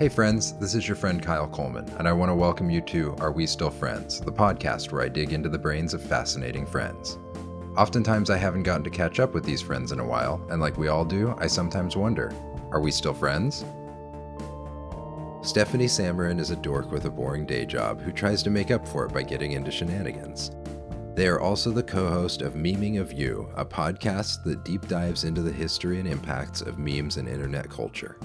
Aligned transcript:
Hey, 0.00 0.08
friends, 0.08 0.54
this 0.54 0.74
is 0.74 0.88
your 0.88 0.96
friend 0.96 1.22
Kyle 1.22 1.46
Coleman, 1.46 1.86
and 1.98 2.08
I 2.08 2.12
want 2.14 2.30
to 2.30 2.34
welcome 2.34 2.70
you 2.70 2.80
to 2.80 3.14
Are 3.18 3.32
We 3.32 3.46
Still 3.46 3.68
Friends, 3.68 4.18
the 4.18 4.32
podcast 4.32 4.90
where 4.90 5.02
I 5.02 5.10
dig 5.10 5.34
into 5.34 5.50
the 5.50 5.58
brains 5.58 5.92
of 5.92 6.02
fascinating 6.02 6.64
friends. 6.64 7.18
Oftentimes, 7.76 8.30
I 8.30 8.38
haven't 8.38 8.62
gotten 8.62 8.82
to 8.84 8.88
catch 8.88 9.20
up 9.20 9.34
with 9.34 9.44
these 9.44 9.60
friends 9.60 9.92
in 9.92 10.00
a 10.00 10.06
while, 10.06 10.40
and 10.48 10.58
like 10.58 10.78
we 10.78 10.88
all 10.88 11.04
do, 11.04 11.34
I 11.36 11.48
sometimes 11.48 11.98
wonder 11.98 12.32
Are 12.72 12.80
we 12.80 12.90
still 12.90 13.12
friends? 13.12 13.62
Stephanie 15.42 15.84
Samarin 15.84 16.40
is 16.40 16.50
a 16.50 16.56
dork 16.56 16.90
with 16.90 17.04
a 17.04 17.10
boring 17.10 17.44
day 17.44 17.66
job 17.66 18.00
who 18.00 18.10
tries 18.10 18.42
to 18.44 18.48
make 18.48 18.70
up 18.70 18.88
for 18.88 19.04
it 19.04 19.12
by 19.12 19.22
getting 19.22 19.52
into 19.52 19.70
shenanigans. 19.70 20.50
They 21.14 21.28
are 21.28 21.40
also 21.40 21.70
the 21.70 21.82
co 21.82 22.08
host 22.08 22.40
of 22.40 22.54
Memeing 22.54 22.98
of 22.98 23.12
You, 23.12 23.50
a 23.54 23.66
podcast 23.66 24.44
that 24.44 24.64
deep 24.64 24.88
dives 24.88 25.24
into 25.24 25.42
the 25.42 25.52
history 25.52 25.98
and 25.98 26.08
impacts 26.08 26.62
of 26.62 26.78
memes 26.78 27.18
and 27.18 27.28
internet 27.28 27.68
culture. 27.68 28.16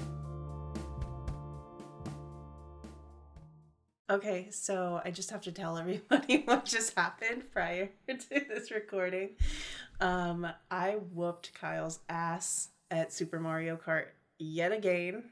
Okay, 4.15 4.47
so 4.49 5.01
I 5.03 5.11
just 5.11 5.29
have 5.31 5.41
to 5.41 5.51
tell 5.51 5.77
everybody 5.83 6.41
what 6.45 6.63
just 6.63 6.95
happened 6.95 7.51
prior 7.51 7.89
to 8.07 8.15
this 8.29 8.71
recording. 8.71 9.31
Um, 9.99 10.47
I 10.71 10.91
whooped 11.13 11.53
Kyle's 11.53 11.99
ass 12.07 12.69
at 12.89 13.11
Super 13.11 13.41
Mario 13.41 13.75
Kart 13.75 14.05
yet 14.39 14.71
again. 14.71 15.23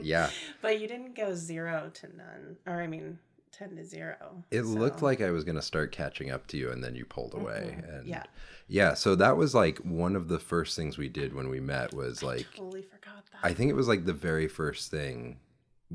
Yeah. 0.00 0.30
But 0.60 0.80
you 0.80 0.86
didn't 0.86 1.16
go 1.16 1.34
zero 1.34 1.90
to 1.94 2.16
none, 2.16 2.56
or 2.66 2.80
I 2.80 2.86
mean, 2.86 3.18
10 3.50 3.74
to 3.76 3.84
zero. 3.84 4.44
It 4.52 4.62
looked 4.62 5.02
like 5.02 5.20
I 5.20 5.30
was 5.30 5.42
going 5.42 5.56
to 5.56 5.62
start 5.62 5.90
catching 5.90 6.30
up 6.30 6.46
to 6.48 6.56
you, 6.56 6.70
and 6.70 6.84
then 6.84 6.94
you 6.94 7.04
pulled 7.04 7.34
away. 7.34 7.76
Mhm, 7.78 7.98
And 7.98 8.06
yeah. 8.06 8.22
yeah. 8.68 8.94
So 8.94 9.16
that 9.16 9.36
was 9.36 9.56
like 9.56 9.78
one 9.78 10.14
of 10.14 10.28
the 10.28 10.38
first 10.38 10.76
things 10.76 10.98
we 10.98 11.08
did 11.08 11.34
when 11.34 11.48
we 11.48 11.58
met 11.58 11.94
was 11.94 12.22
like, 12.22 12.46
Totally 12.54 12.82
forgot 12.82 13.24
that. 13.32 13.40
I 13.42 13.54
think 13.54 13.70
it 13.70 13.74
was 13.76 13.88
like 13.88 14.04
the 14.04 14.12
very 14.12 14.46
first 14.46 14.88
thing 14.90 15.38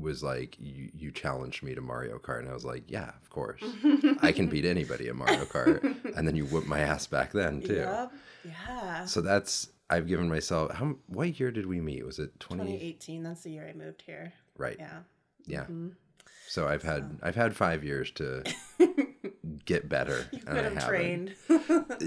was 0.00 0.22
like 0.22 0.56
you, 0.60 0.90
you 0.94 1.10
challenged 1.10 1.62
me 1.62 1.74
to 1.74 1.80
Mario 1.80 2.18
Kart, 2.18 2.40
and 2.40 2.48
I 2.48 2.52
was 2.54 2.64
like, 2.64 2.84
yeah, 2.88 3.10
of 3.22 3.30
course. 3.30 3.62
I 4.22 4.32
can 4.32 4.46
beat 4.48 4.64
anybody 4.64 5.08
at 5.08 5.16
Mario 5.16 5.44
Kart. 5.44 5.82
And 6.16 6.26
then 6.26 6.34
you 6.36 6.46
whooped 6.46 6.66
my 6.66 6.80
ass 6.80 7.06
back 7.06 7.32
then, 7.32 7.60
too. 7.62 7.74
Yep. 7.74 8.12
Yeah. 8.44 9.04
So 9.04 9.20
that's, 9.20 9.68
I've 9.90 10.06
given 10.08 10.28
myself, 10.28 10.72
how, 10.74 10.96
what 11.06 11.38
year 11.38 11.50
did 11.50 11.66
we 11.66 11.80
meet? 11.80 12.04
Was 12.04 12.18
it 12.18 12.38
20? 12.40 12.62
2018, 12.64 13.22
that's 13.22 13.42
the 13.42 13.50
year 13.50 13.68
I 13.68 13.72
moved 13.76 14.02
here. 14.02 14.32
Right. 14.56 14.76
Yeah. 14.78 14.98
Yeah. 15.46 15.64
Mhm. 15.64 15.92
So 16.48 16.66
I've 16.66 16.82
had, 16.82 17.18
I've 17.22 17.36
had 17.36 17.54
five 17.54 17.84
years 17.84 18.10
to 18.12 18.42
get 19.64 19.88
better. 19.88 20.26
You 20.32 20.38
could 20.40 20.56
have 20.64 20.88
trained. 20.88 21.34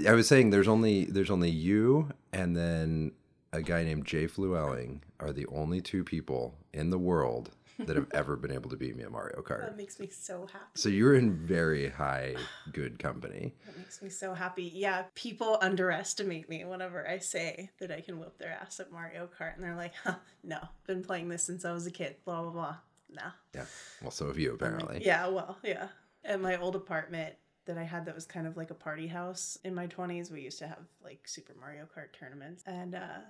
I 0.06 0.12
was 0.12 0.28
saying 0.28 0.50
there's 0.50 0.68
only 0.68 1.04
there's 1.04 1.30
only 1.30 1.50
you 1.50 2.10
and 2.32 2.56
then 2.56 3.12
a 3.52 3.62
guy 3.62 3.84
named 3.84 4.04
Jay 4.06 4.26
Fluelling 4.26 5.02
are 5.20 5.32
the 5.32 5.46
only 5.46 5.80
two 5.80 6.02
people 6.04 6.54
in 6.72 6.90
the 6.90 6.98
world 6.98 7.50
that 7.78 7.96
have 7.96 8.08
ever 8.12 8.36
been 8.36 8.52
able 8.52 8.70
to 8.70 8.76
beat 8.76 8.96
me 8.96 9.02
at 9.02 9.10
Mario 9.10 9.42
Kart. 9.42 9.60
that 9.60 9.76
makes 9.76 9.98
me 9.98 10.08
so 10.08 10.46
happy. 10.52 10.64
So 10.74 10.88
you're 10.88 11.14
in 11.14 11.32
very 11.32 11.88
high 11.88 12.36
good 12.72 12.98
company. 12.98 13.54
That 13.66 13.78
makes 13.78 14.02
me 14.02 14.08
so 14.08 14.34
happy. 14.34 14.70
Yeah, 14.74 15.04
people 15.14 15.58
underestimate 15.60 16.48
me 16.48 16.64
whenever 16.64 17.06
I 17.08 17.18
say 17.18 17.70
that 17.80 17.90
I 17.90 18.00
can 18.00 18.18
whip 18.18 18.38
their 18.38 18.52
ass 18.52 18.80
at 18.80 18.92
Mario 18.92 19.28
Kart, 19.38 19.54
and 19.56 19.64
they're 19.64 19.76
like, 19.76 19.94
"Huh, 20.04 20.16
no, 20.44 20.58
been 20.86 21.02
playing 21.02 21.28
this 21.28 21.42
since 21.44 21.64
I 21.64 21.72
was 21.72 21.86
a 21.86 21.90
kid." 21.90 22.16
Blah 22.24 22.42
blah 22.42 22.50
blah. 22.50 22.76
Nah. 23.14 23.30
Yeah. 23.54 23.64
Well, 24.00 24.10
so 24.10 24.26
have 24.28 24.38
you 24.38 24.50
I'm 24.50 24.58
like, 24.58 24.62
apparently. 24.62 25.06
yeah. 25.06 25.28
Well, 25.28 25.58
yeah. 25.62 25.88
At 26.24 26.40
my 26.40 26.56
old 26.56 26.76
apartment 26.76 27.34
that 27.66 27.76
I 27.78 27.84
had, 27.84 28.06
that 28.06 28.14
was 28.14 28.24
kind 28.26 28.46
of 28.46 28.56
like 28.56 28.70
a 28.70 28.74
party 28.74 29.06
house 29.06 29.58
in 29.64 29.74
my 29.74 29.86
twenties. 29.86 30.30
We 30.30 30.40
used 30.40 30.58
to 30.60 30.66
have 30.66 30.78
like 31.04 31.26
Super 31.28 31.54
Mario 31.58 31.86
Kart 31.94 32.12
tournaments 32.18 32.62
and 32.66 32.94
uh, 32.94 33.20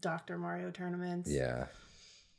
Doctor 0.00 0.38
Mario 0.38 0.70
tournaments. 0.70 1.30
Yeah. 1.30 1.66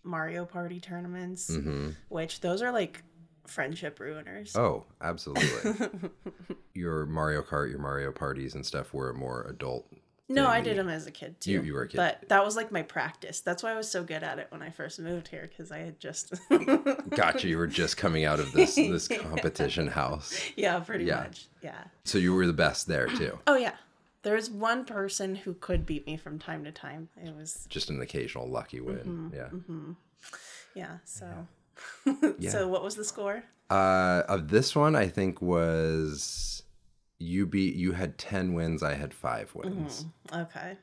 Mario 0.03 0.45
Party 0.45 0.79
tournaments, 0.79 1.53
hmm 1.53 1.89
which 2.09 2.39
those 2.41 2.61
are 2.61 2.71
like 2.71 3.03
friendship 3.45 3.99
ruiners. 3.99 4.55
Oh, 4.57 4.85
absolutely. 5.01 5.87
your 6.73 7.05
Mario 7.05 7.41
Kart, 7.41 7.69
your 7.69 7.79
Mario 7.79 8.11
parties 8.11 8.55
and 8.55 8.65
stuff 8.65 8.93
were 8.93 9.13
more 9.13 9.43
adult. 9.49 9.87
No, 10.29 10.47
I 10.47 10.59
did 10.59 10.75
them 10.77 10.89
as 10.89 11.07
a 11.07 11.11
kid 11.11 11.39
too. 11.39 11.51
You- 11.51 11.61
you 11.61 11.73
were 11.73 11.83
a 11.83 11.87
kid. 11.87 11.95
but 11.95 12.27
that 12.27 12.43
was 12.43 12.57
like 12.57 12.69
my 12.69 12.81
practice. 12.83 13.39
That's 13.39 13.63
why 13.63 13.71
I 13.71 13.77
was 13.77 13.89
so 13.89 14.03
good 14.03 14.23
at 14.23 14.39
it 14.39 14.47
when 14.49 14.61
I 14.61 14.69
first 14.71 14.99
moved 14.99 15.29
here 15.29 15.47
because 15.49 15.71
I 15.71 15.77
had 15.77 16.01
just 16.01 16.33
Gotcha. 17.09 17.47
You 17.47 17.57
were 17.57 17.67
just 17.67 17.95
coming 17.95 18.25
out 18.25 18.41
of 18.41 18.51
this 18.51 18.75
this 18.75 19.07
competition 19.07 19.87
house. 19.87 20.37
yeah, 20.57 20.79
pretty 20.81 21.05
Yeah. 21.05 21.19
much. 21.21 21.47
Yeah. 21.61 21.81
So 22.03 22.17
you 22.17 22.33
were 22.33 22.45
the 22.45 22.51
best 22.53 22.87
there 22.87 23.07
too. 23.07 23.39
Oh 23.47 23.55
yeah. 23.55 23.75
There 24.27 24.35
was 24.35 24.49
one 24.49 24.83
person 24.83 25.35
who 25.35 25.53
could 25.53 25.85
beat 25.85 26.05
me 26.05 26.17
from 26.17 26.37
time 26.37 26.65
to 26.65 26.71
time. 26.73 27.07
It 27.15 27.33
was 27.33 27.65
Just 27.69 27.89
an 27.89 28.01
occasional 28.01 28.45
lucky 28.45 28.81
win. 28.81 29.31
Yeah. 29.33 29.47
hmm 29.47 29.93
yeah. 30.75 30.97
So. 31.05 31.47
Yeah. 32.37 32.49
So 32.51 32.67
what 32.67 32.83
was 32.83 32.95
the 32.97 33.05
score? 33.05 33.43
Uh, 33.69 34.23
of 34.27 34.49
this 34.49 34.75
one, 34.75 34.97
I 34.97 35.07
think 35.07 35.41
was 35.41 36.63
you 37.19 37.45
beat. 37.45 37.75
You 37.75 37.93
had 37.93 38.17
ten 38.17 38.53
wins. 38.53 38.83
I 38.83 38.95
had 38.95 39.13
five 39.13 39.55
wins. 39.55 40.05
Okay. 40.33 40.75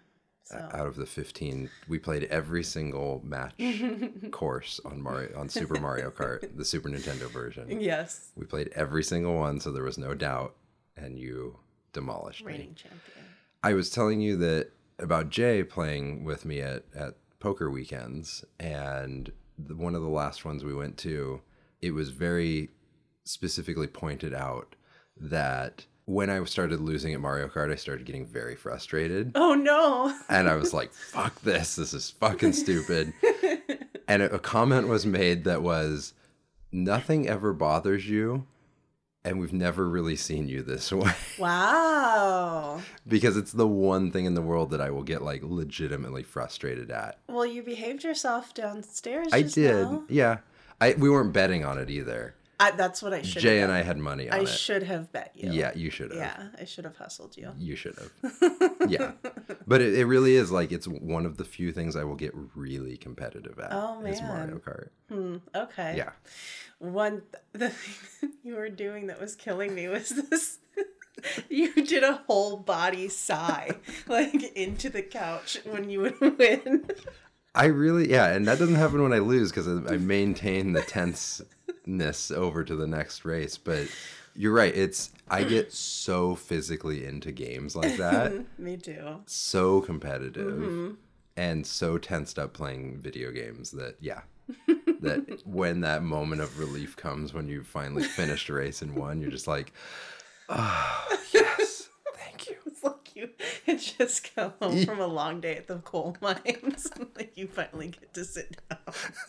So 0.45 0.57
Out 0.73 0.87
of 0.87 0.97
the 0.97 1.05
fifteen, 1.05 1.69
we 1.87 1.99
played 1.99 2.25
every 2.25 2.65
single 2.65 3.21
match 3.25 3.61
course 4.31 4.81
on 4.87 5.03
Mario 5.03 5.39
on 5.39 5.51
Super 5.51 5.79
Mario 5.79 6.11
Kart, 6.11 6.49
the 6.57 6.65
Super 6.65 6.89
Nintendo 6.89 7.31
version. 7.31 7.79
yes, 7.79 8.31
We 8.37 8.47
played 8.47 8.71
every 8.75 9.05
single 9.05 9.35
one, 9.35 9.61
so 9.61 9.71
there 9.71 9.85
was 9.85 9.99
no 9.99 10.15
doubt, 10.15 10.55
and 10.97 11.19
you 11.19 11.59
demolished 11.93 12.45
me. 12.45 12.53
reigning 12.53 12.75
champion. 12.75 13.25
I 13.65 13.73
was 13.73 13.89
telling 13.89 14.21
you 14.21 14.37
that 14.37 14.73
about 14.99 15.31
Jay 15.31 15.65
playing 15.65 16.23
with 16.23 16.45
me 16.45 16.61
at, 16.61 16.85
at 16.95 17.15
poker 17.41 17.71
weekends, 17.71 18.45
and 18.61 19.33
the, 19.59 19.75
one 19.75 19.95
of 19.95 20.03
the 20.03 20.09
last 20.09 20.45
ones 20.45 20.63
we 20.63 20.75
went 20.75 20.99
to, 20.99 21.41
it 21.81 21.93
was 21.93 22.11
very 22.11 22.69
specifically 23.25 23.87
pointed 23.87 24.35
out 24.35 24.77
that 25.17 25.87
when 26.05 26.29
I 26.29 26.45
started 26.45 26.79
losing 26.81 27.15
at 27.15 27.21
Mario 27.21 27.49
Kart, 27.49 27.73
I 27.73 27.77
started 27.77 28.05
getting 28.05 28.27
very 28.27 28.55
frustrated. 28.55 29.33
Oh 29.35 29.55
no. 29.55 30.15
And 30.29 30.47
I 30.47 30.57
was 30.57 30.75
like, 30.75 30.93
fuck 30.93 31.41
this, 31.41 31.77
this 31.77 31.95
is 31.95 32.11
fucking 32.11 32.53
stupid. 32.53 33.15
and 34.09 34.21
a, 34.21 34.35
a 34.35 34.39
comment 34.39 34.89
was 34.89 35.07
made 35.07 35.45
that 35.45 35.63
was, 35.63 36.13
nothing 36.71 37.27
ever 37.29 37.55
bothers 37.55 38.07
you, 38.07 38.47
and 39.25 39.41
we've 39.41 39.53
never 39.53 39.89
really 39.89 40.17
seen 40.17 40.49
you 40.49 40.63
this 40.63 40.93
way 40.93 41.13
wow. 41.39 42.81
because 43.09 43.37
it's 43.37 43.53
the 43.53 43.67
one 43.67 44.11
thing 44.11 44.27
in 44.27 44.35
the 44.35 44.43
world 44.43 44.71
that 44.71 44.81
I 44.81 44.91
will 44.91 45.03
get 45.03 45.23
like 45.23 45.43
legitimately 45.43 46.23
frustrated 46.23 46.91
at. 46.91 47.19
Well, 47.29 47.47
you 47.47 47.63
behaved 47.63 48.05
yourself 48.05 48.55
downstairs. 48.55 49.29
I 49.33 49.43
did, 49.43 49.91
now. 49.91 50.05
yeah. 50.09 50.39
I 50.81 50.95
we 50.99 51.09
weren't 51.09 51.33
betting 51.33 51.65
on 51.65 51.79
it 51.79 51.89
either. 51.89 52.35
I, 52.61 52.71
that's 52.73 53.03
what 53.03 53.13
I 53.13 53.23
should. 53.23 53.35
Have. 53.35 53.43
Jay 53.43 53.63
and 53.63 53.73
I 53.73 53.83
had 53.83 53.99
money 53.99 54.31
on 54.31 54.39
I 54.39 54.43
it. 54.43 54.49
should 54.49 54.83
have 54.85 55.13
bet 55.13 55.33
you. 55.35 55.51
Yeah, 55.53 55.73
you 55.75 55.91
should 55.91 56.11
have. 56.11 56.19
Yeah, 56.19 56.49
I 56.61 56.65
should 56.65 56.85
have 56.85 56.97
hustled 56.97 57.37
you. 57.37 57.51
You 57.59 57.77
should 57.77 57.97
have. 57.99 58.73
yeah, 58.89 59.13
but 59.67 59.81
it, 59.81 59.95
it 59.95 60.05
really 60.07 60.37
is 60.37 60.51
like 60.51 60.71
it's 60.73 60.87
one 60.87 61.27
of 61.27 61.37
the 61.37 61.45
few 61.45 61.73
things 61.73 61.97
I 61.97 62.05
will 62.05 62.15
get 62.15 62.33
really 62.55 62.97
competitive 62.97 63.59
at. 63.59 63.71
Oh, 63.73 64.05
is 64.05 64.21
Mario 64.23 64.47
man. 64.47 64.61
Kart. 64.61 64.89
Hmm, 65.09 65.37
okay. 65.55 65.97
Yeah, 65.97 66.11
One 66.79 67.23
the 67.53 67.71
thing 67.71 68.33
you 68.43 68.55
were 68.55 68.69
doing 68.71 69.09
that 69.09 69.21
was 69.21 69.35
killing 69.35 69.75
me 69.75 69.89
was 69.89 70.11
this. 70.11 70.59
You 71.49 71.73
did 71.73 72.03
a 72.03 72.23
whole 72.27 72.59
body 72.59 73.09
sigh, 73.09 73.71
like 74.09 74.43
into 74.57 74.91
the 74.91 75.01
couch 75.01 75.59
when 75.65 75.89
you 75.89 76.01
would 76.03 76.21
win. 76.39 76.87
I 77.55 77.67
really 77.67 78.11
yeah, 78.11 78.27
and 78.35 78.47
that 78.47 78.59
doesn't 78.59 78.75
happen 78.75 79.03
when 79.03 79.13
I 79.13 79.21
lose 79.21 79.51
because 79.51 79.69
I, 79.69 79.95
I 79.95 79.97
maintain 79.97 80.73
the 80.73 80.83
tenseness 81.85 82.31
over 82.31 82.65
to 82.65 82.77
the 82.77 82.87
next 82.87 83.25
race. 83.25 83.57
But 83.59 83.89
you're 84.35 84.53
right; 84.53 84.75
it's 84.75 85.11
I 85.29 85.45
get 85.45 85.73
so 85.73 86.35
physically 86.35 87.05
into 87.05 87.33
games 87.33 87.77
like 87.77 87.97
that. 87.97 88.33
me 88.59 88.77
too. 88.77 89.21
so 89.27 89.81
competitive 89.81 90.47
Mm-hmm. 90.55 90.91
and 91.37 91.67
so 91.67 91.99
tensed 91.99 92.39
up 92.39 92.53
playing 92.53 92.99
video 93.01 93.31
games 93.31 93.71
that 93.73 93.97
yeah 94.01 94.21
that 95.01 95.41
when 95.47 95.81
that 95.81 96.03
moment 96.03 96.41
of 96.43 96.59
relief 96.59 96.97
comes 96.97 97.33
when 97.33 97.49
you 97.49 97.63
finally 97.63 98.03
finished 98.05 98.49
a 98.49 98.53
race 98.53 98.83
and 98.83 98.95
won 98.95 99.21
you're 99.21 99.31
just 99.31 99.47
like 99.49 99.73
oh 100.49 101.19
yes 101.33 101.57
thank 101.57 101.64
you 103.21 103.31
It's 103.39 103.67
like 103.67 103.67
you 103.67 103.73
had 103.75 103.81
just 103.81 104.35
come 104.35 104.53
home 104.61 104.85
from 104.85 105.01
a 105.01 105.07
long 105.07 105.41
day 105.41 105.57
at 105.57 105.67
the 105.67 105.79
coal 105.79 106.17
mines. 106.21 106.89
like 107.17 107.37
you 107.37 107.47
finally 107.47 107.89
get 107.89 108.13
to 108.15 108.25
sit 108.25 108.57
down. 108.69 108.79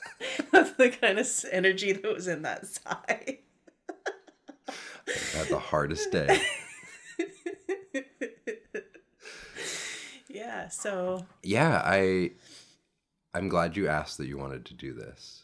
That's 0.52 0.72
the 0.74 0.90
kind 0.90 1.20
of 1.20 1.28
energy 1.52 1.92
that 1.94 2.14
was 2.14 2.28
in 2.28 2.42
that 2.44 2.66
sigh. 2.68 3.40
I 4.68 5.38
had 5.38 5.48
the 5.50 5.60
hardest 5.60 6.12
day 6.12 6.42
yeah, 10.66 10.70
so 10.70 11.26
yeah 11.44 11.82
i 11.84 12.32
i'm 13.34 13.50
glad 13.50 13.78
you 13.78 13.88
asked 13.88 14.18
that 14.18 14.28
you 14.28 14.38
wanted 14.38 14.66
to 14.66 14.74
do 14.74 14.94
this 14.94 15.44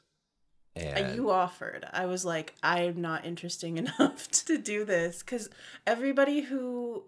uh, 0.77 0.79
and 0.79 1.15
you 1.17 1.29
offered. 1.29 1.85
I 1.91 2.05
was 2.05 2.23
like, 2.23 2.55
I'm 2.63 3.01
not 3.01 3.25
interesting 3.25 3.77
enough 3.77 4.31
to 4.45 4.57
do 4.57 4.85
this 4.85 5.21
because 5.21 5.49
everybody 5.85 6.39
who 6.39 7.03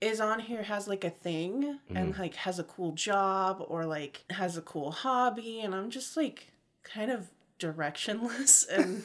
is 0.00 0.20
on 0.20 0.40
here 0.40 0.62
has 0.62 0.86
like 0.86 1.04
a 1.04 1.10
thing 1.10 1.78
and 1.94 2.18
like 2.18 2.34
has 2.34 2.58
a 2.58 2.64
cool 2.64 2.92
job 2.92 3.64
or 3.68 3.86
like 3.86 4.24
has 4.30 4.56
a 4.56 4.62
cool 4.62 4.90
hobby 4.90 5.60
and 5.60 5.74
I'm 5.74 5.90
just 5.90 6.16
like 6.16 6.48
kind 6.84 7.10
of 7.10 7.30
directionless 7.58 8.66
and 8.70 9.02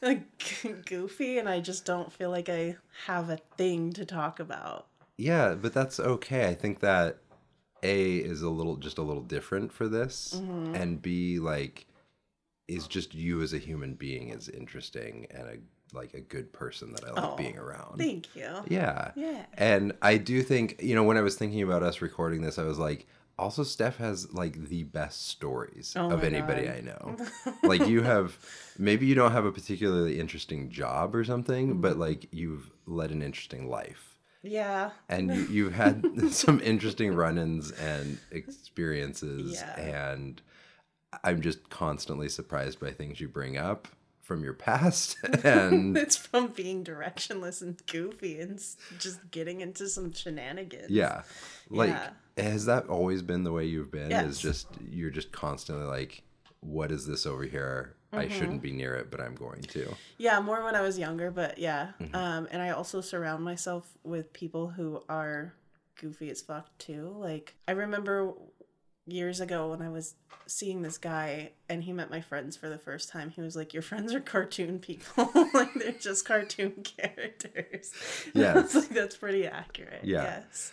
like 0.00 0.22
goofy 0.86 1.38
and 1.38 1.48
I 1.48 1.60
just 1.60 1.84
don't 1.84 2.12
feel 2.12 2.30
like 2.30 2.48
I 2.48 2.76
have 3.06 3.30
a 3.30 3.38
thing 3.56 3.92
to 3.94 4.04
talk 4.04 4.38
about. 4.38 4.86
Yeah, 5.16 5.54
but 5.54 5.74
that's 5.74 5.98
okay. 5.98 6.46
I 6.46 6.54
think 6.54 6.78
that 6.80 7.18
A 7.82 8.18
is 8.18 8.42
a 8.42 8.48
little 8.50 8.76
just 8.76 8.98
a 8.98 9.02
little 9.02 9.24
different 9.24 9.72
for 9.72 9.88
this 9.88 10.40
Mm-hmm. 10.40 10.74
and 10.76 11.02
B 11.02 11.38
like 11.40 11.86
is 12.68 12.86
just 12.86 13.14
you 13.14 13.42
as 13.42 13.52
a 13.54 13.58
human 13.58 13.94
being 13.94 14.28
is 14.28 14.48
interesting 14.48 15.26
and 15.30 15.48
a 15.48 15.56
like 15.92 16.14
a 16.14 16.20
good 16.20 16.52
person 16.52 16.92
that 16.92 17.04
I 17.04 17.12
like 17.12 17.24
Oh, 17.24 17.36
being 17.36 17.58
around. 17.58 17.98
Thank 17.98 18.34
you. 18.36 18.48
Yeah. 18.68 19.12
Yeah. 19.16 19.46
And 19.54 19.92
I 20.02 20.16
do 20.18 20.42
think, 20.42 20.82
you 20.82 20.94
know, 20.94 21.02
when 21.04 21.16
I 21.16 21.22
was 21.22 21.36
thinking 21.36 21.62
about 21.62 21.82
us 21.82 22.00
recording 22.02 22.42
this, 22.42 22.58
I 22.58 22.64
was 22.64 22.78
like, 22.78 23.06
also 23.38 23.62
Steph 23.62 23.98
has 23.98 24.32
like 24.32 24.68
the 24.68 24.82
best 24.82 25.28
stories 25.28 25.94
Oh 25.96 26.10
of 26.10 26.24
anybody 26.24 26.66
God. 26.66 26.74
I 26.76 26.80
know. 26.80 27.16
like 27.62 27.86
you 27.86 28.02
have 28.02 28.36
maybe 28.78 29.06
you 29.06 29.14
don't 29.14 29.30
have 29.32 29.44
a 29.44 29.52
particularly 29.52 30.18
interesting 30.18 30.70
job 30.70 31.14
or 31.14 31.24
something, 31.24 31.68
Mm-hmm. 31.68 31.80
but 31.80 31.96
like 31.98 32.26
you've 32.32 32.70
led 32.86 33.10
an 33.12 33.22
interesting 33.22 33.68
life. 33.70 34.18
Yeah. 34.42 34.90
And 35.08 35.34
you, 35.34 35.42
you've 35.50 35.74
had 35.74 36.04
some 36.32 36.60
interesting 36.60 37.14
run-ins 37.14 37.70
and 37.72 38.18
experiences 38.30 39.52
Yeah. 39.60 39.80
and 39.80 40.42
I'm 41.24 41.40
just 41.40 41.70
constantly 41.70 42.28
surprised 42.28 42.78
by 42.80 42.90
things 42.90 43.20
you 43.20 43.28
bring 43.28 43.56
up 43.56 43.88
from 44.28 44.44
your 44.44 44.52
past 44.52 45.16
and 45.42 45.96
It's 45.96 46.14
from 46.14 46.48
being 46.48 46.84
directionless 46.84 47.62
and 47.62 47.80
goofy 47.86 48.38
and 48.40 48.62
just 48.98 49.18
getting 49.30 49.62
into 49.62 49.88
some 49.88 50.12
shenanigans. 50.12 50.90
Yeah. 50.90 51.22
Like 51.70 51.88
Yeah. 51.90 52.10
has 52.36 52.66
that 52.66 52.86
always 52.88 53.22
been 53.22 53.42
the 53.42 53.52
way 53.52 53.64
you've 53.64 53.90
been? 53.90 54.12
Is 54.12 54.38
just 54.38 54.68
you're 54.88 55.10
just 55.10 55.32
constantly 55.32 55.86
like 55.86 56.22
what 56.60 56.92
is 56.92 57.06
this 57.06 57.24
over 57.26 57.44
here? 57.44 57.94
I 58.12 58.24
Mm-hmm. 58.26 58.38
shouldn't 58.38 58.62
be 58.62 58.72
near 58.72 58.94
it, 58.96 59.10
but 59.10 59.20
I'm 59.20 59.34
going 59.34 59.60
to. 59.62 59.94
Yeah, 60.18 60.40
more 60.40 60.62
when 60.64 60.74
I 60.74 60.80
was 60.82 60.98
younger, 60.98 61.30
but 61.30 61.58
yeah. 61.58 61.92
Mm-hmm. 62.00 62.14
Um, 62.14 62.48
and 62.50 62.60
I 62.62 62.70
also 62.70 63.00
surround 63.00 63.42
myself 63.44 63.86
with 64.02 64.32
people 64.32 64.68
who 64.68 65.02
are 65.08 65.54
goofy 66.00 66.30
as 66.30 66.40
fuck 66.42 66.66
too. 66.78 67.14
Like 67.18 67.54
I 67.66 67.72
remember 67.72 68.32
years 69.08 69.40
ago 69.40 69.70
when 69.70 69.82
I 69.82 69.88
was 69.88 70.14
seeing 70.46 70.82
this 70.82 70.96
guy 70.98 71.50
and 71.68 71.82
he 71.84 71.92
met 71.92 72.10
my 72.10 72.20
friends 72.20 72.56
for 72.56 72.68
the 72.68 72.78
first 72.78 73.08
time. 73.10 73.30
He 73.30 73.40
was 73.40 73.54
like, 73.56 73.72
"Your 73.74 73.82
friends 73.82 74.14
are 74.14 74.20
cartoon 74.20 74.78
people. 74.78 75.30
like 75.54 75.74
they're 75.74 75.92
just 75.92 76.24
cartoon 76.24 76.72
characters." 76.84 77.92
Yeah. 78.34 78.54
Like, 78.74 78.88
that's 78.90 79.16
pretty 79.16 79.46
accurate. 79.46 80.00
Yeah. 80.04 80.42
Yes. 80.42 80.72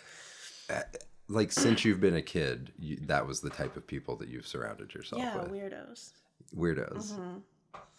Like 1.28 1.50
since 1.52 1.84
you've 1.84 2.00
been 2.00 2.14
a 2.16 2.22
kid, 2.22 2.72
you, 2.78 2.96
that 3.06 3.26
was 3.26 3.40
the 3.40 3.50
type 3.50 3.76
of 3.76 3.86
people 3.86 4.16
that 4.16 4.28
you've 4.28 4.46
surrounded 4.46 4.94
yourself 4.94 5.20
Yeah, 5.20 5.42
with. 5.42 5.50
weirdos. 5.50 6.10
Weirdos. 6.56 7.12
Mhm. 7.14 7.42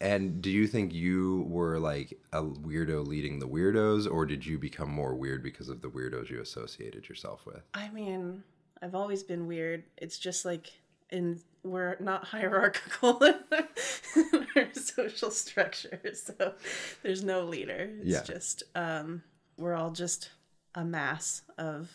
And 0.00 0.40
do 0.40 0.50
you 0.50 0.66
think 0.66 0.94
you 0.94 1.44
were 1.48 1.78
like 1.78 2.18
a 2.32 2.42
weirdo 2.42 3.06
leading 3.06 3.38
the 3.38 3.46
weirdos, 3.48 4.10
or 4.10 4.24
did 4.26 4.46
you 4.46 4.58
become 4.58 4.90
more 4.90 5.14
weird 5.14 5.42
because 5.42 5.68
of 5.68 5.82
the 5.82 5.88
weirdos 5.88 6.30
you 6.30 6.40
associated 6.40 7.08
yourself 7.08 7.44
with? 7.44 7.62
I 7.74 7.90
mean, 7.90 8.42
I've 8.82 8.94
always 8.94 9.22
been 9.22 9.46
weird. 9.46 9.84
It's 9.96 10.18
just 10.18 10.44
like 10.44 10.70
in 11.10 11.40
we're 11.64 11.96
not 12.00 12.24
hierarchical 12.34 13.22
in 13.24 14.46
our 14.56 14.68
social 14.74 15.30
structure, 15.30 16.00
so 16.14 16.54
there's 17.02 17.22
no 17.24 17.44
leader. 17.44 17.90
It's 18.00 18.08
Yeah. 18.08 18.22
just 18.22 18.62
um 18.74 19.22
we're 19.56 19.74
all 19.74 19.90
just 19.90 20.30
a 20.74 20.84
mass 20.84 21.42
of 21.58 21.90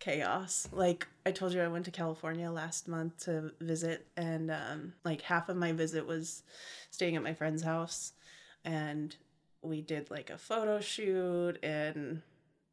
chaos. 0.00 0.68
Like 0.72 1.06
I 1.26 1.32
told 1.32 1.52
you 1.52 1.60
I 1.60 1.68
went 1.68 1.84
to 1.86 1.90
California 1.90 2.50
last 2.50 2.88
month 2.88 3.24
to 3.24 3.52
visit 3.60 4.06
and 4.16 4.50
um 4.50 4.92
like 5.04 5.22
half 5.22 5.48
of 5.48 5.56
my 5.56 5.72
visit 5.72 6.06
was 6.06 6.42
staying 6.90 7.16
at 7.16 7.22
my 7.22 7.34
friend's 7.34 7.62
house 7.62 8.12
and 8.64 9.14
we 9.62 9.80
did 9.82 10.10
like 10.10 10.30
a 10.30 10.38
photo 10.38 10.80
shoot 10.80 11.58
and 11.64 12.22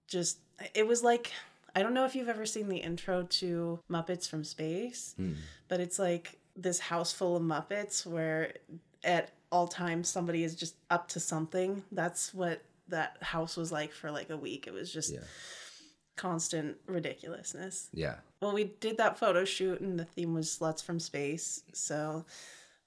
just 0.07 0.37
it 0.75 0.87
was 0.87 1.03
like 1.03 1.31
I 1.75 1.83
don't 1.83 1.93
know 1.93 2.05
if 2.05 2.15
you've 2.15 2.29
ever 2.29 2.45
seen 2.45 2.69
the 2.69 2.77
intro 2.77 3.23
to 3.23 3.79
Muppets 3.91 4.27
from 4.29 4.43
Space, 4.43 5.13
Hmm. 5.17 5.33
but 5.67 5.79
it's 5.81 5.99
like 5.99 6.39
this 6.55 6.79
house 6.79 7.11
full 7.11 7.35
of 7.35 7.43
Muppets 7.43 8.05
where 8.05 8.53
at 9.03 9.31
all 9.51 9.67
times 9.67 10.07
somebody 10.07 10.43
is 10.43 10.55
just 10.55 10.75
up 10.89 11.07
to 11.09 11.19
something. 11.19 11.83
That's 11.91 12.33
what 12.33 12.61
that 12.87 13.17
house 13.21 13.57
was 13.57 13.71
like 13.71 13.91
for 13.91 14.09
like 14.09 14.29
a 14.29 14.37
week. 14.37 14.67
It 14.67 14.73
was 14.73 14.91
just 14.91 15.11
Yeah. 15.13 15.19
constant 16.15 16.77
ridiculousness. 16.87 17.89
Yeah. 17.93 18.19
Well, 18.41 18.53
we 18.53 18.65
did 18.65 18.97
that 18.97 19.19
photo 19.19 19.43
shoot 19.43 19.81
and 19.81 19.99
the 19.99 20.05
theme 20.05 20.33
was 20.33 20.49
sluts 20.57 20.81
from 20.81 20.99
space. 20.99 21.63
So 21.73 22.25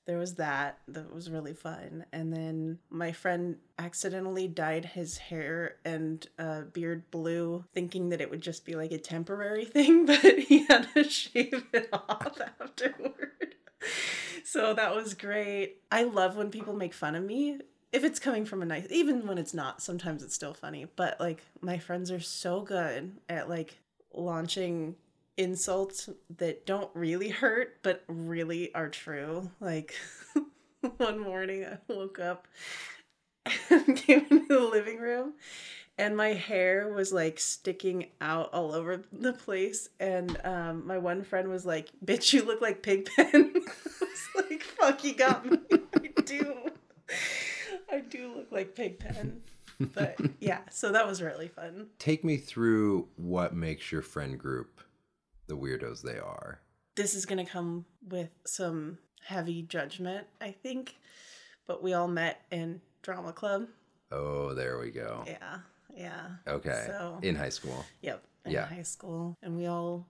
there 0.08 0.18
was 0.18 0.36
that. 0.36 0.78
That 0.88 1.14
was 1.14 1.30
really 1.30 1.52
fun. 1.52 2.06
And 2.14 2.32
then 2.32 2.78
my 2.88 3.12
friend 3.12 3.58
accidentally 3.78 4.48
dyed 4.48 4.86
his 4.86 5.18
hair 5.18 5.76
and 5.84 6.26
uh, 6.38 6.62
beard 6.62 7.10
blue, 7.10 7.66
thinking 7.74 8.08
that 8.08 8.22
it 8.22 8.30
would 8.30 8.40
just 8.40 8.64
be 8.64 8.74
like 8.74 8.90
a 8.90 8.98
temporary 8.98 9.64
thing, 9.66 10.06
but 10.06 10.38
he 10.38 10.64
had 10.64 10.88
to 10.94 11.04
shave 11.04 11.66
it 11.74 11.90
off 11.92 12.40
afterward. 12.60 13.54
So 14.44 14.72
that 14.72 14.94
was 14.94 15.12
great. 15.12 15.82
I 15.92 16.04
love 16.04 16.36
when 16.36 16.50
people 16.50 16.74
make 16.74 16.94
fun 16.94 17.14
of 17.14 17.22
me. 17.22 17.58
If 17.92 18.02
it's 18.02 18.18
coming 18.18 18.46
from 18.46 18.62
a 18.62 18.66
nice, 18.66 18.86
even 18.90 19.26
when 19.26 19.36
it's 19.36 19.52
not, 19.52 19.82
sometimes 19.82 20.22
it's 20.22 20.34
still 20.34 20.54
funny. 20.54 20.86
But 20.96 21.20
like 21.20 21.44
my 21.60 21.76
friends 21.76 22.10
are 22.10 22.20
so 22.20 22.62
good 22.62 23.12
at 23.28 23.50
like 23.50 23.78
launching 24.14 24.96
insults 25.38 26.10
that 26.36 26.66
don't 26.66 26.90
really 26.94 27.30
hurt 27.30 27.78
but 27.82 28.04
really 28.08 28.74
are 28.74 28.90
true. 28.90 29.50
Like 29.60 29.94
one 30.98 31.20
morning 31.20 31.64
I 31.64 31.78
woke 31.90 32.18
up 32.18 32.46
and 33.70 33.96
came 33.96 34.26
into 34.30 34.46
the 34.48 34.60
living 34.60 34.98
room 34.98 35.34
and 35.96 36.16
my 36.16 36.28
hair 36.28 36.92
was 36.92 37.12
like 37.12 37.40
sticking 37.40 38.06
out 38.20 38.52
all 38.52 38.72
over 38.72 39.02
the 39.12 39.32
place 39.32 39.88
and 39.98 40.38
um, 40.44 40.86
my 40.86 40.98
one 40.98 41.22
friend 41.22 41.48
was 41.48 41.64
like 41.64 41.90
bitch 42.04 42.32
you 42.32 42.44
look 42.44 42.60
like 42.60 42.82
pigpen 42.82 43.14
i 43.28 43.60
was 44.00 44.50
like 44.50 44.62
fuck 44.62 45.02
you 45.04 45.14
got 45.14 45.46
me. 45.46 45.58
I 45.70 46.20
do. 46.22 46.54
I 47.90 48.00
do 48.00 48.34
look 48.36 48.52
like 48.52 48.74
pigpen 48.74 49.42
but 49.94 50.18
yeah 50.40 50.60
so 50.70 50.92
that 50.92 51.06
was 51.06 51.22
really 51.22 51.48
fun. 51.48 51.86
Take 51.98 52.24
me 52.24 52.36
through 52.36 53.08
what 53.16 53.54
makes 53.54 53.90
your 53.90 54.02
friend 54.02 54.38
group 54.38 54.80
the 55.48 55.56
weirdos 55.56 56.02
they 56.02 56.18
are. 56.18 56.60
this 56.94 57.14
is 57.14 57.26
going 57.26 57.44
to 57.44 57.50
come 57.50 57.84
with 58.08 58.30
some 58.46 58.98
heavy 59.24 59.62
judgment 59.62 60.26
i 60.40 60.50
think 60.50 60.96
but 61.66 61.82
we 61.82 61.92
all 61.94 62.08
met 62.08 62.42
in 62.50 62.80
drama 63.02 63.32
club 63.32 63.66
Oh, 64.10 64.54
there 64.54 64.78
we 64.78 64.90
go. 64.90 65.22
yeah 65.26 65.58
yeah 65.94 66.28
Okay. 66.46 66.84
So- 66.86 67.18
In 67.22 67.34
high 67.34 67.50
school. 67.50 67.84
Yep. 68.00 68.22
In 68.46 68.52
Yeah. 68.52 68.64
high 68.64 68.80
school. 68.82 69.34
And 69.42 69.54
we 69.54 69.66
all 69.66 70.06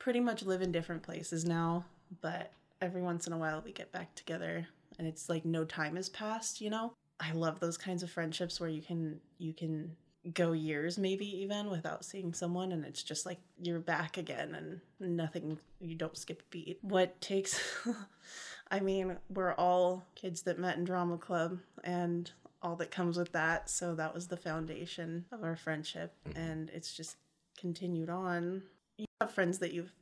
pretty 0.00 0.18
much 0.18 0.42
live 0.42 0.62
in 0.62 0.72
different 0.72 1.04
places 1.04 1.44
now, 1.44 1.84
but 2.20 2.50
every 2.80 3.02
once 3.02 3.28
in 3.28 3.32
a 3.32 3.38
while 3.38 3.62
we 3.64 3.70
get 3.72 3.92
back 3.92 4.12
together 4.16 4.66
and 4.98 5.06
it's 5.06 5.28
like 5.28 5.44
no 5.44 5.64
time 5.64 5.94
has 5.94 6.08
passed, 6.08 6.60
you 6.60 6.70
know? 6.70 6.92
I 7.20 7.30
love 7.32 7.60
those 7.60 7.78
kinds 7.78 8.02
of 8.02 8.10
friendships 8.10 8.58
where 8.58 8.68
you 8.68 8.82
can 8.82 9.20
you 9.38 9.52
can 9.52 9.96
go 10.34 10.52
years 10.52 10.98
maybe 10.98 11.24
even 11.42 11.70
without 11.70 12.04
seeing 12.04 12.34
someone 12.34 12.72
and 12.72 12.84
it's 12.84 13.02
just 13.02 13.24
like 13.26 13.38
you're 13.62 13.78
back 13.78 14.16
again 14.16 14.54
and 14.54 14.80
nothing 15.16 15.58
you 15.80 15.94
don't 15.94 16.16
skip 16.18 16.40
a 16.42 16.44
beat. 16.50 16.78
What 16.82 17.20
takes 17.20 17.60
I 18.70 18.80
mean, 18.80 19.16
we're 19.28 19.52
all 19.54 20.04
kids 20.16 20.42
that 20.42 20.58
met 20.58 20.76
in 20.76 20.84
drama 20.84 21.18
club 21.18 21.58
and 21.84 22.28
all 22.62 22.74
that 22.76 22.90
comes 22.90 23.16
with 23.16 23.30
that. 23.32 23.70
So 23.70 23.94
that 23.94 24.12
was 24.12 24.26
the 24.26 24.36
foundation 24.36 25.24
of 25.30 25.44
our 25.44 25.54
friendship. 25.54 26.12
Mhm. 26.28 26.36
And 26.36 26.70
it's 26.70 26.92
just 26.96 27.16
continued 27.56 28.10
on. 28.10 28.62
You 28.98 29.06
have 29.20 29.30
friends 29.30 29.58
that 29.60 29.72
you've 29.72 29.92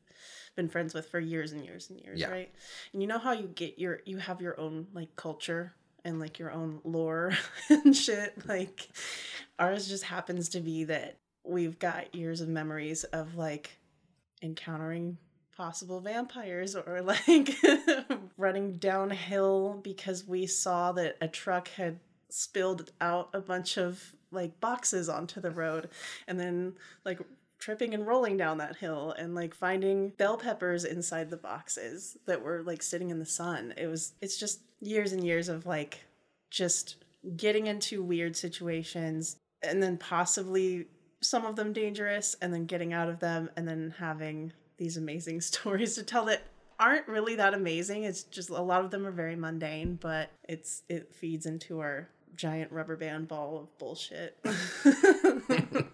been 0.56 0.68
friends 0.70 0.94
with 0.94 1.10
for 1.10 1.20
years 1.20 1.52
and 1.52 1.62
years 1.64 1.90
and 1.90 2.00
years, 2.00 2.20
Yeah. 2.20 2.30
right? 2.30 2.50
And 2.92 3.02
you 3.02 3.08
know 3.08 3.18
how 3.18 3.32
you 3.32 3.48
get 3.48 3.78
your, 3.78 4.00
you 4.06 4.16
have 4.18 4.40
your 4.40 4.58
own 4.58 4.86
like 4.94 5.14
culture 5.16 5.74
and 6.04 6.20
like 6.20 6.38
your 6.38 6.52
own 6.52 6.80
lore 6.84 7.32
and 7.68 7.96
shit. 7.96 8.46
Like 8.46 8.88
ours 9.58 9.88
just 9.88 10.04
happens 10.04 10.48
to 10.50 10.60
be 10.60 10.84
that 10.84 11.18
we've 11.44 11.78
got 11.78 12.14
years 12.14 12.40
of 12.40 12.48
memories 12.48 13.04
of 13.04 13.36
like 13.36 13.78
encountering 14.42 15.18
possible 15.56 16.00
vampires 16.00 16.74
or 16.74 17.00
like 17.26 17.50
running 18.36 18.72
downhill 18.74 19.80
because 19.82 20.26
we 20.26 20.46
saw 20.46 20.92
that 20.92 21.16
a 21.20 21.28
truck 21.28 21.68
had 21.68 21.98
spilled 22.28 22.90
out 23.00 23.30
a 23.32 23.40
bunch 23.40 23.76
of 23.76 24.14
like 24.32 24.58
boxes 24.60 25.08
onto 25.08 25.40
the 25.40 25.50
road 25.50 25.88
and 26.26 26.40
then 26.40 26.74
like 27.04 27.20
tripping 27.64 27.94
and 27.94 28.06
rolling 28.06 28.36
down 28.36 28.58
that 28.58 28.76
hill 28.76 29.14
and 29.18 29.34
like 29.34 29.54
finding 29.54 30.10
bell 30.10 30.36
peppers 30.36 30.84
inside 30.84 31.30
the 31.30 31.36
boxes 31.36 32.18
that 32.26 32.42
were 32.42 32.62
like 32.62 32.82
sitting 32.82 33.08
in 33.08 33.18
the 33.18 33.24
sun 33.24 33.72
it 33.78 33.86
was 33.86 34.12
it's 34.20 34.38
just 34.38 34.60
years 34.82 35.12
and 35.12 35.24
years 35.24 35.48
of 35.48 35.64
like 35.64 36.04
just 36.50 36.96
getting 37.38 37.66
into 37.66 38.02
weird 38.02 38.36
situations 38.36 39.36
and 39.62 39.82
then 39.82 39.96
possibly 39.96 40.84
some 41.22 41.46
of 41.46 41.56
them 41.56 41.72
dangerous 41.72 42.36
and 42.42 42.52
then 42.52 42.66
getting 42.66 42.92
out 42.92 43.08
of 43.08 43.18
them 43.18 43.48
and 43.56 43.66
then 43.66 43.94
having 43.98 44.52
these 44.76 44.98
amazing 44.98 45.40
stories 45.50 45.94
to 45.94 46.02
tell 46.02 46.26
that 46.26 46.42
aren't 46.78 47.08
really 47.08 47.36
that 47.36 47.54
amazing. 47.54 48.04
It's 48.04 48.24
just 48.24 48.50
a 48.50 48.60
lot 48.60 48.84
of 48.84 48.90
them 48.90 49.06
are 49.06 49.12
very 49.12 49.36
mundane, 49.36 49.96
but 50.02 50.28
it's 50.48 50.82
it 50.88 51.14
feeds 51.14 51.46
into 51.46 51.80
our 51.80 52.08
giant 52.36 52.72
rubber 52.72 52.96
band 52.96 53.28
ball 53.28 53.58
of 53.58 53.78
bullshit. 53.78 54.36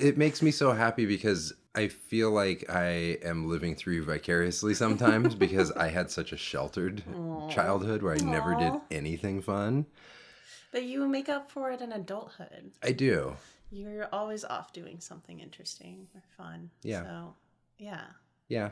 it 0.00 0.16
makes 0.18 0.42
me 0.42 0.50
so 0.50 0.72
happy 0.72 1.06
because 1.06 1.52
I 1.74 1.88
feel 1.88 2.30
like 2.30 2.68
I 2.68 3.18
am 3.22 3.48
living 3.48 3.74
through 3.76 4.04
vicariously 4.04 4.74
sometimes 4.74 5.34
because 5.34 5.70
I 5.72 5.88
had 5.88 6.10
such 6.10 6.32
a 6.32 6.36
sheltered 6.36 7.02
childhood 7.50 8.02
where 8.02 8.14
I 8.14 8.18
never 8.18 8.54
did 8.54 8.74
anything 8.90 9.40
fun. 9.40 9.86
but 10.72 10.84
you 10.84 11.06
make 11.06 11.28
up 11.28 11.50
for 11.50 11.70
it 11.70 11.80
in 11.80 11.92
adulthood. 11.92 12.72
I 12.82 12.92
do. 12.92 13.36
You're 13.70 14.08
always 14.12 14.44
off 14.44 14.72
doing 14.72 14.98
something 15.00 15.38
interesting 15.38 16.08
or 16.14 16.22
fun. 16.36 16.70
Yeah. 16.82 17.04
So, 17.04 17.34
yeah. 17.78 18.04
Yeah, 18.48 18.70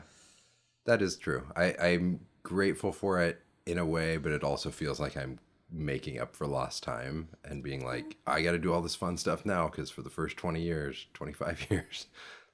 that 0.85 1.01
is 1.01 1.15
true. 1.15 1.43
I, 1.55 1.73
I'm 1.81 2.19
grateful 2.43 2.91
for 2.91 3.21
it 3.21 3.41
in 3.65 3.77
a 3.77 3.85
way, 3.85 4.17
but 4.17 4.33
it 4.33 4.43
also 4.43 4.71
feels 4.71 4.99
like 4.99 5.15
I'm 5.15 5.39
making 5.71 6.19
up 6.19 6.35
for 6.35 6.47
lost 6.47 6.83
time 6.83 7.29
and 7.43 7.63
being 7.63 7.85
like, 7.85 8.17
I 8.25 8.41
got 8.41 8.51
to 8.51 8.57
do 8.59 8.73
all 8.73 8.81
this 8.81 8.95
fun 8.95 9.17
stuff 9.17 9.45
now 9.45 9.67
because 9.67 9.89
for 9.89 10.01
the 10.01 10.09
first 10.09 10.37
20 10.37 10.61
years, 10.61 11.05
25 11.13 11.67
years, 11.69 12.07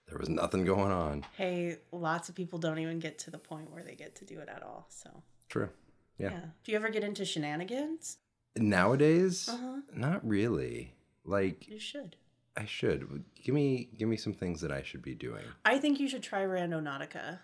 there 0.07 0.17
was 0.17 0.29
nothing 0.29 0.65
going 0.65 0.91
on. 0.91 1.25
Hey, 1.37 1.77
lots 1.91 2.29
of 2.29 2.35
people 2.35 2.59
don't 2.59 2.79
even 2.79 2.99
get 2.99 3.17
to 3.19 3.31
the 3.31 3.37
point 3.37 3.71
where 3.71 3.83
they 3.83 3.95
get 3.95 4.15
to 4.17 4.25
do 4.25 4.39
it 4.39 4.49
at 4.49 4.61
all. 4.63 4.87
So, 4.89 5.09
True. 5.49 5.69
yeah. 6.17 6.31
Yeah. 6.31 6.39
Do 6.63 6.71
you 6.71 6.77
ever 6.77 6.89
get 6.89 7.03
into 7.03 7.25
shenanigans? 7.25 8.17
Nowadays, 8.57 9.49
Uh-huh. 9.49 9.81
not 9.93 10.27
really. 10.27 10.93
Like 11.23 11.67
You 11.67 11.79
should. 11.79 12.15
I 12.57 12.65
should. 12.65 13.23
Give 13.43 13.53
me 13.55 13.89
give 13.97 14.07
me 14.07 14.15
some 14.15 14.33
things 14.33 14.61
that 14.61 14.71
I 14.71 14.81
should 14.83 15.01
be 15.01 15.13
doing. 15.15 15.43
I 15.65 15.77
think 15.79 15.99
you 15.99 16.07
should 16.07 16.23
try 16.23 16.43
Randonautica. 16.43 17.39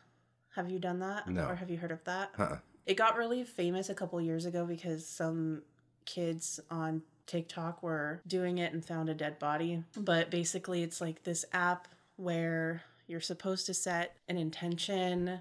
Have 0.56 0.70
you 0.70 0.80
done 0.80 1.00
that? 1.00 1.28
No. 1.28 1.48
Or 1.48 1.56
have 1.56 1.70
you 1.70 1.78
heard 1.78 1.92
of 1.92 2.04
that? 2.06 2.30
Huh. 2.38 2.58
It 2.86 2.98
got 2.98 3.18
really 3.18 3.44
famous 3.44 3.90
a 3.90 3.94
couple 3.94 4.20
years 4.22 4.46
ago 4.46 4.66
because 4.66 5.06
some 5.06 5.62
kids 6.06 6.60
on 6.70 7.04
TikTok 7.28 7.84
were 7.84 8.22
doing 8.28 8.58
it 8.58 8.74
and 8.74 8.84
found 8.84 9.10
a 9.10 9.14
dead 9.14 9.40
body. 9.40 9.84
But 9.96 10.32
basically, 10.32 10.84
it's 10.84 11.00
like 11.00 11.24
this 11.24 11.46
app 11.54 11.88
where 12.18 12.84
you're 13.08 13.22
supposed 13.22 13.66
to 13.68 13.74
set 13.74 14.16
an 14.28 14.38
intention 14.38 15.40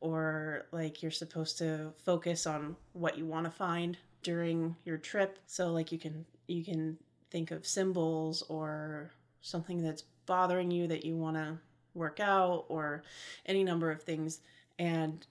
or 0.00 0.66
like 0.72 1.02
you're 1.02 1.10
supposed 1.10 1.58
to 1.58 1.92
focus 2.04 2.46
on 2.46 2.76
what 2.92 3.18
you 3.18 3.26
want 3.26 3.44
to 3.44 3.50
find 3.50 3.98
during 4.22 4.76
your 4.84 4.98
trip. 4.98 5.38
So 5.46 5.72
like 5.72 5.92
you 5.92 5.98
can 5.98 6.24
you 6.46 6.64
can 6.64 6.98
think 7.30 7.50
of 7.50 7.66
symbols 7.66 8.42
or 8.48 9.12
something 9.40 9.82
that's 9.82 10.04
bothering 10.26 10.70
you 10.70 10.86
that 10.88 11.04
you 11.04 11.16
want 11.16 11.36
to 11.36 11.58
work 11.94 12.20
out 12.20 12.64
or 12.68 13.02
any 13.46 13.64
number 13.64 13.90
of 13.90 14.02
things 14.02 14.40
and 14.78 15.26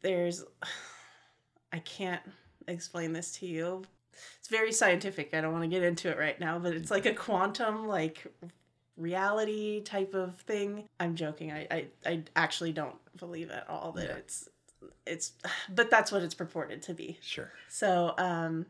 there's 0.00 0.44
I 1.74 1.80
can't 1.80 2.22
explain 2.68 3.12
this 3.12 3.32
to 3.38 3.46
you. 3.46 3.82
It's 4.38 4.48
very 4.48 4.72
scientific. 4.72 5.34
I 5.34 5.40
don't 5.40 5.52
want 5.52 5.64
to 5.64 5.68
get 5.68 5.82
into 5.82 6.08
it 6.08 6.16
right 6.18 6.38
now, 6.38 6.58
but 6.58 6.72
it's 6.72 6.90
like 6.90 7.04
a 7.04 7.12
quantum 7.12 7.88
like 7.88 8.26
reality 8.96 9.82
type 9.82 10.14
of 10.14 10.36
thing. 10.42 10.88
I'm 11.00 11.16
joking. 11.16 11.50
I 11.52 11.66
I, 11.70 11.86
I 12.06 12.22
actually 12.36 12.72
don't 12.72 12.94
believe 13.16 13.50
at 13.50 13.68
all 13.68 13.92
that 13.92 14.08
Yeah. 14.08 14.14
it's 14.16 14.48
it's 15.06 15.32
but 15.68 15.90
that's 15.90 16.12
what 16.12 16.22
it's 16.22 16.34
purported 16.34 16.80
to 16.82 16.94
be. 16.94 17.18
Sure. 17.20 17.50
So, 17.68 18.14
um, 18.18 18.66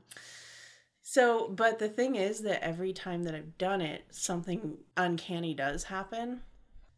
so, 1.03 1.49
but 1.49 1.79
the 1.79 1.89
thing 1.89 2.17
is 2.17 2.41
that 2.41 2.65
every 2.65 2.95
time 2.95 3.25
that 3.25 3.35
I've 3.35 3.59
done 3.59 3.83
it, 3.83 4.05
something 4.11 4.79
uncanny 4.97 5.53
does 5.53 5.85
happen. 5.85 6.41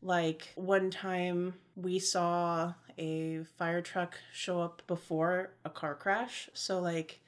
Like 0.02 0.52
one 0.54 0.90
time 0.90 1.54
we 1.74 1.98
saw 1.98 2.74
a 2.98 3.44
fire 3.58 3.82
truck 3.82 4.16
show 4.32 4.60
up 4.60 4.82
before 4.86 5.50
a 5.64 5.70
car 5.70 5.94
crash. 5.94 6.48
So, 6.54 6.80
like, 6.80 7.20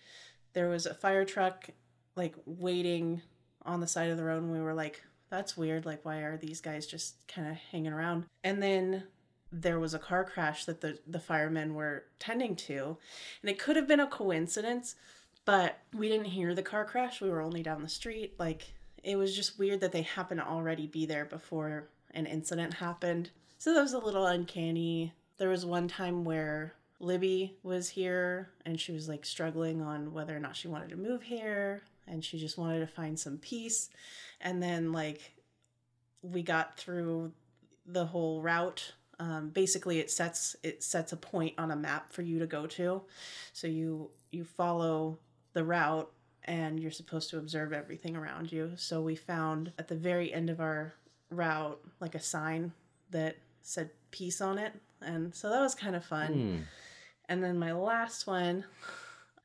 there 0.52 0.68
was 0.68 0.86
a 0.86 0.94
fire 0.94 1.24
truck, 1.24 1.70
like, 2.16 2.34
waiting 2.46 3.22
on 3.64 3.80
the 3.80 3.86
side 3.86 4.10
of 4.10 4.16
the 4.16 4.24
road, 4.24 4.42
and 4.42 4.52
we 4.52 4.60
were 4.60 4.74
like, 4.74 5.02
that's 5.30 5.56
weird. 5.56 5.84
Like, 5.84 6.04
why 6.04 6.18
are 6.18 6.36
these 6.36 6.60
guys 6.60 6.86
just 6.86 7.26
kind 7.28 7.48
of 7.48 7.56
hanging 7.70 7.92
around? 7.92 8.24
And 8.42 8.62
then 8.62 9.04
there 9.52 9.80
was 9.80 9.94
a 9.94 9.98
car 9.98 10.24
crash 10.24 10.64
that 10.64 10.80
the, 10.80 10.98
the 11.06 11.20
firemen 11.20 11.74
were 11.74 12.04
tending 12.18 12.56
to. 12.56 12.96
And 13.42 13.50
it 13.50 13.58
could 13.58 13.76
have 13.76 13.88
been 13.88 14.00
a 14.00 14.06
coincidence, 14.06 14.94
but 15.44 15.78
we 15.94 16.08
didn't 16.08 16.26
hear 16.26 16.54
the 16.54 16.62
car 16.62 16.84
crash. 16.84 17.20
We 17.20 17.30
were 17.30 17.42
only 17.42 17.62
down 17.62 17.82
the 17.82 17.88
street. 17.88 18.34
Like, 18.38 18.72
it 19.02 19.16
was 19.16 19.34
just 19.34 19.58
weird 19.58 19.80
that 19.80 19.92
they 19.92 20.02
happened 20.02 20.40
to 20.40 20.46
already 20.46 20.86
be 20.86 21.06
there 21.06 21.24
before 21.24 21.88
an 22.12 22.26
incident 22.26 22.74
happened. 22.74 23.30
So 23.58 23.74
that 23.74 23.82
was 23.82 23.92
a 23.92 23.98
little 23.98 24.26
uncanny. 24.26 25.12
There 25.38 25.48
was 25.48 25.64
one 25.64 25.88
time 25.88 26.24
where 26.24 26.74
Libby 27.00 27.56
was 27.62 27.88
here 27.88 28.50
and 28.66 28.80
she 28.80 28.92
was 28.92 29.08
like 29.08 29.24
struggling 29.24 29.80
on 29.80 30.12
whether 30.12 30.36
or 30.36 30.40
not 30.40 30.56
she 30.56 30.68
wanted 30.68 30.90
to 30.90 30.96
move 30.96 31.22
here 31.22 31.82
and 32.06 32.24
she 32.24 32.38
just 32.38 32.58
wanted 32.58 32.80
to 32.80 32.86
find 32.86 33.18
some 33.18 33.38
peace. 33.38 33.90
And 34.40 34.62
then, 34.62 34.92
like, 34.92 35.32
we 36.22 36.42
got 36.42 36.76
through 36.76 37.32
the 37.86 38.06
whole 38.06 38.42
route. 38.42 38.92
Um, 39.20 39.48
basically 39.48 39.98
it 39.98 40.12
sets 40.12 40.54
it 40.62 40.82
sets 40.84 41.12
a 41.12 41.16
point 41.16 41.54
on 41.58 41.72
a 41.72 41.76
map 41.76 42.12
for 42.12 42.22
you 42.22 42.38
to 42.38 42.46
go 42.46 42.66
to. 42.66 43.02
So 43.52 43.66
you 43.66 44.10
you 44.30 44.44
follow 44.44 45.18
the 45.54 45.64
route 45.64 46.10
and 46.44 46.78
you're 46.78 46.90
supposed 46.90 47.30
to 47.30 47.38
observe 47.38 47.72
everything 47.72 48.16
around 48.16 48.52
you. 48.52 48.72
So 48.76 49.00
we 49.02 49.16
found 49.16 49.72
at 49.78 49.88
the 49.88 49.96
very 49.96 50.32
end 50.32 50.50
of 50.50 50.60
our 50.60 50.94
route 51.30 51.80
like 52.00 52.14
a 52.14 52.20
sign 52.20 52.72
that 53.10 53.36
said 53.60 53.90
peace 54.10 54.40
on 54.40 54.58
it 54.58 54.72
and 55.02 55.34
so 55.34 55.48
that 55.50 55.60
was 55.60 55.74
kind 55.74 55.94
of 55.96 56.04
fun 56.04 56.32
Hmm. 56.32 56.58
and 57.28 57.42
then 57.42 57.58
my 57.58 57.72
last 57.72 58.26
one, 58.26 58.64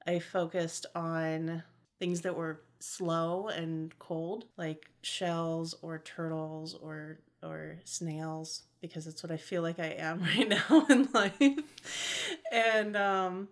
I 0.08 0.20
focused 0.20 0.86
on 0.96 1.64
things 2.00 2.22
that 2.22 2.36
were 2.36 2.62
slow 2.80 3.48
and 3.48 3.98
cold, 4.00 4.46
like 4.58 4.90
shells 5.02 5.76
or 5.82 6.00
turtles 6.00 6.74
or 6.76 7.20
or 7.42 7.78
snails, 7.84 8.64
because 8.82 9.06
that's 9.06 9.22
what 9.22 9.32
I 9.32 9.38
feel 9.38 9.62
like 9.62 9.80
I 9.80 9.96
am 9.98 10.22
right 10.38 10.48
now 10.50 10.86
in 10.90 11.08
life. 11.14 11.60
And 12.52 12.96
um 12.98 13.48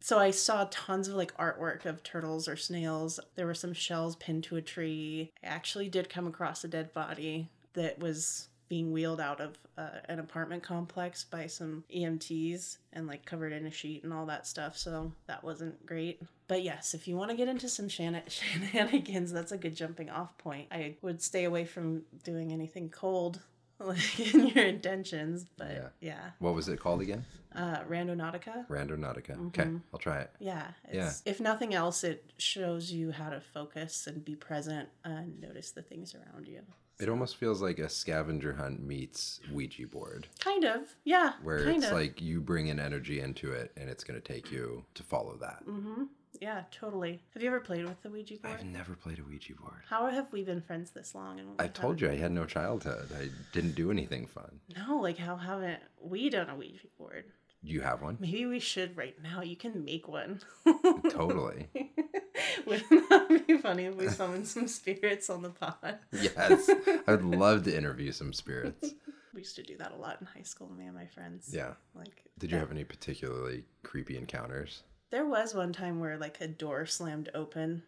so 0.00 0.18
I 0.18 0.30
saw 0.30 0.68
tons 0.70 1.08
of 1.08 1.14
like 1.14 1.36
artwork 1.36 1.84
of 1.86 2.02
turtles 2.02 2.48
or 2.48 2.56
snails. 2.56 3.18
There 3.34 3.46
were 3.46 3.54
some 3.54 3.72
shells 3.72 4.16
pinned 4.16 4.44
to 4.44 4.56
a 4.56 4.62
tree. 4.62 5.32
I 5.42 5.46
actually 5.48 5.88
did 5.88 6.08
come 6.08 6.26
across 6.26 6.62
a 6.64 6.68
dead 6.68 6.92
body 6.92 7.50
that 7.74 7.98
was 7.98 8.48
being 8.68 8.92
wheeled 8.92 9.20
out 9.20 9.40
of 9.40 9.56
uh, 9.78 9.88
an 10.08 10.18
apartment 10.18 10.62
complex 10.62 11.24
by 11.24 11.46
some 11.46 11.84
EMTs 11.94 12.78
and 12.92 13.06
like 13.06 13.24
covered 13.24 13.52
in 13.52 13.66
a 13.66 13.70
sheet 13.70 14.02
and 14.04 14.12
all 14.12 14.26
that 14.26 14.46
stuff. 14.46 14.76
So 14.76 15.12
that 15.26 15.44
wasn't 15.44 15.84
great. 15.86 16.20
But 16.48 16.62
yes, 16.62 16.94
if 16.94 17.06
you 17.06 17.16
want 17.16 17.30
to 17.30 17.36
get 17.36 17.48
into 17.48 17.68
some 17.68 17.88
shan- 17.88 18.22
shenanigans, 18.28 19.32
that's 19.32 19.52
a 19.52 19.58
good 19.58 19.76
jumping 19.76 20.10
off 20.10 20.36
point. 20.38 20.68
I 20.72 20.96
would 21.02 21.22
stay 21.22 21.44
away 21.44 21.64
from 21.64 22.02
doing 22.24 22.52
anything 22.52 22.88
cold. 22.90 23.40
Like 23.78 24.18
in 24.34 24.46
your 24.46 24.64
intentions, 24.64 25.44
but 25.58 25.68
Yeah. 25.70 25.88
yeah, 26.00 26.30
What 26.38 26.54
was 26.54 26.66
it 26.70 26.80
called 26.80 27.02
again? 27.02 27.26
uh, 27.54 27.80
Randonautica. 27.82 28.66
Randonautica. 28.68 29.48
Okay, 29.48 29.64
Mhm. 29.64 29.82
I'll 29.92 29.98
try 30.00 30.20
it. 30.20 30.30
Yeah, 30.38 30.68
Yeah. 30.90 31.12
If 31.26 31.40
nothing 31.40 31.74
else, 31.74 32.02
it 32.02 32.24
shows 32.38 32.90
you 32.90 33.10
how 33.12 33.28
to 33.28 33.38
focus 33.38 34.06
and 34.06 34.24
be 34.24 34.34
present 34.34 34.88
and 35.04 35.38
notice 35.42 35.72
the 35.72 35.82
things 35.82 36.14
around 36.14 36.48
you. 36.48 36.62
It 36.98 37.08
almost 37.10 37.36
feels 37.36 37.60
like 37.60 37.78
a 37.78 37.88
scavenger 37.88 38.54
hunt 38.54 38.82
meets 38.82 39.40
Ouija 39.52 39.86
board, 39.86 40.26
Kind 40.40 40.64
of, 40.64 40.96
yeah. 41.04 41.32
where 41.42 41.58
it's 41.68 41.86
of. 41.86 41.92
like 41.92 42.22
you 42.22 42.40
bring 42.40 42.70
an 42.70 42.80
energy 42.80 43.20
into 43.20 43.52
it 43.52 43.70
and 43.76 43.90
it's 43.90 44.02
going 44.02 44.18
to 44.20 44.26
take 44.32 44.50
you 44.50 44.84
to 44.94 45.02
follow 45.02 45.36
that. 45.40 45.62
Mm-hmm. 45.68 46.04
Yeah, 46.40 46.62
totally. 46.70 47.20
Have 47.34 47.42
you 47.42 47.48
ever 47.48 47.60
played 47.60 47.84
with 47.86 48.02
the 48.02 48.10
Ouija 48.10 48.36
board? 48.36 48.54
I've 48.58 48.64
never 48.66 48.94
played 48.94 49.18
a 49.18 49.22
Ouija 49.24 49.54
board. 49.54 49.80
How 49.88 50.08
have 50.10 50.30
we 50.32 50.42
been 50.42 50.60
friends 50.60 50.90
this 50.90 51.14
long? 51.14 51.38
And 51.40 51.48
I 51.58 51.66
told 51.68 52.00
you 52.00 52.10
I 52.10 52.16
had 52.16 52.32
no 52.32 52.44
childhood. 52.44 53.08
I 53.18 53.28
didn't 53.52 53.74
do 53.74 53.90
anything 53.90 54.26
fun. 54.26 54.60
No, 54.76 54.96
like 54.98 55.16
how 55.18 55.36
haven't 55.36 55.80
we 56.00 56.28
done 56.30 56.48
a 56.50 56.54
Ouija 56.56 56.86
board? 56.98 57.24
Do 57.64 57.72
you 57.72 57.80
have 57.80 58.02
one? 58.02 58.16
Maybe 58.20 58.44
we 58.46 58.60
should 58.60 58.96
right 58.96 59.16
now. 59.22 59.40
You 59.42 59.56
can 59.56 59.84
make 59.84 60.08
one. 60.08 60.40
Totally. 61.10 61.68
Wouldn't 62.66 63.08
that 63.08 63.46
be 63.46 63.58
funny 63.58 63.84
if 63.84 63.96
we 63.96 64.08
summoned 64.08 64.46
some 64.46 64.68
spirits 64.68 65.30
on 65.30 65.42
the 65.42 65.50
pod? 65.50 65.98
Yes. 66.12 66.68
I 67.06 67.10
would 67.10 67.24
love 67.24 67.64
to 67.64 67.76
interview 67.76 68.12
some 68.12 68.32
spirits. 68.32 68.92
We 69.34 69.42
used 69.42 69.56
to 69.56 69.62
do 69.62 69.76
that 69.76 69.92
a 69.92 69.96
lot 69.96 70.16
in 70.18 70.26
high 70.26 70.44
school, 70.44 70.70
me 70.70 70.86
and 70.86 70.94
my 70.94 71.04
friends. 71.04 71.50
Yeah. 71.52 71.74
Like, 71.94 72.24
Did 72.38 72.50
you 72.50 72.56
have 72.56 72.70
any 72.70 72.84
particularly 72.84 73.64
creepy 73.82 74.16
encounters? 74.16 74.82
There 75.10 75.26
was 75.26 75.54
one 75.54 75.74
time 75.74 76.00
where 76.00 76.16
like 76.16 76.40
a 76.40 76.48
door 76.48 76.86
slammed 76.86 77.28
open 77.34 77.82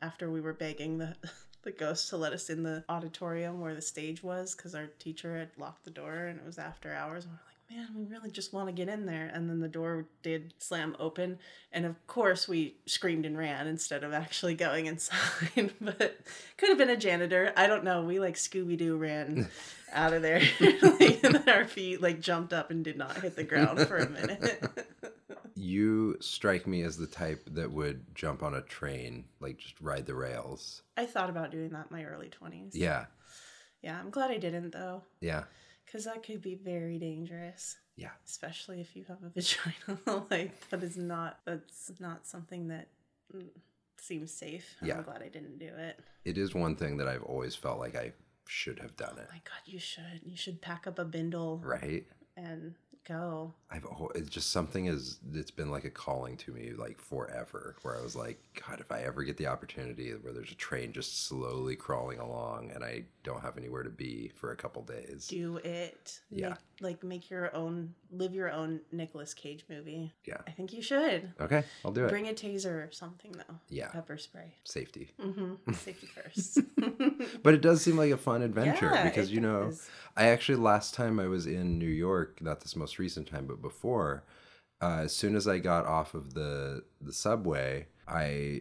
after 0.00 0.30
we 0.30 0.40
were 0.40 0.54
begging 0.54 0.96
the 0.96 1.14
the 1.62 1.72
ghost 1.72 2.08
to 2.10 2.16
let 2.16 2.32
us 2.32 2.48
in 2.48 2.62
the 2.62 2.84
auditorium 2.88 3.60
where 3.60 3.74
the 3.74 3.82
stage 3.82 4.22
was 4.22 4.54
because 4.54 4.74
our 4.74 4.86
teacher 4.98 5.36
had 5.36 5.50
locked 5.58 5.84
the 5.84 5.90
door 5.90 6.14
and 6.26 6.38
it 6.38 6.46
was 6.46 6.58
after 6.58 6.94
hours 6.94 7.24
and 7.24 7.32
we're 7.32 7.38
like, 7.48 7.53
man, 7.70 7.88
we 7.96 8.04
really 8.04 8.30
just 8.30 8.52
want 8.52 8.68
to 8.68 8.72
get 8.72 8.88
in 8.88 9.06
there. 9.06 9.30
And 9.32 9.48
then 9.48 9.60
the 9.60 9.68
door 9.68 10.06
did 10.22 10.54
slam 10.58 10.96
open. 10.98 11.38
And 11.72 11.84
of 11.84 12.06
course, 12.06 12.46
we 12.48 12.76
screamed 12.86 13.26
and 13.26 13.36
ran 13.36 13.66
instead 13.66 14.04
of 14.04 14.12
actually 14.12 14.54
going 14.54 14.86
inside. 14.86 15.72
but 15.80 16.18
could 16.56 16.68
have 16.68 16.78
been 16.78 16.90
a 16.90 16.96
janitor. 16.96 17.52
I 17.56 17.66
don't 17.66 17.84
know. 17.84 18.02
We 18.02 18.20
like 18.20 18.34
Scooby 18.34 18.76
Doo 18.76 18.96
ran 18.96 19.48
out 19.92 20.12
of 20.12 20.22
there. 20.22 20.42
like, 20.60 21.24
and 21.24 21.34
then 21.34 21.48
our 21.48 21.64
feet 21.64 22.00
like 22.02 22.20
jumped 22.20 22.52
up 22.52 22.70
and 22.70 22.84
did 22.84 22.96
not 22.96 23.16
hit 23.18 23.36
the 23.36 23.44
ground 23.44 23.80
for 23.86 23.96
a 23.96 24.08
minute. 24.08 24.62
You 25.56 26.16
strike 26.20 26.66
me 26.66 26.82
as 26.82 26.96
the 26.96 27.06
type 27.06 27.48
that 27.52 27.70
would 27.70 28.14
jump 28.14 28.42
on 28.42 28.54
a 28.54 28.62
train, 28.62 29.24
like 29.40 29.58
just 29.58 29.80
ride 29.80 30.04
the 30.04 30.14
rails. 30.14 30.82
I 30.96 31.06
thought 31.06 31.30
about 31.30 31.52
doing 31.52 31.70
that 31.70 31.86
in 31.90 31.96
my 31.96 32.04
early 32.04 32.28
20s. 32.28 32.70
Yeah. 32.74 33.06
Yeah, 33.80 33.98
I'm 33.98 34.10
glad 34.10 34.30
I 34.30 34.38
didn't 34.38 34.72
though. 34.72 35.02
Yeah. 35.20 35.44
Because 35.94 36.06
that 36.06 36.24
could 36.24 36.42
be 36.42 36.56
very 36.56 36.98
dangerous. 36.98 37.76
Yeah. 37.94 38.08
Especially 38.26 38.80
if 38.80 38.96
you 38.96 39.04
have 39.06 39.18
a 39.22 39.28
vagina. 39.32 40.24
like, 40.28 40.68
that 40.70 40.82
is 40.82 40.96
not, 40.96 41.38
that's 41.44 41.92
not 42.00 42.26
something 42.26 42.66
that 42.66 42.88
mm, 43.32 43.46
seems 43.96 44.32
safe. 44.32 44.74
Yeah. 44.82 44.96
I'm 44.96 45.04
glad 45.04 45.22
I 45.22 45.28
didn't 45.28 45.60
do 45.60 45.68
it. 45.68 46.00
It 46.24 46.36
is 46.36 46.52
one 46.52 46.74
thing 46.74 46.96
that 46.96 47.06
I've 47.06 47.22
always 47.22 47.54
felt 47.54 47.78
like 47.78 47.94
I 47.94 48.10
should 48.48 48.80
have 48.80 48.96
done 48.96 49.18
it. 49.18 49.26
Oh 49.28 49.34
my 49.34 49.40
God, 49.44 49.62
you 49.66 49.78
should. 49.78 50.22
You 50.24 50.36
should 50.36 50.60
pack 50.60 50.88
up 50.88 50.98
a 50.98 51.04
bindle 51.04 51.60
Right? 51.64 52.04
and 52.36 52.74
go. 53.06 53.54
I've 53.74 53.86
it's 54.14 54.30
just 54.30 54.50
something 54.50 54.86
is 54.86 55.18
it's 55.32 55.50
been 55.50 55.70
like 55.70 55.84
a 55.84 55.90
calling 55.90 56.36
to 56.38 56.52
me 56.52 56.72
like 56.76 56.98
forever 57.00 57.74
where 57.82 57.98
I 57.98 58.02
was 58.02 58.14
like 58.14 58.38
god 58.66 58.80
if 58.80 58.92
I 58.92 59.00
ever 59.00 59.24
get 59.24 59.36
the 59.36 59.48
opportunity 59.48 60.10
where 60.12 60.32
there's 60.32 60.52
a 60.52 60.56
train 60.56 60.92
just 60.92 61.26
slowly 61.26 61.74
crawling 61.74 62.20
along 62.20 62.70
and 62.72 62.84
I 62.84 63.04
don't 63.24 63.40
have 63.40 63.56
anywhere 63.58 63.82
to 63.82 63.90
be 63.90 64.30
for 64.36 64.52
a 64.52 64.56
couple 64.56 64.82
days. 64.82 65.26
Do 65.28 65.56
it. 65.64 66.20
Yeah. 66.30 66.50
Make, 66.50 66.58
like, 66.80 67.04
make 67.04 67.30
your 67.30 67.54
own, 67.56 67.94
live 68.12 68.34
your 68.34 68.52
own 68.52 68.80
Nicolas 68.92 69.34
Cage 69.34 69.64
movie. 69.68 70.12
Yeah. 70.26 70.36
I 70.46 70.50
think 70.50 70.72
you 70.72 70.82
should. 70.82 71.32
Okay, 71.40 71.64
I'll 71.84 71.90
do 71.90 72.04
it. 72.04 72.10
Bring 72.10 72.28
a 72.28 72.32
taser 72.32 72.86
or 72.86 72.90
something, 72.92 73.32
though. 73.32 73.56
Yeah. 73.68 73.88
Pepper 73.88 74.18
spray. 74.18 74.54
Safety. 74.64 75.10
Mm-hmm. 75.20 75.72
Safety 75.72 76.06
first. 76.06 76.60
But 77.42 77.54
it 77.54 77.60
does 77.60 77.80
seem 77.80 77.96
like 77.96 78.10
a 78.10 78.16
fun 78.16 78.42
adventure 78.42 78.90
Yeah, 78.92 79.04
because 79.04 79.30
you 79.30 79.40
know 79.40 79.64
does. 79.64 79.88
I 80.16 80.26
actually 80.28 80.56
last 80.56 80.94
time 80.94 81.18
I 81.18 81.26
was 81.26 81.46
in 81.46 81.78
New 81.78 81.86
York, 81.86 82.40
not 82.42 82.60
this 82.60 82.76
most 82.76 82.98
recent 82.98 83.28
time, 83.28 83.46
but 83.46 83.62
before, 83.64 84.22
uh, 84.80 85.00
as 85.04 85.16
soon 85.16 85.34
as 85.34 85.48
I 85.48 85.58
got 85.58 85.86
off 85.86 86.14
of 86.14 86.34
the 86.34 86.84
the 87.00 87.12
subway, 87.12 87.86
I 88.06 88.60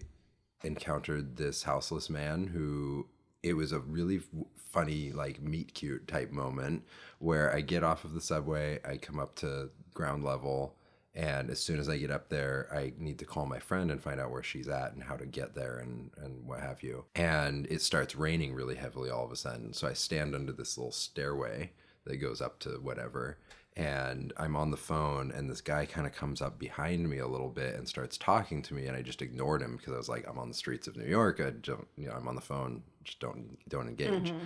encountered 0.63 1.35
this 1.37 1.63
houseless 1.63 2.09
man 2.09 2.47
who 2.47 3.07
it 3.43 3.53
was 3.53 3.73
a 3.73 3.79
really 3.79 4.21
funny 4.55 5.11
like 5.11 5.41
meet 5.41 5.73
cute 5.73 6.07
type 6.07 6.31
moment 6.31 6.83
where 7.19 7.53
I 7.53 7.61
get 7.61 7.83
off 7.83 8.05
of 8.05 8.13
the 8.13 8.21
subway, 8.21 8.79
I 8.83 8.97
come 8.97 9.19
up 9.19 9.35
to 9.35 9.69
ground 9.93 10.23
level, 10.23 10.75
and 11.13 11.49
as 11.49 11.59
soon 11.59 11.79
as 11.79 11.89
I 11.89 11.97
get 11.97 12.09
up 12.09 12.29
there, 12.29 12.67
I 12.73 12.93
need 12.97 13.19
to 13.19 13.25
call 13.25 13.45
my 13.45 13.59
friend 13.59 13.91
and 13.91 14.01
find 14.01 14.19
out 14.19 14.31
where 14.31 14.41
she's 14.41 14.67
at 14.67 14.93
and 14.93 15.03
how 15.03 15.17
to 15.17 15.25
get 15.25 15.53
there 15.53 15.77
and 15.77 16.09
and 16.17 16.45
what 16.47 16.61
have 16.61 16.81
you. 16.81 17.05
And 17.15 17.67
it 17.67 17.81
starts 17.81 18.15
raining 18.15 18.53
really 18.53 18.75
heavily 18.75 19.09
all 19.09 19.25
of 19.25 19.31
a 19.31 19.35
sudden, 19.35 19.73
so 19.73 19.87
I 19.87 19.93
stand 19.93 20.33
under 20.33 20.53
this 20.53 20.77
little 20.77 20.93
stairway 20.93 21.71
that 22.05 22.17
goes 22.17 22.41
up 22.41 22.59
to 22.59 22.69
whatever. 22.81 23.37
And 23.75 24.33
I'm 24.37 24.55
on 24.55 24.69
the 24.69 24.77
phone, 24.77 25.31
and 25.31 25.49
this 25.49 25.61
guy 25.61 25.87
kind 25.87 26.05
of 26.05 26.13
comes 26.13 26.41
up 26.41 26.59
behind 26.59 27.09
me 27.09 27.17
a 27.17 27.27
little 27.27 27.49
bit 27.49 27.73
and 27.73 27.87
starts 27.87 28.17
talking 28.19 28.61
to 28.63 28.73
me, 28.75 28.85
and 28.85 28.95
I 28.95 29.01
just 29.01 29.23
ignored 29.23 29.63
him 29.63 29.77
because 29.77 29.93
I 29.93 29.97
was 29.97 30.09
like, 30.09 30.27
"I'm 30.27 30.37
on 30.37 30.49
the 30.49 30.53
streets 30.53 30.87
of 30.87 30.95
New 30.95 31.07
York. 31.07 31.41
I 31.41 31.49
don't, 31.49 31.87
you 31.97 32.07
know, 32.07 32.13
I'm 32.13 32.27
on 32.27 32.35
the 32.35 32.41
phone. 32.41 32.83
Just 33.03 33.19
don't, 33.19 33.57
don't 33.67 33.87
engage." 33.87 34.29
Mm-hmm. 34.31 34.45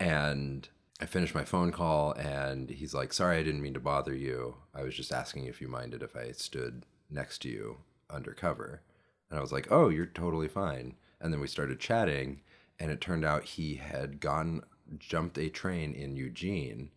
And 0.00 0.68
I 1.00 1.06
finished 1.06 1.34
my 1.34 1.44
phone 1.44 1.70
call 1.70 2.12
and 2.12 2.70
he's 2.70 2.94
like, 2.94 3.12
Sorry, 3.12 3.38
I 3.38 3.42
didn't 3.42 3.62
mean 3.62 3.74
to 3.74 3.80
bother 3.80 4.14
you. 4.14 4.56
I 4.74 4.82
was 4.82 4.94
just 4.94 5.12
asking 5.12 5.44
if 5.44 5.60
you 5.60 5.68
minded 5.68 6.02
if 6.02 6.16
I 6.16 6.32
stood 6.32 6.84
next 7.10 7.38
to 7.42 7.48
you 7.48 7.78
undercover. 8.10 8.82
And 9.30 9.38
I 9.38 9.42
was 9.42 9.52
like, 9.52 9.70
Oh, 9.70 9.88
you're 9.88 10.06
totally 10.06 10.48
fine. 10.48 10.96
And 11.20 11.32
then 11.32 11.40
we 11.40 11.46
started 11.46 11.78
chatting 11.78 12.40
and 12.80 12.90
it 12.90 13.00
turned 13.00 13.24
out 13.24 13.44
he 13.44 13.76
had 13.76 14.20
gone, 14.20 14.62
jumped 14.98 15.38
a 15.38 15.48
train 15.48 15.94
in 15.94 16.16
Eugene 16.16 16.90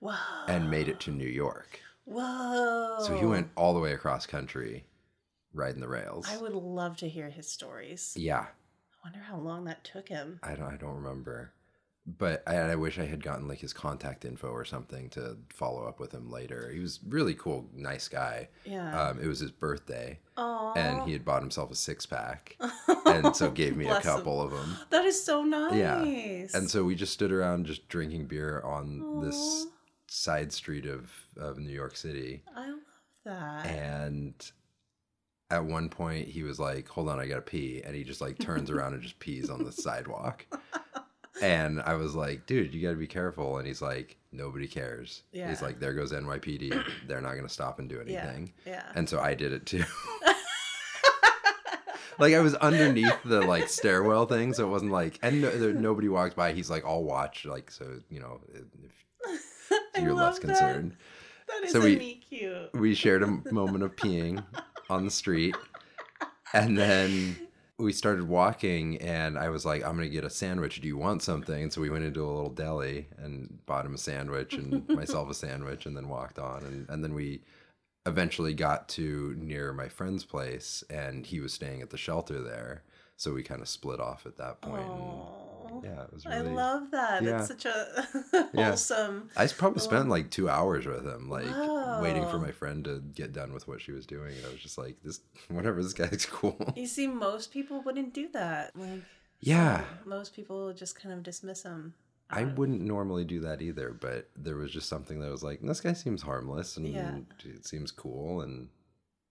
Whoa. 0.00 0.14
and 0.48 0.70
made 0.70 0.88
it 0.88 1.00
to 1.00 1.10
New 1.10 1.26
York. 1.28 1.80
Whoa. 2.04 2.98
So 3.00 3.16
he 3.16 3.24
went 3.26 3.48
all 3.56 3.74
the 3.74 3.80
way 3.80 3.92
across 3.92 4.26
country 4.26 4.84
riding 5.52 5.80
the 5.80 5.88
rails. 5.88 6.26
I 6.30 6.36
would 6.36 6.54
love 6.54 6.96
to 6.98 7.08
hear 7.08 7.30
his 7.30 7.48
stories. 7.48 8.14
yeah. 8.16 8.46
I 9.04 9.08
wonder 9.08 9.20
how 9.20 9.36
long 9.38 9.64
that 9.66 9.84
took 9.84 10.08
him. 10.08 10.40
I 10.42 10.54
don't 10.54 10.72
I 10.72 10.76
don't 10.76 10.96
remember. 10.96 11.52
But 12.08 12.42
I, 12.46 12.56
I 12.56 12.74
wish 12.76 12.98
I 13.00 13.04
had 13.04 13.22
gotten 13.22 13.48
like 13.48 13.58
his 13.58 13.72
contact 13.72 14.24
info 14.24 14.48
or 14.48 14.64
something 14.64 15.10
to 15.10 15.36
follow 15.52 15.84
up 15.86 15.98
with 15.98 16.12
him 16.12 16.30
later. 16.30 16.70
He 16.72 16.78
was 16.80 17.00
really 17.08 17.34
cool, 17.34 17.68
nice 17.74 18.06
guy. 18.06 18.48
Yeah. 18.64 19.00
Um, 19.08 19.20
it 19.20 19.26
was 19.26 19.40
his 19.40 19.50
birthday, 19.50 20.18
Oh. 20.36 20.72
and 20.76 21.02
he 21.02 21.12
had 21.12 21.24
bought 21.24 21.42
himself 21.42 21.72
a 21.72 21.74
six 21.74 22.06
pack, 22.06 22.56
and 23.06 23.34
so 23.34 23.50
gave 23.50 23.76
me 23.76 23.86
a 23.86 23.88
Bless 23.88 24.04
him. 24.04 24.12
couple 24.12 24.40
of 24.40 24.52
them. 24.52 24.76
That 24.90 25.04
is 25.04 25.20
so 25.20 25.42
nice. 25.42 25.74
Yeah. 25.74 26.02
And 26.56 26.70
so 26.70 26.84
we 26.84 26.94
just 26.94 27.12
stood 27.12 27.32
around 27.32 27.66
just 27.66 27.88
drinking 27.88 28.26
beer 28.26 28.60
on 28.64 29.20
this 29.24 29.34
Aw. 29.36 29.70
Side 30.08 30.52
street 30.52 30.86
of 30.86 31.10
of 31.36 31.58
New 31.58 31.72
York 31.72 31.96
City, 31.96 32.42
I 32.54 32.68
love 32.68 32.78
that. 33.24 33.66
and 33.66 34.34
at 35.50 35.64
one 35.64 35.88
point 35.88 36.28
he 36.28 36.42
was 36.42 36.58
like, 36.58 36.88
"Hold 36.88 37.08
on, 37.08 37.18
I 37.18 37.26
gotta 37.26 37.42
pee," 37.42 37.82
and 37.84 37.94
he 37.94 38.04
just 38.04 38.20
like 38.20 38.38
turns 38.38 38.70
around 38.70 38.94
and 38.94 39.02
just 39.02 39.18
pees 39.18 39.50
on 39.50 39.64
the 39.64 39.72
sidewalk. 39.86 40.46
And 41.42 41.82
I 41.82 41.94
was 41.94 42.14
like, 42.14 42.46
dude, 42.46 42.72
you 42.72 42.82
got 42.82 42.92
to 42.92 42.96
be 42.96 43.06
careful. 43.06 43.58
And 43.58 43.66
he's 43.66 43.82
like, 43.82 44.16
nobody 44.32 44.66
cares. 44.66 45.22
Yeah. 45.32 45.50
He's 45.50 45.60
like, 45.60 45.80
there 45.80 45.92
goes 45.92 46.12
NYPD. 46.12 46.82
They're 47.06 47.20
not 47.20 47.32
going 47.32 47.46
to 47.46 47.52
stop 47.52 47.78
and 47.78 47.88
do 47.88 48.00
anything. 48.00 48.52
Yeah. 48.64 48.72
yeah. 48.72 48.84
And 48.94 49.08
so 49.08 49.20
I 49.20 49.34
did 49.34 49.52
it 49.52 49.66
too. 49.66 49.84
like 52.18 52.34
I 52.34 52.40
was 52.40 52.54
underneath 52.54 53.22
the 53.24 53.42
like 53.42 53.68
stairwell 53.68 54.26
thing, 54.26 54.54
so 54.54 54.66
it 54.66 54.70
wasn't 54.70 54.92
like, 54.92 55.18
and 55.22 55.42
no, 55.42 55.50
there, 55.50 55.74
nobody 55.74 56.08
walked 56.08 56.36
by. 56.36 56.52
He's 56.52 56.70
like, 56.70 56.84
I'll 56.86 57.04
watch, 57.04 57.44
like 57.44 57.70
so, 57.70 58.00
you 58.08 58.20
know, 58.20 58.40
if 58.54 58.62
you're 60.04 60.14
less 60.14 60.38
that. 60.38 60.46
concerned. 60.46 60.96
That 61.48 61.64
is 61.64 61.72
So 61.72 61.80
a 61.80 61.84
we- 61.84 62.22
cute. 62.28 62.74
We 62.74 62.94
shared 62.94 63.22
a 63.22 63.26
moment 63.52 63.84
of 63.84 63.94
peeing 63.96 64.44
on 64.90 65.04
the 65.04 65.10
street, 65.10 65.54
and 66.52 66.76
then 66.76 67.36
we 67.78 67.92
started 67.92 68.26
walking, 68.28 68.96
and 68.98 69.38
I 69.38 69.48
was 69.50 69.64
like, 69.64 69.84
I'm 69.84 69.96
gonna 69.96 70.08
get 70.08 70.24
a 70.24 70.30
sandwich. 70.30 70.80
Do 70.80 70.88
you 70.88 70.96
want 70.96 71.22
something? 71.22 71.62
And 71.64 71.72
so 71.72 71.80
we 71.80 71.90
went 71.90 72.04
into 72.04 72.24
a 72.24 72.26
little 72.30 72.50
deli 72.50 73.08
and 73.18 73.58
bought 73.66 73.84
him 73.86 73.94
a 73.94 73.98
sandwich 73.98 74.54
and 74.54 74.88
myself 74.90 75.30
a 75.30 75.34
sandwich, 75.34 75.86
and 75.86 75.96
then 75.96 76.08
walked 76.08 76.38
on, 76.38 76.64
and 76.64 76.88
and 76.88 77.04
then 77.04 77.14
we 77.14 77.42
eventually 78.06 78.54
got 78.54 78.88
to 78.88 79.34
near 79.38 79.72
my 79.72 79.88
friend's 79.88 80.24
place, 80.24 80.82
and 80.90 81.26
he 81.26 81.40
was 81.40 81.52
staying 81.52 81.82
at 81.82 81.90
the 81.90 81.96
shelter 81.98 82.40
there. 82.40 82.82
So 83.16 83.32
we 83.32 83.42
kind 83.42 83.60
of 83.62 83.68
split 83.68 83.98
off 83.98 84.26
at 84.26 84.36
that 84.38 84.60
point. 84.60 84.82
and 84.86 85.12
Oh. 85.70 85.82
yeah, 85.84 86.02
it 86.02 86.12
was 86.12 86.26
I 86.26 86.40
love 86.40 86.90
that. 86.92 87.22
Yeah. 87.22 87.38
It's 87.38 87.48
such 87.48 87.64
a 87.66 88.06
Yeah. 88.54 88.76
I 89.36 89.46
probably 89.48 89.80
spent 89.80 90.08
like 90.08 90.30
two 90.30 90.48
hours 90.48 90.86
with 90.86 91.06
him, 91.06 91.28
like 91.28 91.46
waiting 92.02 92.26
for 92.28 92.38
my 92.38 92.50
friend 92.52 92.84
to 92.84 93.00
get 93.14 93.32
done 93.32 93.52
with 93.52 93.66
what 93.68 93.80
she 93.80 93.92
was 93.92 94.06
doing. 94.06 94.34
And 94.36 94.46
I 94.46 94.50
was 94.50 94.60
just 94.60 94.78
like, 94.78 94.96
this, 95.02 95.20
whatever, 95.48 95.82
this 95.82 95.92
guy's 95.92 96.26
cool. 96.30 96.56
You 96.76 96.86
see, 96.86 97.06
most 97.06 97.52
people 97.52 97.80
wouldn't 97.82 98.14
do 98.14 98.28
that. 98.32 98.76
Like, 98.76 99.02
Yeah. 99.40 99.84
most 100.04 100.34
people 100.34 100.72
just 100.72 100.98
kind 101.00 101.14
of 101.14 101.22
dismiss 101.22 101.62
him. 101.62 101.94
I 102.28 102.42
wouldn't 102.44 102.80
normally 102.80 103.24
do 103.24 103.38
that 103.40 103.62
either, 103.62 103.92
but 103.92 104.28
there 104.36 104.56
was 104.56 104.72
just 104.72 104.88
something 104.88 105.20
that 105.20 105.30
was 105.30 105.44
like, 105.44 105.60
this 105.62 105.80
guy 105.80 105.92
seems 105.92 106.22
harmless 106.22 106.76
and 106.76 106.86
Yeah. 106.88 107.18
it 107.44 107.66
seems 107.66 107.92
cool. 107.92 108.40
And 108.40 108.68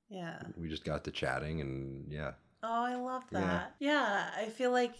Yeah. 0.10 0.41
we 0.56 0.69
just 0.69 0.86
got 0.86 1.04
to 1.04 1.12
chatting 1.12 1.60
and 1.62 2.12
yeah. 2.12 2.32
Oh, 2.63 2.84
I 2.86 2.95
love 2.95 3.26
Yeah. 3.32 3.39
that. 3.41 3.76
Yeah. 3.80 4.30
I 4.38 4.45
feel 4.45 4.71
like, 4.71 4.93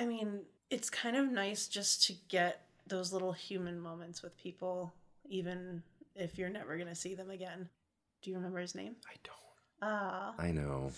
I 0.00 0.06
mean, 0.06 0.40
it's 0.70 0.88
kind 0.88 1.14
of 1.16 1.30
nice 1.30 1.68
just 1.68 2.04
to 2.06 2.14
get 2.28 2.62
those 2.86 3.12
little 3.12 3.32
human 3.32 3.78
moments 3.78 4.22
with 4.22 4.34
people, 4.38 4.94
even 5.28 5.82
if 6.16 6.38
you're 6.38 6.48
never 6.48 6.76
going 6.76 6.88
to 6.88 6.94
see 6.94 7.14
them 7.14 7.28
again. 7.30 7.68
Do 8.22 8.30
you 8.30 8.36
remember 8.36 8.60
his 8.60 8.74
name? 8.74 8.96
I 9.06 9.12
don't. 9.22 9.36
Ah. 9.82 10.34
I 10.38 10.50
know. 10.52 10.92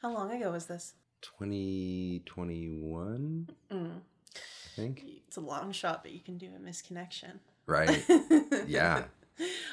How 0.00 0.14
long 0.14 0.30
ago 0.32 0.52
was 0.52 0.64
this? 0.66 0.94
2021, 1.22 3.48
Mm. 3.70 4.00
I 4.34 4.38
think. 4.76 5.04
It's 5.26 5.36
a 5.36 5.40
long 5.40 5.72
shot, 5.72 6.02
but 6.02 6.12
you 6.12 6.20
can 6.20 6.38
do 6.38 6.48
a 6.56 6.58
misconnection. 6.58 7.40
Right. 7.66 8.02
Yeah. 8.66 9.04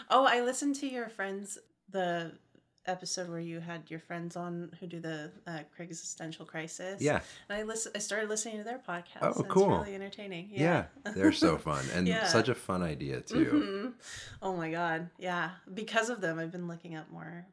Oh, 0.10 0.26
I 0.26 0.42
listened 0.42 0.76
to 0.78 0.88
your 0.88 1.08
friends 1.10 1.58
the 1.90 2.32
episode 2.88 3.30
where 3.30 3.40
you 3.40 3.60
had 3.60 3.90
your 3.90 4.00
friends 4.00 4.36
on 4.36 4.72
who 4.80 4.88
do 4.88 5.00
the 5.00 5.32
uh, 5.48 5.60
existential 5.80 6.46
crisis. 6.46 7.02
Yeah. 7.02 7.22
And 7.50 7.60
I 7.60 7.64
listen. 7.64 7.92
I 7.96 8.00
started 8.00 8.30
listening 8.30 8.58
to 8.58 8.64
their 8.64 8.80
podcast. 8.80 9.22
Oh, 9.22 9.44
cool. 9.44 9.76
It's 9.78 9.86
really 9.88 9.96
entertaining. 9.96 10.50
Yeah. 10.52 10.86
They're 11.16 11.32
so 11.32 11.58
fun 11.70 11.84
and 11.94 12.08
Yeah. 12.08 12.26
such 12.28 12.50
a 12.50 12.56
fun 12.56 12.82
idea, 12.84 13.22
too. 13.22 13.94
Mhm. 13.98 14.06
Oh 14.42 14.56
my 14.56 14.72
god. 14.72 15.10
Yeah. 15.18 15.52
Because 15.74 16.10
of 16.10 16.22
them, 16.22 16.40
I've 16.40 16.52
been 16.52 16.68
looking 16.68 16.96
up 16.96 17.10
more 17.12 17.46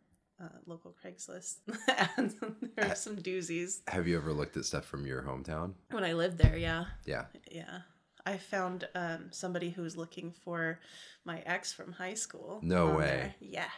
uh, 0.43 0.49
local 0.67 0.93
Craigslist, 1.05 1.59
and 2.17 2.35
there 2.75 2.91
are 2.91 2.97
some 2.97 3.17
doozies. 3.17 3.81
Have 3.87 4.09
you 4.09 4.17
ever 4.17 4.33
looked 4.33 4.57
at 4.57 4.65
stuff 4.65 4.85
from 4.85 5.07
your 5.07 5.23
hometown? 5.23 5.75
When 5.93 6.03
I 6.03 6.15
lived 6.15 6.39
there, 6.39 6.57
yeah, 6.57 6.87
Yeah. 7.07 7.27
yeah. 7.49 7.83
I 8.27 8.39
found 8.39 8.89
um, 8.97 9.29
somebody 9.31 9.71
who 9.71 9.83
was 9.83 9.97
looking 9.97 10.33
for 10.45 10.81
my 11.25 11.41
ex 11.47 11.73
from 11.73 11.93
high 11.93 12.15
school. 12.15 12.59
No 12.63 12.91
way. 12.97 13.05
there. 13.07 13.35
Yeah. 13.41 13.69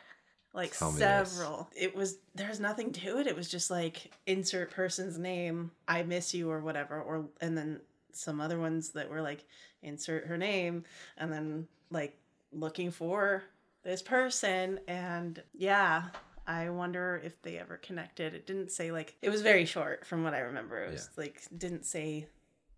Like 0.54 0.76
Tell 0.78 0.92
several. 0.92 1.68
It 1.76 1.96
was 1.96 2.18
there's 2.34 2.60
nothing 2.60 2.92
to 2.92 3.18
it. 3.18 3.26
It 3.26 3.36
was 3.36 3.50
just 3.50 3.70
like 3.70 4.12
insert 4.26 4.70
person's 4.70 5.18
name, 5.18 5.72
I 5.88 6.04
miss 6.04 6.32
you 6.32 6.48
or 6.48 6.60
whatever, 6.60 7.00
or 7.00 7.26
and 7.40 7.58
then 7.58 7.80
some 8.12 8.40
other 8.40 8.58
ones 8.60 8.90
that 8.90 9.10
were 9.10 9.20
like 9.20 9.44
insert 9.82 10.26
her 10.26 10.38
name 10.38 10.84
and 11.18 11.32
then 11.32 11.66
like 11.90 12.16
looking 12.52 12.92
for 12.92 13.42
this 13.82 14.00
person 14.00 14.78
and 14.86 15.42
yeah, 15.52 16.04
I 16.46 16.70
wonder 16.70 17.20
if 17.24 17.42
they 17.42 17.58
ever 17.58 17.76
connected. 17.78 18.34
It 18.34 18.46
didn't 18.46 18.70
say 18.70 18.92
like 18.92 19.16
it 19.22 19.30
was 19.30 19.42
very 19.42 19.64
short 19.64 20.06
from 20.06 20.22
what 20.22 20.34
I 20.34 20.40
remember. 20.40 20.84
It 20.84 20.92
was 20.92 21.10
like 21.16 21.42
didn't 21.56 21.84
say 21.84 22.28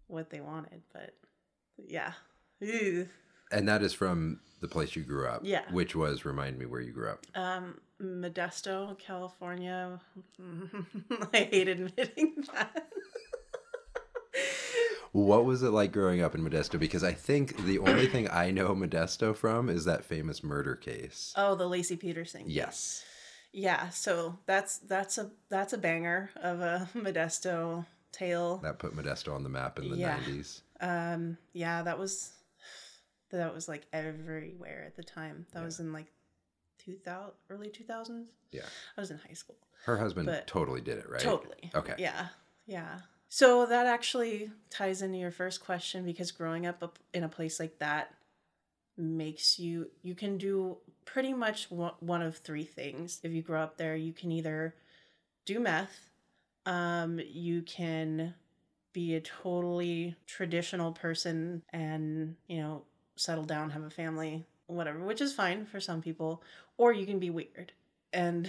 what 0.07 0.31
they 0.31 0.41
wanted, 0.41 0.81
but 0.95 1.15
yeah. 1.77 2.13
Ew. 2.61 3.07
And 3.53 3.69
that 3.69 3.83
is 3.83 3.93
from 3.93 4.41
the 4.61 4.69
place 4.69 4.97
you 4.97 5.03
grew 5.03 5.27
up. 5.29 5.43
Yeah. 5.45 5.63
Which 5.71 5.95
was 5.95 6.25
remind 6.25 6.59
me 6.59 6.67
where 6.67 6.81
you 6.81 6.93
grew 6.93 7.11
up. 7.11 7.27
Um, 7.35 7.79
Modesto, 8.03 8.99
California. 8.99 10.01
I 11.33 11.39
hate 11.51 11.69
admitting 11.69 12.45
that. 12.55 12.87
What 15.13 15.47
was 15.47 15.63
it 15.63 15.71
like 15.71 15.93
growing 15.93 16.21
up 16.21 16.35
in 16.35 16.43
Modesto? 16.43 16.79
Because 16.79 17.03
I 17.03 17.13
think 17.13 17.65
the 17.65 17.79
only 17.79 18.07
thing 18.07 18.29
I 18.31 18.51
know 18.51 18.75
Modesto 18.75 19.35
from 19.35 19.71
is 19.71 19.87
that 19.87 20.05
famous 20.05 20.43
murder 20.45 20.75
case. 20.77 21.33
oh, 21.37 21.55
the 21.55 21.65
Laci 21.65 21.99
Peterson. 21.99 22.43
case. 22.43 22.51
Yes. 22.51 23.05
Yeah, 23.53 23.89
so 23.89 24.39
that's 24.45 24.77
that's 24.81 25.17
a 25.17 25.31
that's 25.49 25.73
a 25.73 25.79
banger 25.79 26.29
of 26.37 26.61
a 26.61 26.87
Modesto 26.95 27.87
tale. 28.13 28.59
That 28.59 28.79
put 28.79 28.95
Modesto 28.95 29.35
on 29.35 29.43
the 29.43 29.49
map 29.49 29.79
in 29.79 29.89
the 29.91 29.97
Yeah. 29.97 30.19
90s. 30.19 30.61
Um, 30.83 31.39
yeah, 31.55 31.81
that 31.83 31.99
was 31.99 32.33
that 33.31 33.55
was 33.55 33.69
like 33.69 33.87
everywhere 33.93 34.85
at 34.87 34.97
the 34.97 35.03
time. 35.03 35.47
That 35.53 35.61
Yeah. 35.61 35.65
was 35.65 35.81
in 35.81 35.93
like 35.93 36.07
2000 36.79 37.33
early 37.51 37.69
2000s. 37.71 38.27
Yeah. 38.53 38.63
I 38.97 39.01
was 39.01 39.11
in 39.11 39.19
high 39.19 39.33
school. 39.35 39.57
Her 39.85 39.97
husband 39.99 40.27
But- 40.27 40.47
totally 40.47 40.81
did 40.81 40.99
it, 40.99 41.09
right? 41.09 41.21
Totally. 41.21 41.71
Okay. 41.75 41.95
Yeah. 41.99 42.29
Yeah. 42.67 43.01
So 43.29 43.67
that 43.67 43.87
actually 43.87 44.51
ties 44.71 45.03
into 45.03 45.19
your 45.19 45.31
first 45.33 45.61
question 45.65 46.05
because 46.05 46.31
growing 46.31 46.65
up 46.67 46.99
in 47.13 47.25
a 47.25 47.29
place 47.29 47.59
like 47.59 47.79
that 47.81 48.15
makes 48.97 49.59
you 49.59 49.91
you 50.03 50.15
can 50.15 50.39
do 50.39 50.79
pretty 51.05 51.35
much 51.35 51.71
one 51.71 51.93
one 52.01 52.23
of 52.23 52.39
three 52.39 52.65
things. 52.65 53.21
If 53.23 53.33
you 53.33 53.43
grow 53.43 53.61
up 53.63 53.77
there, 53.77 53.95
you 53.97 54.13
can 54.13 54.33
either 54.33 54.75
do 55.45 55.61
meth, 55.61 56.09
um 56.65 57.21
you 57.21 57.63
can 57.63 58.35
be 58.93 59.15
a 59.15 59.21
totally 59.21 60.17
traditional 60.27 60.91
person 60.93 61.63
and, 61.71 62.37
you 62.47 62.57
know, 62.63 62.85
settle 63.17 63.45
down, 63.45 63.71
have 63.71 63.83
a 63.83 63.91
family, 63.91 64.47
whatever, 64.67 64.99
which 65.01 65.21
is 65.21 65.33
fine 65.33 65.67
for 65.67 65.81
some 65.81 66.01
people, 66.03 66.43
or 66.77 66.93
you 66.93 67.07
can 67.07 67.19
be 67.19 67.31
weird. 67.31 67.73
And 68.13 68.49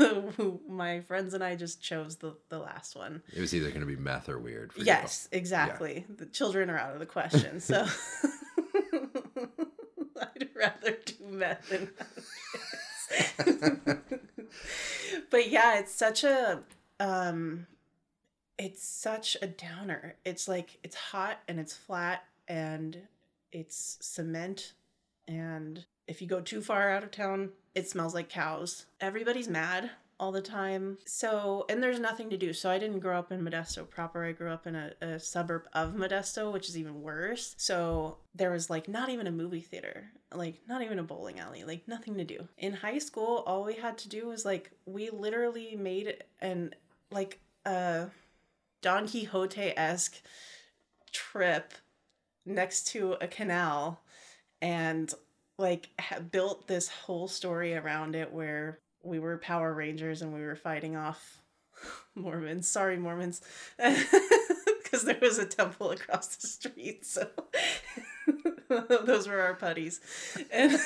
my 0.68 1.00
friends 1.00 1.34
and 1.34 1.42
I 1.44 1.56
just 1.56 1.82
chose 1.82 2.16
the, 2.16 2.36
the 2.48 2.58
last 2.58 2.96
one. 2.96 3.22
It 3.34 3.40
was 3.40 3.54
either 3.54 3.68
going 3.68 3.80
to 3.80 3.86
be 3.86 3.96
meth 3.96 4.28
or 4.28 4.38
weird 4.38 4.72
for 4.72 4.80
Yes, 4.80 5.28
exactly. 5.32 6.06
The 6.16 6.26
children 6.26 6.70
are 6.70 6.78
out 6.78 6.94
of 6.94 7.00
the 7.00 7.06
question. 7.06 7.60
So 7.66 7.86
I'd 10.20 10.48
rather 10.54 10.96
do 11.04 11.14
meth 11.28 11.68
than 11.68 11.90
have 11.98 12.08
kids. 13.46 14.20
but 15.30 15.50
yeah, 15.50 15.78
it's 15.78 15.94
such 15.94 16.24
a 16.24 16.60
um 16.98 17.66
it's 18.58 18.86
such 18.86 19.36
a 19.42 19.46
downer. 19.46 20.14
It's 20.24 20.48
like 20.48 20.78
it's 20.82 20.96
hot 20.96 21.40
and 21.48 21.60
it's 21.60 21.74
flat 21.76 22.24
and 22.48 22.98
it's 23.56 23.98
cement 24.00 24.74
and 25.26 25.84
if 26.06 26.22
you 26.22 26.28
go 26.28 26.40
too 26.40 26.60
far 26.60 26.90
out 26.90 27.02
of 27.02 27.10
town, 27.10 27.50
it 27.74 27.88
smells 27.88 28.14
like 28.14 28.28
cows. 28.28 28.86
Everybody's 29.00 29.48
mad 29.48 29.90
all 30.18 30.32
the 30.32 30.40
time. 30.40 30.98
So, 31.04 31.66
and 31.68 31.82
there's 31.82 31.98
nothing 31.98 32.30
to 32.30 32.36
do. 32.36 32.52
So, 32.52 32.70
I 32.70 32.78
didn't 32.78 33.00
grow 33.00 33.18
up 33.18 33.32
in 33.32 33.42
Modesto 33.42 33.88
proper. 33.88 34.24
I 34.24 34.32
grew 34.32 34.50
up 34.50 34.66
in 34.66 34.76
a, 34.76 34.92
a 35.02 35.18
suburb 35.18 35.64
of 35.72 35.94
Modesto, 35.94 36.52
which 36.52 36.68
is 36.68 36.78
even 36.78 37.02
worse. 37.02 37.54
So, 37.58 38.18
there 38.34 38.52
was 38.52 38.70
like 38.70 38.88
not 38.88 39.08
even 39.08 39.26
a 39.26 39.32
movie 39.32 39.60
theater, 39.60 40.04
like 40.32 40.60
not 40.68 40.82
even 40.82 40.98
a 40.98 41.02
bowling 41.02 41.40
alley, 41.40 41.64
like 41.64 41.88
nothing 41.88 42.16
to 42.18 42.24
do. 42.24 42.48
In 42.56 42.72
high 42.72 42.98
school, 42.98 43.42
all 43.46 43.64
we 43.64 43.74
had 43.74 43.98
to 43.98 44.08
do 44.08 44.28
was 44.28 44.44
like, 44.44 44.70
we 44.86 45.10
literally 45.10 45.76
made 45.76 46.22
an 46.40 46.74
like 47.10 47.40
a 47.64 48.06
Don 48.80 49.08
Quixote 49.08 49.72
esque 49.76 50.22
trip 51.12 51.72
next 52.46 52.86
to 52.88 53.16
a 53.20 53.26
canal 53.26 54.00
and 54.62 55.12
like 55.58 55.88
built 56.30 56.66
this 56.66 56.88
whole 56.88 57.28
story 57.28 57.74
around 57.74 58.14
it 58.14 58.32
where 58.32 58.78
we 59.02 59.18
were 59.18 59.38
Power 59.38 59.72
Rangers 59.72 60.22
and 60.22 60.32
we 60.32 60.40
were 60.40 60.56
fighting 60.56 60.96
off 60.96 61.40
Mormons. 62.14 62.68
Sorry, 62.68 62.96
Mormons, 62.96 63.40
because 63.78 65.04
there 65.04 65.18
was 65.20 65.38
a 65.38 65.46
temple 65.46 65.90
across 65.90 66.36
the 66.36 66.46
street. 66.46 67.04
So 67.06 67.28
those 68.68 69.28
were 69.28 69.40
our 69.40 69.54
putties, 69.54 70.00
and 70.50 70.78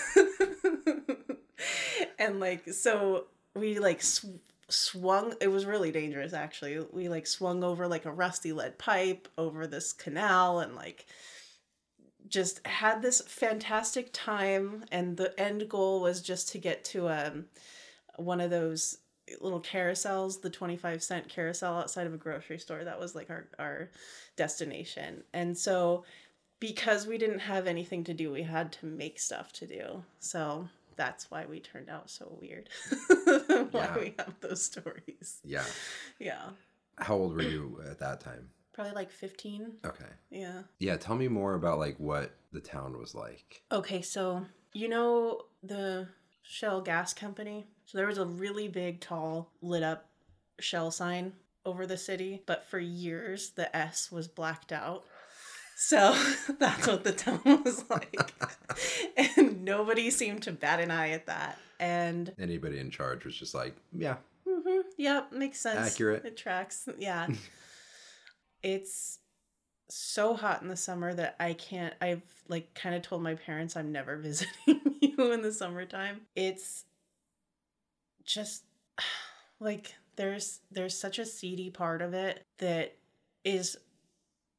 and 2.19 2.41
like 2.41 2.69
so 2.73 3.27
we 3.55 3.79
like. 3.79 4.03
Sw- 4.03 4.27
swung 4.73 5.35
it 5.41 5.49
was 5.49 5.67
really 5.67 5.91
dangerous 5.91 6.33
actually 6.33 6.79
we 6.93 7.09
like 7.09 7.27
swung 7.27 7.65
over 7.65 7.89
like 7.89 8.05
a 8.05 8.13
rusty 8.13 8.53
lead 8.53 8.79
pipe 8.79 9.27
over 9.37 9.67
this 9.67 9.93
canal 9.93 10.61
and 10.61 10.77
like 10.77 11.07
just 12.31 12.65
had 12.67 13.03
this 13.03 13.21
fantastic 13.21 14.09
time 14.13 14.85
and 14.91 15.17
the 15.17 15.39
end 15.39 15.69
goal 15.69 16.01
was 16.01 16.23
just 16.23 16.49
to 16.51 16.59
get 16.59 16.85
to 16.85 17.09
um 17.09 17.45
one 18.17 18.41
of 18.41 18.51
those 18.51 18.99
little 19.41 19.61
carousels 19.61 20.41
the 20.41 20.49
25 20.51 21.03
cent 21.03 21.29
carousel 21.29 21.77
outside 21.77 22.07
of 22.07 22.15
a 22.15 22.17
grocery 22.17 22.59
store 22.59 22.83
that 22.85 22.99
was 22.99 23.15
like 23.15 23.29
our 23.31 23.47
our 23.59 23.91
destination 24.37 25.23
and 25.35 25.57
so 25.57 26.05
because 26.61 27.07
we 27.07 27.17
didn't 27.19 27.39
have 27.41 27.67
anything 27.67 28.03
to 28.05 28.15
do 28.15 28.31
we 28.33 28.43
had 28.43 28.73
to 28.73 28.87
make 28.87 29.19
stuff 29.19 29.53
to 29.53 29.67
do 29.67 30.03
so 30.19 30.69
that's 30.97 31.31
why 31.31 31.45
we 31.47 31.61
turned 31.61 31.89
out 31.91 32.11
so 32.11 32.37
weird 32.41 32.69
why 33.71 33.85
Yeah. 33.85 33.99
we 33.99 34.15
have 34.19 34.35
those 34.41 34.63
stories 34.63 35.41
Yeah. 35.45 35.65
yeah 36.19 36.51
How 36.99 37.15
old 37.17 37.35
were 37.35 37.43
you 37.43 37.81
at 37.89 37.99
that 38.01 38.21
time? 38.21 38.51
Probably 38.81 38.95
like 38.95 39.11
15 39.11 39.73
Okay. 39.85 40.05
yeah 40.31 40.63
Yeah, 40.79 40.97
tell 40.97 41.17
me 41.17 41.29
more 41.29 41.55
about 41.55 41.79
like 41.79 41.97
what 41.99 42.35
the 42.53 42.61
town 42.61 42.99
was 42.99 43.15
like. 43.15 43.63
Okay, 43.71 44.03
so 44.03 44.47
you 44.73 44.89
know 44.89 45.43
the 45.63 46.09
Shell 46.43 46.81
Gas 46.83 47.13
Company? 47.15 47.67
So 47.87 47.99
there 47.99 48.07
was 48.07 48.19
a 48.19 48.25
really 48.27 48.69
big, 48.69 49.01
tall, 49.01 49.51
lit 49.61 49.83
up 49.83 50.07
Shell 50.61 50.91
sign 50.93 51.33
over 51.65 51.87
the 51.87 51.97
city, 51.99 52.43
but 52.47 52.65
for 52.71 52.79
years 52.79 53.51
the 53.51 53.75
S 53.77 54.11
was 54.11 54.29
blacked 54.29 54.73
out. 54.73 55.05
So 55.77 56.17
that's 56.59 56.87
what 56.87 57.05
the 57.05 57.13
town 57.13 57.43
was 57.65 57.85
like. 57.91 58.33
and 59.17 59.65
nobody 59.65 60.11
seemed 60.11 60.43
to 60.45 60.53
bat 60.53 60.81
an 60.81 60.91
eye 60.91 61.11
at 61.11 61.27
that. 61.27 61.59
And 61.79 62.33
Anybody 62.39 62.79
in 62.79 62.91
charge 62.91 63.25
was 63.25 63.37
just 63.37 63.55
like, 63.55 63.77
yeah, 63.93 64.17
Mm-hmm, 64.49 64.81
Yep, 64.97 65.33
makes 65.33 65.61
sense. 65.61 65.93
Accurate. 65.93 66.25
It 66.25 66.37
tracks. 66.37 66.89
Yeah. 66.99 67.29
It's 68.63 69.19
so 69.89 70.35
hot 70.35 70.63
in 70.63 70.69
the 70.69 70.77
summer 70.77 71.13
that 71.15 71.37
I 71.41 71.53
can't 71.53 71.95
I've 72.01 72.23
like 72.49 72.75
kind 72.75 72.95
of 72.95 73.03
told 73.03 73.23
my 73.23 73.35
parents 73.35 73.77
I'm 73.77 73.93
never 73.93 74.17
visiting 74.19 74.97
you 75.01 75.33
in 75.33 75.43
the 75.43 75.53
summertime. 75.53 76.23
It's 76.35 76.85
just 78.25 78.65
like 79.61 79.95
there's 80.17 80.61
there's 80.71 80.99
such 80.99 81.19
a 81.19 81.27
seedy 81.27 81.71
part 81.71 82.03
of 82.03 82.15
it 82.15 82.45
that 82.59 82.97
is 83.45 83.77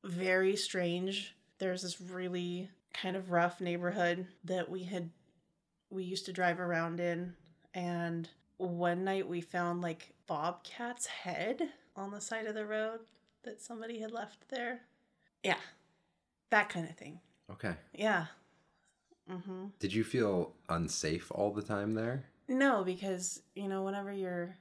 very 0.03 0.55
strange. 0.55 1.35
There's 1.59 1.83
this 1.83 2.01
really 2.01 2.69
kind 2.93 3.15
of 3.15 3.31
rough 3.31 3.61
neighborhood 3.61 4.27
that 4.43 4.69
we 4.69 4.83
had 4.83 5.09
we 5.89 6.03
used 6.03 6.25
to 6.25 6.33
drive 6.33 6.59
around 6.59 6.99
in 6.99 7.33
and 7.73 8.29
one 8.57 9.03
night 9.03 9.27
we 9.27 9.41
found 9.41 9.81
like 9.81 10.13
bobcat's 10.27 11.05
head 11.05 11.61
on 11.95 12.11
the 12.11 12.21
side 12.21 12.45
of 12.45 12.55
the 12.55 12.65
road 12.65 12.99
that 13.43 13.61
somebody 13.61 13.99
had 13.99 14.11
left 14.11 14.49
there 14.49 14.81
yeah 15.43 15.57
that 16.49 16.69
kind 16.69 16.87
of 16.89 16.95
thing 16.95 17.19
okay. 17.51 17.75
yeah 17.93 18.25
mm-hmm 19.29 19.67
Did 19.79 19.93
you 19.93 20.03
feel 20.03 20.53
unsafe 20.69 21.31
all 21.31 21.51
the 21.51 21.61
time 21.61 21.93
there? 21.93 22.25
no 22.47 22.83
because 22.83 23.41
you 23.55 23.67
know 23.67 23.83
whenever 23.83 24.11
you're 24.11 24.55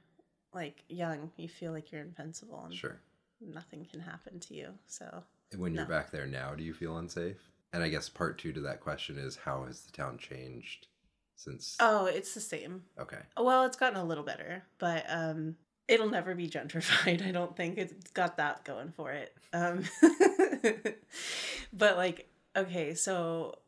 like 0.53 0.83
young 0.89 1.31
you 1.37 1.47
feel 1.49 1.71
like 1.71 1.91
you're 1.91 2.01
invincible 2.01 2.63
and 2.65 2.73
Sure. 2.73 2.99
nothing 3.41 3.85
can 3.89 3.99
happen 3.99 4.39
to 4.39 4.53
you 4.53 4.69
so 4.87 5.23
And 5.51 5.61
when 5.61 5.73
you're 5.73 5.83
No. 5.83 5.89
back 5.89 6.11
there 6.11 6.27
now, 6.27 6.55
do 6.55 6.63
you 6.63 6.73
feel 6.73 6.97
unsafe? 6.97 7.51
And 7.73 7.83
I 7.83 7.89
guess 7.89 8.07
part 8.07 8.37
two 8.37 8.53
to 8.53 8.61
that 8.61 8.79
question 8.79 9.17
is 9.17 9.35
how 9.35 9.65
has 9.65 9.81
the 9.81 9.91
town 9.91 10.17
changed 10.17 10.87
since? 11.35 11.75
oh 11.79 12.05
it's 12.05 12.33
the 12.33 12.39
same 12.41 12.83
Okay. 12.99 13.19
well 13.37 13.65
it's 13.65 13.77
gotten 13.77 13.99
a 13.99 14.03
little 14.05 14.23
better 14.23 14.63
but 14.77 15.05
um 15.09 15.55
it'll 15.91 16.09
never 16.09 16.33
be 16.33 16.47
gentrified 16.49 17.27
i 17.27 17.31
don't 17.31 17.55
think. 17.55 17.77
It's 17.77 18.11
got 18.11 18.37
that 18.37 18.63
going 18.63 18.91
for 18.91 19.11
it. 19.11 19.35
Um 19.53 19.83
but 21.73 21.97
like 21.97 22.29
okay, 22.55 22.95
so 22.95 23.59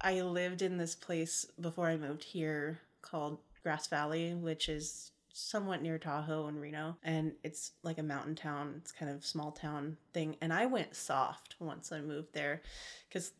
I 0.00 0.20
lived 0.22 0.62
in 0.62 0.78
this 0.78 0.94
place 0.94 1.46
before 1.60 1.88
I 1.88 1.96
moved 1.96 2.24
here 2.24 2.80
called 3.02 3.38
Grass 3.62 3.86
Valley, 3.88 4.34
which 4.34 4.68
is 4.68 5.12
somewhat 5.32 5.82
near 5.82 5.98
Tahoe 5.98 6.46
and 6.46 6.60
Reno, 6.60 6.96
and 7.02 7.32
it's 7.44 7.72
like 7.82 7.98
a 7.98 8.02
mountain 8.02 8.34
town. 8.34 8.74
It's 8.78 8.92
kind 8.92 9.10
of 9.10 9.24
small 9.24 9.52
town 9.52 9.96
thing, 10.12 10.36
and 10.40 10.52
I 10.52 10.66
went 10.66 10.96
soft 10.96 11.56
once 11.60 11.92
I 11.92 12.00
moved 12.00 12.32
there 12.32 12.62
cuz 13.10 13.32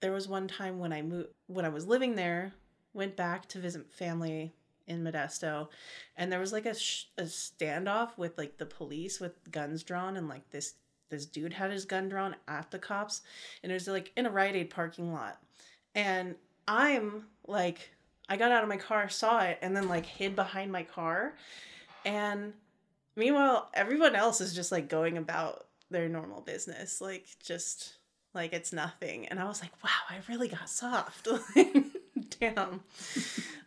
there 0.00 0.12
was 0.12 0.28
one 0.28 0.48
time 0.48 0.78
when 0.78 0.92
I 0.92 1.02
moved 1.02 1.30
when 1.46 1.64
I 1.64 1.70
was 1.70 1.86
living 1.86 2.14
there, 2.14 2.52
went 2.92 3.16
back 3.16 3.48
to 3.48 3.58
visit 3.58 3.90
family 3.92 4.54
in 4.90 5.04
Modesto, 5.04 5.68
and 6.16 6.30
there 6.30 6.40
was 6.40 6.52
like 6.52 6.66
a, 6.66 6.74
sh- 6.74 7.04
a 7.16 7.22
standoff 7.22 8.18
with 8.18 8.36
like 8.36 8.58
the 8.58 8.66
police 8.66 9.20
with 9.20 9.50
guns 9.50 9.82
drawn, 9.84 10.16
and 10.16 10.28
like 10.28 10.50
this 10.50 10.74
this 11.08 11.26
dude 11.26 11.54
had 11.54 11.70
his 11.70 11.84
gun 11.84 12.08
drawn 12.08 12.36
at 12.46 12.70
the 12.70 12.78
cops, 12.78 13.22
and 13.62 13.70
it 13.70 13.74
was 13.74 13.88
like 13.88 14.12
in 14.16 14.26
a 14.26 14.30
Rite 14.30 14.56
Aid 14.56 14.70
parking 14.70 15.12
lot, 15.12 15.40
and 15.94 16.34
I'm 16.68 17.26
like, 17.46 17.90
I 18.28 18.36
got 18.36 18.52
out 18.52 18.62
of 18.62 18.68
my 18.68 18.76
car, 18.76 19.08
saw 19.08 19.40
it, 19.40 19.58
and 19.62 19.74
then 19.76 19.88
like 19.88 20.04
hid 20.04 20.36
behind 20.36 20.70
my 20.72 20.82
car, 20.82 21.34
and 22.04 22.52
meanwhile 23.16 23.70
everyone 23.72 24.16
else 24.16 24.40
is 24.40 24.54
just 24.54 24.72
like 24.72 24.88
going 24.88 25.16
about 25.16 25.66
their 25.90 26.08
normal 26.08 26.40
business, 26.40 27.00
like 27.00 27.26
just 27.42 27.94
like 28.34 28.52
it's 28.52 28.72
nothing, 28.72 29.26
and 29.28 29.38
I 29.38 29.44
was 29.46 29.62
like, 29.62 29.72
wow, 29.84 29.90
I 30.08 30.18
really 30.28 30.48
got 30.48 30.68
soft. 30.68 31.28
Damn. 32.40 32.80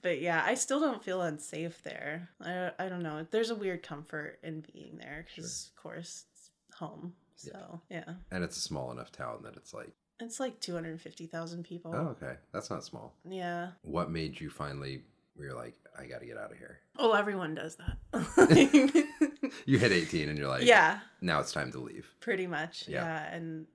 But 0.01 0.19
yeah, 0.21 0.43
I 0.45 0.55
still 0.55 0.79
don't 0.79 1.03
feel 1.03 1.21
unsafe 1.21 1.81
there. 1.83 2.29
I, 2.41 2.71
I 2.79 2.89
don't 2.89 3.03
know. 3.03 3.25
There's 3.31 3.49
a 3.51 3.55
weird 3.55 3.83
comfort 3.83 4.39
in 4.43 4.65
being 4.73 4.97
there 4.97 5.25
because, 5.27 5.69
of 5.75 5.81
course, 5.81 6.25
it's 6.33 6.49
home. 6.77 7.13
So, 7.35 7.81
yeah. 7.89 8.03
And 8.31 8.43
it's 8.43 8.57
a 8.57 8.61
small 8.61 8.91
enough 8.91 9.11
town 9.11 9.39
that 9.43 9.55
it's 9.55 9.73
like, 9.73 9.91
It's 10.19 10.39
like 10.39 10.59
250,000 10.59 11.63
people. 11.63 11.93
oh, 11.95 12.07
okay, 12.21 12.35
that's 12.51 12.69
not 12.69 12.83
small. 12.83 13.13
Yeah. 13.29 13.69
What 13.81 14.11
made 14.11 14.39
you 14.39 14.49
finally, 14.49 15.03
where 15.35 15.47
you're 15.49 15.57
like, 15.57 15.75
I 15.97 16.05
got 16.05 16.19
to 16.21 16.25
get 16.25 16.37
out 16.37 16.51
of 16.51 16.57
here? 16.57 16.79
Oh, 16.97 17.13
everyone 17.13 17.55
does 17.55 17.77
that. 17.77 17.97
You 19.65 19.77
hit 19.77 19.91
18 19.91 20.29
and 20.29 20.37
you're 20.37 20.47
like, 20.47 20.63
yeah, 20.63 20.99
now 21.21 21.39
it's 21.39 21.51
time 21.51 21.71
to 21.73 21.79
leave. 21.79 22.07
pretty 22.19 22.47
much. 22.47 22.85
Yeah. 22.87 23.03
Yeah. 23.03 23.33
And 23.35 23.65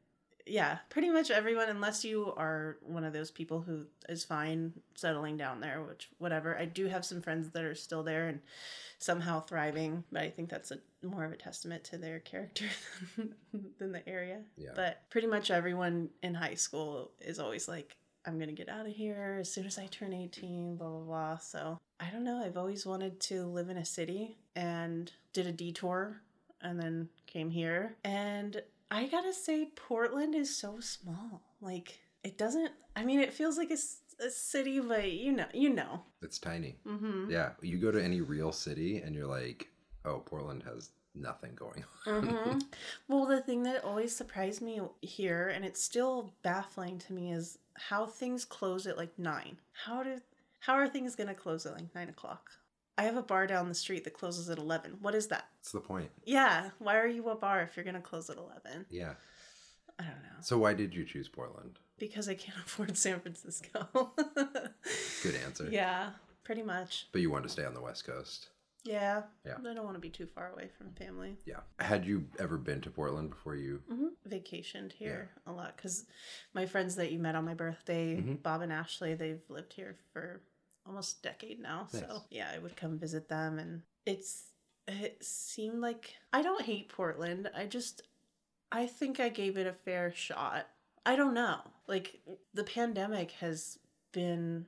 yeah, 0.48 0.78
pretty 0.88 1.10
much 1.10 1.30
everyone, 1.30 1.68
unless 1.68 2.04
you 2.04 2.32
are 2.36 2.78
one 2.82 3.04
of 3.04 3.12
those 3.12 3.30
people 3.30 3.60
who 3.60 3.84
is 4.08 4.24
fine 4.24 4.72
settling 4.94 5.36
down 5.36 5.60
there, 5.60 5.82
which, 5.82 6.08
whatever. 6.18 6.56
I 6.58 6.64
do 6.64 6.86
have 6.86 7.04
some 7.04 7.20
friends 7.20 7.50
that 7.50 7.64
are 7.64 7.74
still 7.74 8.02
there 8.02 8.28
and 8.28 8.40
somehow 8.98 9.40
thriving, 9.40 10.04
but 10.10 10.22
I 10.22 10.30
think 10.30 10.48
that's 10.48 10.70
a 10.70 10.78
more 11.02 11.24
of 11.24 11.32
a 11.32 11.36
testament 11.36 11.84
to 11.84 11.98
their 11.98 12.18
character 12.20 12.64
than, 13.16 13.34
than 13.78 13.92
the 13.92 14.08
area. 14.08 14.40
Yeah. 14.56 14.70
But 14.74 15.02
pretty 15.10 15.26
much 15.26 15.50
everyone 15.50 16.10
in 16.22 16.34
high 16.34 16.54
school 16.54 17.12
is 17.20 17.38
always 17.38 17.68
like, 17.68 17.96
I'm 18.26 18.36
going 18.36 18.48
to 18.48 18.54
get 18.54 18.68
out 18.68 18.86
of 18.86 18.92
here 18.92 19.38
as 19.40 19.50
soon 19.50 19.66
as 19.66 19.78
I 19.78 19.86
turn 19.86 20.12
18, 20.12 20.76
blah, 20.76 20.88
blah, 20.88 21.00
blah. 21.00 21.38
So 21.38 21.78
I 22.00 22.10
don't 22.10 22.24
know. 22.24 22.42
I've 22.44 22.56
always 22.56 22.84
wanted 22.84 23.20
to 23.20 23.44
live 23.44 23.70
in 23.70 23.78
a 23.78 23.84
city 23.84 24.36
and 24.56 25.10
did 25.32 25.46
a 25.46 25.52
detour 25.52 26.20
and 26.60 26.78
then 26.80 27.08
came 27.26 27.50
here. 27.50 27.96
And 28.04 28.60
I 28.90 29.06
gotta 29.06 29.32
say, 29.32 29.66
Portland 29.76 30.34
is 30.34 30.54
so 30.54 30.80
small. 30.80 31.42
Like, 31.60 31.98
it 32.24 32.38
doesn't, 32.38 32.72
I 32.96 33.04
mean, 33.04 33.20
it 33.20 33.32
feels 33.32 33.58
like 33.58 33.70
a 33.70 34.30
city, 34.30 34.80
but 34.80 35.12
you 35.12 35.32
know, 35.32 35.46
you 35.52 35.70
know. 35.70 36.02
It's 36.22 36.38
tiny. 36.38 36.76
Mm-hmm. 36.86 37.30
Yeah. 37.30 37.50
You 37.62 37.78
go 37.78 37.90
to 37.92 38.02
any 38.02 38.20
real 38.20 38.52
city 38.52 38.98
and 38.98 39.14
you're 39.14 39.26
like, 39.26 39.68
oh, 40.04 40.18
Portland 40.18 40.62
has 40.64 40.90
nothing 41.14 41.54
going 41.54 41.84
on. 42.06 42.22
hmm 42.26 42.58
well, 43.08 43.26
the 43.26 43.40
thing 43.40 43.62
that 43.64 43.84
always 43.84 44.14
surprised 44.14 44.62
me 44.62 44.80
here, 45.02 45.48
and 45.48 45.64
it's 45.64 45.82
still 45.82 46.32
baffling 46.42 46.98
to 47.00 47.12
me, 47.12 47.32
is 47.32 47.58
how 47.74 48.06
things 48.06 48.44
close 48.44 48.86
at 48.86 48.96
like 48.96 49.16
nine. 49.18 49.58
How 49.72 50.02
do 50.02 50.20
how 50.60 50.74
are 50.74 50.88
things 50.88 51.14
gonna 51.14 51.34
close 51.34 51.66
at 51.66 51.74
like 51.74 51.94
nine 51.94 52.08
o'clock? 52.08 52.50
I 52.98 53.02
have 53.04 53.16
a 53.16 53.22
bar 53.22 53.46
down 53.46 53.68
the 53.68 53.74
street 53.74 54.04
that 54.04 54.12
closes 54.12 54.50
at 54.50 54.58
eleven. 54.58 54.98
What 55.00 55.14
is 55.14 55.28
that? 55.28 55.46
That's 55.60 55.72
the 55.72 55.80
point. 55.80 56.10
Yeah, 56.24 56.70
why 56.78 56.96
are 56.98 57.06
you 57.06 57.28
a 57.30 57.36
bar 57.36 57.62
if 57.62 57.76
you're 57.76 57.84
gonna 57.84 58.00
close 58.00 58.28
at 58.28 58.36
eleven? 58.36 58.84
Yeah. 58.90 59.14
I 59.98 60.02
don't 60.04 60.22
know. 60.22 60.38
So 60.42 60.58
why 60.58 60.74
did 60.74 60.94
you 60.94 61.04
choose 61.04 61.28
Portland? 61.28 61.78
Because 61.98 62.28
I 62.28 62.34
can't 62.34 62.58
afford 62.66 62.96
San 62.98 63.20
Francisco. 63.20 64.12
Good 65.22 65.34
answer. 65.44 65.68
yeah, 65.70 66.10
pretty 66.44 66.62
much. 66.62 67.06
But 67.12 67.20
you 67.20 67.30
wanted 67.30 67.44
to 67.44 67.48
stay 67.50 67.64
on 67.64 67.74
the 67.74 67.80
West 67.80 68.04
Coast. 68.06 68.48
Yeah. 68.84 69.22
Yeah. 69.44 69.54
I 69.58 69.74
don't 69.74 69.84
want 69.84 69.96
to 69.96 70.00
be 70.00 70.08
too 70.08 70.26
far 70.26 70.50
away 70.52 70.68
from 70.78 70.92
family. 70.92 71.36
Yeah. 71.44 71.60
Had 71.80 72.06
you 72.06 72.26
ever 72.38 72.56
been 72.56 72.80
to 72.82 72.90
Portland 72.90 73.30
before 73.30 73.56
you? 73.56 73.80
hmm 73.88 74.06
Vacationed 74.28 74.92
here 74.92 75.30
a 75.46 75.52
lot 75.52 75.76
because 75.76 76.04
my 76.54 76.64
friends 76.64 76.94
that 76.96 77.10
you 77.12 77.18
met 77.18 77.34
on 77.34 77.44
my 77.44 77.54
birthday, 77.54 78.16
Mhm. 78.16 78.42
Bob 78.42 78.62
and 78.62 78.72
Ashley, 78.72 79.14
they've 79.14 79.42
lived 79.48 79.72
here 79.74 79.96
for 80.12 80.40
almost 80.88 81.18
a 81.18 81.22
decade 81.22 81.60
now. 81.60 81.86
Nice. 81.92 82.02
So 82.02 82.22
yeah, 82.30 82.48
I 82.54 82.58
would 82.58 82.76
come 82.76 82.98
visit 82.98 83.28
them, 83.28 83.58
and 83.58 83.82
it's 84.06 84.44
it 84.86 85.22
seemed 85.22 85.80
like 85.80 86.14
I 86.32 86.42
don't 86.42 86.62
hate 86.62 86.88
Portland. 86.88 87.50
I 87.54 87.66
just 87.66 88.02
I 88.72 88.86
think 88.86 89.20
I 89.20 89.28
gave 89.28 89.56
it 89.56 89.66
a 89.66 89.72
fair 89.72 90.12
shot. 90.14 90.66
I 91.06 91.14
don't 91.16 91.34
know. 91.34 91.58
Like 91.86 92.20
the 92.54 92.64
pandemic 92.64 93.32
has 93.32 93.78
been 94.12 94.66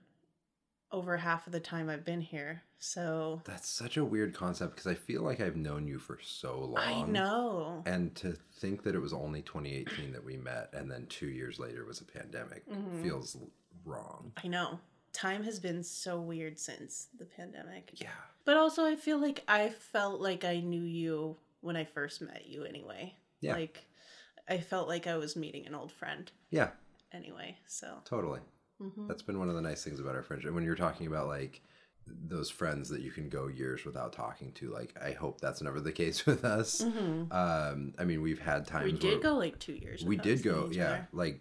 over 0.92 1.16
half 1.16 1.46
of 1.46 1.52
the 1.52 1.60
time 1.60 1.88
I've 1.88 2.04
been 2.04 2.20
here. 2.20 2.62
So 2.82 3.42
That's 3.44 3.68
such 3.68 3.98
a 3.98 4.04
weird 4.04 4.34
concept 4.34 4.74
because 4.74 4.86
I 4.86 4.94
feel 4.94 5.22
like 5.22 5.38
I've 5.40 5.54
known 5.56 5.86
you 5.86 5.98
for 5.98 6.18
so 6.22 6.60
long. 6.60 6.78
I 6.78 7.02
know. 7.02 7.82
And 7.84 8.14
to 8.16 8.36
think 8.58 8.82
that 8.84 8.94
it 8.94 8.98
was 9.00 9.12
only 9.12 9.42
2018 9.42 10.12
that 10.12 10.24
we 10.24 10.36
met 10.38 10.70
and 10.72 10.90
then 10.90 11.06
two 11.08 11.28
years 11.28 11.58
later 11.58 11.84
was 11.84 12.00
a 12.00 12.04
pandemic 12.06 12.66
Mhm. 12.68 13.02
feels 13.02 13.36
wrong. 13.84 14.32
I 14.42 14.48
know. 14.48 14.80
Time 15.12 15.42
has 15.42 15.58
been 15.58 15.82
so 15.82 16.20
weird 16.20 16.58
since 16.58 17.08
the 17.18 17.24
pandemic. 17.24 17.92
Yeah. 17.94 18.08
But 18.44 18.56
also, 18.56 18.84
I 18.84 18.96
feel 18.96 19.18
like 19.20 19.42
I 19.48 19.68
felt 19.70 20.20
like 20.20 20.44
I 20.44 20.60
knew 20.60 20.82
you 20.82 21.36
when 21.60 21.76
I 21.76 21.84
first 21.84 22.22
met 22.22 22.46
you 22.46 22.64
anyway. 22.64 23.14
Yeah. 23.40 23.54
Like, 23.54 23.84
I 24.48 24.58
felt 24.58 24.88
like 24.88 25.06
I 25.06 25.16
was 25.16 25.36
meeting 25.36 25.66
an 25.66 25.74
old 25.74 25.92
friend 25.92 26.30
Yeah, 26.50 26.70
anyway. 27.12 27.56
So, 27.66 27.98
totally. 28.04 28.40
mhm. 28.80 29.08
That's 29.08 29.22
been 29.22 29.38
one 29.38 29.48
of 29.48 29.54
the 29.54 29.60
nice 29.60 29.82
things 29.84 30.00
about 30.00 30.14
our 30.14 30.22
friendship. 30.22 30.52
When 30.52 30.64
you're 30.64 30.74
talking 30.74 31.06
about 31.06 31.26
like 31.28 31.62
those 32.06 32.50
friends 32.50 32.88
that 32.88 33.02
you 33.02 33.10
can 33.12 33.28
go 33.28 33.46
years 33.46 33.84
without 33.84 34.12
talking 34.12 34.52
to, 34.54 34.70
like 34.70 34.96
I 35.00 35.12
hope 35.12 35.40
that's 35.40 35.60
never 35.62 35.80
the 35.80 35.92
case 36.02 36.24
with 36.26 36.44
us. 36.44 36.82
Mhm. 36.82 37.32
Um, 37.32 37.94
I 37.98 38.04
mean, 38.04 38.22
we've 38.22 38.40
had 38.40 38.66
times 38.66 38.92
we 38.92 38.98
did 38.98 39.22
go 39.22 39.34
like 39.34 39.58
two 39.58 39.74
years. 39.74 40.04
we 40.04 40.16
did 40.16 40.42
go, 40.42 40.68
yeah, 40.72 40.84
other. 40.86 41.08
like 41.12 41.40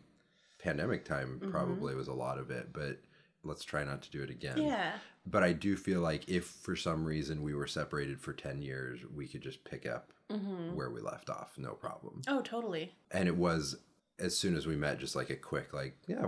pandemic 0.59 1.05
time 1.05 1.39
Mhm. 1.41 1.49
probably 1.51 1.95
was 1.95 2.07
a 2.09 2.13
lot 2.13 2.37
of 2.37 2.51
it, 2.51 2.73
but 2.73 2.99
let's 3.43 3.63
try 3.63 3.83
not 3.83 4.01
to 4.03 4.11
do 4.11 4.21
it 4.23 4.29
again. 4.29 4.57
Yeah. 4.57 4.93
But 5.25 5.43
I 5.43 5.53
do 5.53 5.75
feel 5.77 6.01
like 6.01 6.27
if 6.27 6.45
for 6.45 6.75
some 6.75 7.05
reason 7.05 7.43
we 7.43 7.53
were 7.53 7.67
separated 7.67 8.19
for 8.19 8.33
10 8.33 8.61
years, 8.61 8.99
we 9.15 9.27
could 9.27 9.41
just 9.41 9.63
pick 9.63 9.85
up 9.85 10.11
hmm 10.31 10.75
where 10.75 10.91
we 10.91 11.01
left 11.01 11.29
off, 11.29 11.53
no 11.57 11.73
problem. 11.73 12.21
Oh, 12.27 12.41
totally. 12.41 12.93
And 13.11 13.27
it 13.27 13.35
was 13.35 13.77
as 14.19 14.37
soon 14.37 14.55
as 14.55 14.67
we 14.67 14.75
met, 14.75 14.99
just 14.99 15.15
like 15.15 15.29
a 15.29 15.35
quick, 15.35 15.73
like, 15.73 15.97
yeah, 16.07 16.25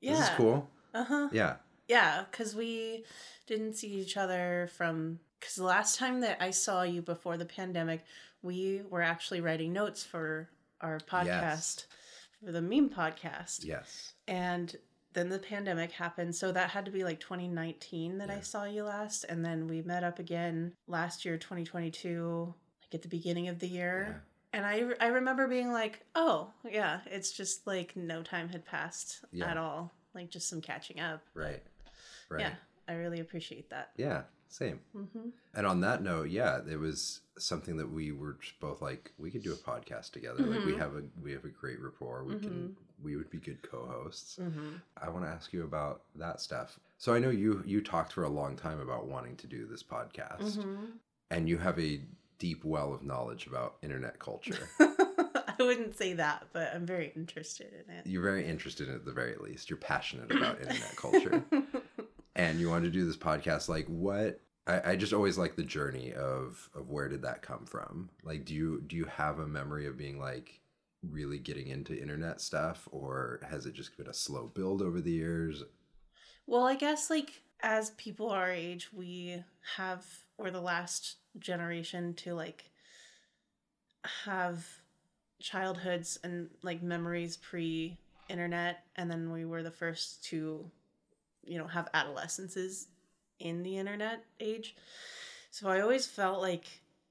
Yeah. 0.00 0.12
this 0.14 0.20
is 0.28 0.34
cool. 0.36 0.70
Uh 0.94 1.04
huh. 1.04 1.28
Yeah. 1.32 1.56
Yeah, 1.88 2.24
because 2.30 2.54
we 2.54 3.04
didn't 3.46 3.74
see 3.74 3.88
each 3.88 4.16
other 4.16 4.70
from. 4.76 5.18
Because 5.38 5.56
the 5.56 5.64
last 5.64 5.98
time 5.98 6.20
that 6.20 6.38
I 6.40 6.50
saw 6.50 6.82
you 6.82 7.02
before 7.02 7.36
the 7.36 7.44
pandemic, 7.44 8.02
we 8.42 8.80
were 8.88 9.02
actually 9.02 9.42
writing 9.42 9.74
notes 9.74 10.02
for 10.02 10.48
our 10.80 10.98
podcast, 11.00 11.84
for 12.42 12.50
the 12.50 12.62
meme 12.62 12.88
podcast. 12.88 13.64
Yes. 13.64 14.14
And 14.26 14.74
then 15.14 15.28
the 15.30 15.38
pandemic 15.38 15.92
happened. 15.92 16.34
So 16.36 16.52
that 16.52 16.70
had 16.70 16.84
to 16.84 16.90
be 16.90 17.04
like 17.04 17.20
2019 17.20 18.18
that 18.18 18.30
I 18.30 18.40
saw 18.40 18.64
you 18.64 18.84
last. 18.84 19.24
And 19.28 19.44
then 19.44 19.66
we 19.66 19.80
met 19.82 20.04
up 20.04 20.18
again 20.18 20.74
last 20.86 21.24
year, 21.24 21.38
2022, 21.38 22.54
like 22.82 22.94
at 22.94 23.02
the 23.02 23.08
beginning 23.08 23.48
of 23.48 23.58
the 23.58 23.68
year. 23.68 24.06
Yeah. 24.52 24.58
And 24.58 24.66
I, 24.66 25.04
I 25.04 25.08
remember 25.08 25.48
being 25.48 25.72
like, 25.72 26.00
oh, 26.14 26.50
yeah, 26.70 27.00
it's 27.06 27.32
just 27.32 27.66
like 27.66 27.96
no 27.96 28.22
time 28.22 28.48
had 28.48 28.64
passed 28.64 29.24
Yeah. 29.32 29.50
at 29.50 29.56
all. 29.56 29.92
Like 30.14 30.30
just 30.30 30.48
some 30.48 30.60
catching 30.60 31.00
up. 31.00 31.22
Right. 31.34 31.62
Right. 32.28 32.40
Yeah, 32.40 32.54
I 32.88 32.94
really 32.94 33.20
appreciate 33.20 33.70
that. 33.70 33.90
Yeah. 33.96 34.22
Same. 34.54 34.78
hmm 34.92 35.30
And 35.52 35.66
on 35.66 35.80
that 35.80 36.00
note, 36.00 36.30
yeah, 36.30 36.60
it 36.70 36.78
was 36.78 37.22
something 37.38 37.76
that 37.78 37.90
we 37.90 38.12
were 38.12 38.34
just 38.40 38.60
both 38.60 38.80
like, 38.80 39.12
we 39.18 39.32
could 39.32 39.42
do 39.42 39.52
a 39.52 39.56
podcast 39.56 40.12
together. 40.12 40.42
Like 40.46 40.64
we 40.64 40.74
Mhm. 40.74 40.78
have 40.78 40.94
a 40.94 41.02
we 41.20 41.32
have 41.32 41.44
a 41.44 41.48
great 41.48 41.80
rapport. 41.80 42.22
We 42.24 42.34
can 42.36 42.68
Mm-hmm. 42.68 43.04
we 43.04 43.16
would 43.16 43.30
be 43.30 43.38
good 43.38 43.62
co-hosts. 43.68 44.36
hmm 44.36 44.76
I 45.02 45.08
want 45.10 45.24
to 45.24 45.28
ask 45.30 45.52
you 45.52 45.64
about 45.64 46.02
that 46.14 46.40
stuff. 46.40 46.78
So 46.98 47.12
I 47.14 47.18
know 47.18 47.30
you 47.30 47.64
you 47.66 47.80
talked 47.80 48.12
for 48.12 48.22
a 48.24 48.28
long 48.28 48.54
time 48.56 48.78
about 48.80 49.06
wanting 49.08 49.36
to 49.38 49.48
do 49.48 49.66
this 49.66 49.82
podcast, 49.82 50.56
hmm 50.64 50.84
and 51.32 51.48
you 51.48 51.58
have 51.58 51.78
a 51.80 52.00
deep 52.38 52.64
well 52.64 52.92
of 52.94 53.02
knowledge 53.02 53.48
about 53.48 53.76
internet 53.82 54.20
culture. 54.20 54.68
I 54.80 55.54
wouldn't 55.58 55.96
say 55.96 56.12
that, 56.14 56.46
but 56.52 56.72
I'm 56.74 56.86
very 56.86 57.12
interested 57.16 57.72
in 57.72 57.92
it. 57.96 58.06
You're 58.06 58.22
very 58.22 58.46
interested 58.46 58.86
in 58.88 58.94
it 58.94 58.98
at 58.98 59.04
the 59.04 59.12
very 59.12 59.36
least. 59.36 59.68
You're 59.70 59.78
passionate 59.78 60.30
about 60.30 60.60
internet 60.64 60.94
culture. 60.96 61.44
And 62.36 62.58
you 62.58 62.70
wanted 62.70 62.92
to 62.92 62.98
do 62.98 63.06
this 63.06 63.16
podcast 63.16 63.68
like 63.68 63.86
what 63.86 64.40
I, 64.66 64.92
I 64.92 64.96
just 64.96 65.12
always 65.12 65.36
like 65.38 65.56
the 65.56 65.62
journey 65.62 66.12
of 66.12 66.68
of 66.74 66.88
where 66.88 67.08
did 67.08 67.22
that 67.22 67.42
come 67.42 67.66
from 67.66 68.10
like 68.22 68.44
do 68.44 68.54
you 68.54 68.82
do 68.86 68.96
you 68.96 69.04
have 69.04 69.38
a 69.38 69.46
memory 69.46 69.86
of 69.86 69.96
being 69.96 70.18
like 70.18 70.60
really 71.10 71.38
getting 71.38 71.68
into 71.68 72.00
internet 72.00 72.40
stuff, 72.40 72.88
or 72.90 73.40
has 73.50 73.66
it 73.66 73.74
just 73.74 73.96
been 73.96 74.08
a 74.08 74.14
slow 74.14 74.50
build 74.54 74.82
over 74.82 75.00
the 75.00 75.10
years? 75.10 75.62
Well, 76.46 76.64
I 76.64 76.76
guess 76.76 77.10
like 77.10 77.42
as 77.62 77.90
people 77.90 78.30
our 78.30 78.50
age, 78.50 78.92
we 78.92 79.42
have 79.76 80.04
we're 80.38 80.50
the 80.50 80.60
last 80.60 81.16
generation 81.38 82.14
to 82.14 82.34
like 82.34 82.70
have 84.24 84.66
childhoods 85.40 86.18
and 86.22 86.50
like 86.62 86.82
memories 86.82 87.36
pre 87.36 87.98
internet 88.28 88.84
and 88.96 89.10
then 89.10 89.30
we 89.30 89.44
were 89.44 89.62
the 89.62 89.70
first 89.70 90.24
to 90.24 90.70
you 91.46 91.58
know 91.58 91.66
have 91.66 91.88
adolescences 91.94 92.88
in 93.38 93.62
the 93.62 93.76
internet 93.76 94.24
age 94.40 94.76
so 95.50 95.68
i 95.68 95.80
always 95.80 96.06
felt 96.06 96.40
like 96.40 96.66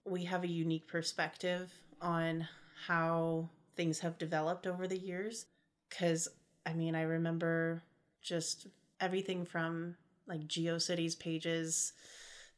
we 0.06 0.24
have 0.24 0.44
a 0.44 0.48
unique 0.48 0.88
perspective 0.88 1.72
on 2.02 2.48
how 2.88 3.50
things 3.76 4.00
have 4.00 4.18
developed 4.18 4.68
over 4.68 4.88
the 4.88 4.98
years 4.98 5.46
because 5.90 6.28
i 6.66 6.74
mean 6.74 6.96
i 6.96 7.02
remember 7.02 7.82
just 8.22 8.68
everything 9.00 9.46
from 9.46 9.96
like 10.28 10.48
geocities 10.48 11.18
pages 11.18 11.94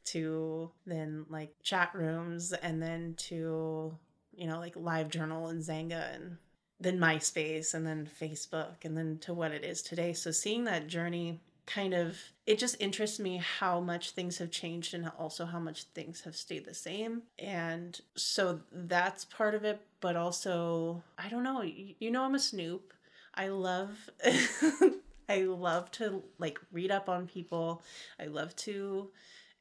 to 0.04 0.70
then 0.86 1.26
like 1.28 1.50
chat 1.62 1.90
rooms 1.92 2.52
and 2.52 2.80
then 2.80 3.14
to 3.18 3.96
you 4.32 4.46
know 4.46 4.58
like 4.58 4.74
live 4.76 5.08
journal 5.08 5.48
and 5.48 5.62
Xanga 5.62 6.14
and 6.14 6.36
then 6.78 6.98
MySpace 6.98 7.74
and 7.74 7.86
then 7.86 8.08
Facebook 8.20 8.84
and 8.84 8.96
then 8.96 9.18
to 9.22 9.34
what 9.34 9.50
it 9.50 9.64
is 9.64 9.82
today. 9.82 10.12
So 10.12 10.30
seeing 10.30 10.64
that 10.64 10.88
journey 10.88 11.40
kind 11.66 11.94
of 11.94 12.18
it 12.46 12.58
just 12.58 12.76
interests 12.80 13.18
me 13.18 13.42
how 13.58 13.80
much 13.80 14.12
things 14.12 14.38
have 14.38 14.50
changed 14.52 14.94
and 14.94 15.10
also 15.18 15.44
how 15.44 15.58
much 15.58 15.82
things 15.82 16.20
have 16.20 16.36
stayed 16.36 16.64
the 16.64 16.74
same. 16.74 17.22
And 17.38 18.00
so 18.14 18.60
that's 18.72 19.24
part 19.24 19.54
of 19.54 19.64
it 19.64 19.80
but 20.00 20.14
also 20.14 21.02
i 21.18 21.28
don't 21.28 21.42
know 21.42 21.62
you 21.62 22.10
know 22.10 22.22
i'm 22.22 22.34
a 22.34 22.38
snoop. 22.38 22.92
I 23.34 23.48
love 23.48 24.10
i 25.28 25.42
love 25.42 25.90
to 25.92 26.22
like 26.38 26.58
read 26.72 26.90
up 26.90 27.08
on 27.08 27.26
people. 27.26 27.82
I 28.18 28.26
love 28.26 28.54
to 28.56 29.10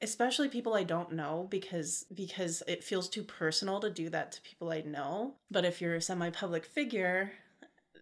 especially 0.01 0.49
people 0.49 0.73
I 0.73 0.83
don't 0.83 1.13
know 1.13 1.47
because 1.49 2.05
because 2.13 2.61
it 2.67 2.83
feels 2.83 3.09
too 3.09 3.23
personal 3.23 3.79
to 3.79 3.89
do 3.89 4.09
that 4.09 4.33
to 4.33 4.41
people 4.41 4.71
I 4.71 4.81
know. 4.81 5.35
But 5.49 5.65
if 5.65 5.81
you're 5.81 5.95
a 5.95 6.01
semi-public 6.01 6.65
figure, 6.65 7.31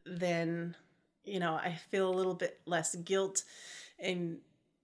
then 0.05 0.75
you 1.23 1.39
know, 1.39 1.53
I 1.53 1.79
feel 1.89 2.09
a 2.09 2.15
little 2.15 2.33
bit 2.33 2.59
less 2.65 2.95
guilt 2.95 3.43
in 3.99 4.39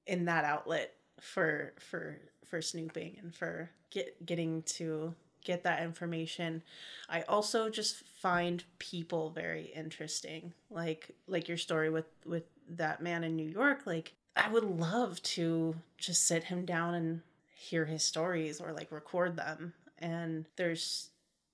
in 0.08 0.26
that 0.26 0.46
outlet 0.46 0.94
for 1.20 1.74
for 1.80 2.18
for 2.46 2.62
snooping 2.62 3.18
and 3.22 3.34
for 3.34 3.70
get 3.92 4.26
getting 4.26 4.64
to 4.64 5.14
get 5.44 5.64
that 5.64 5.84
information. 5.84 6.62
I 7.08 7.22
also 7.22 7.70
just 7.70 8.06
find 8.22 8.64
people 8.78 9.30
very 9.30 9.72
interesting. 9.76 10.54
Like 10.70 11.16
like 11.28 11.48
your 11.48 11.58
story 11.58 11.90
with 11.90 12.08
with 12.26 12.44
that 12.70 13.02
man 13.02 13.24
in 13.24 13.36
New 13.36 13.48
York, 13.48 13.86
like 13.86 14.14
I 14.36 14.50
would 14.50 14.64
love 14.64 15.22
to 15.24 15.76
just 15.98 16.26
sit 16.26 16.46
him 16.46 16.66
down 16.66 16.94
and 16.94 17.22
hear 17.54 17.86
his 17.86 18.04
stories 18.04 18.62
or 18.62 18.72
like 18.72 18.92
record 18.92 19.36
them. 19.36 19.74
And 19.98 20.46
there's 20.56 21.10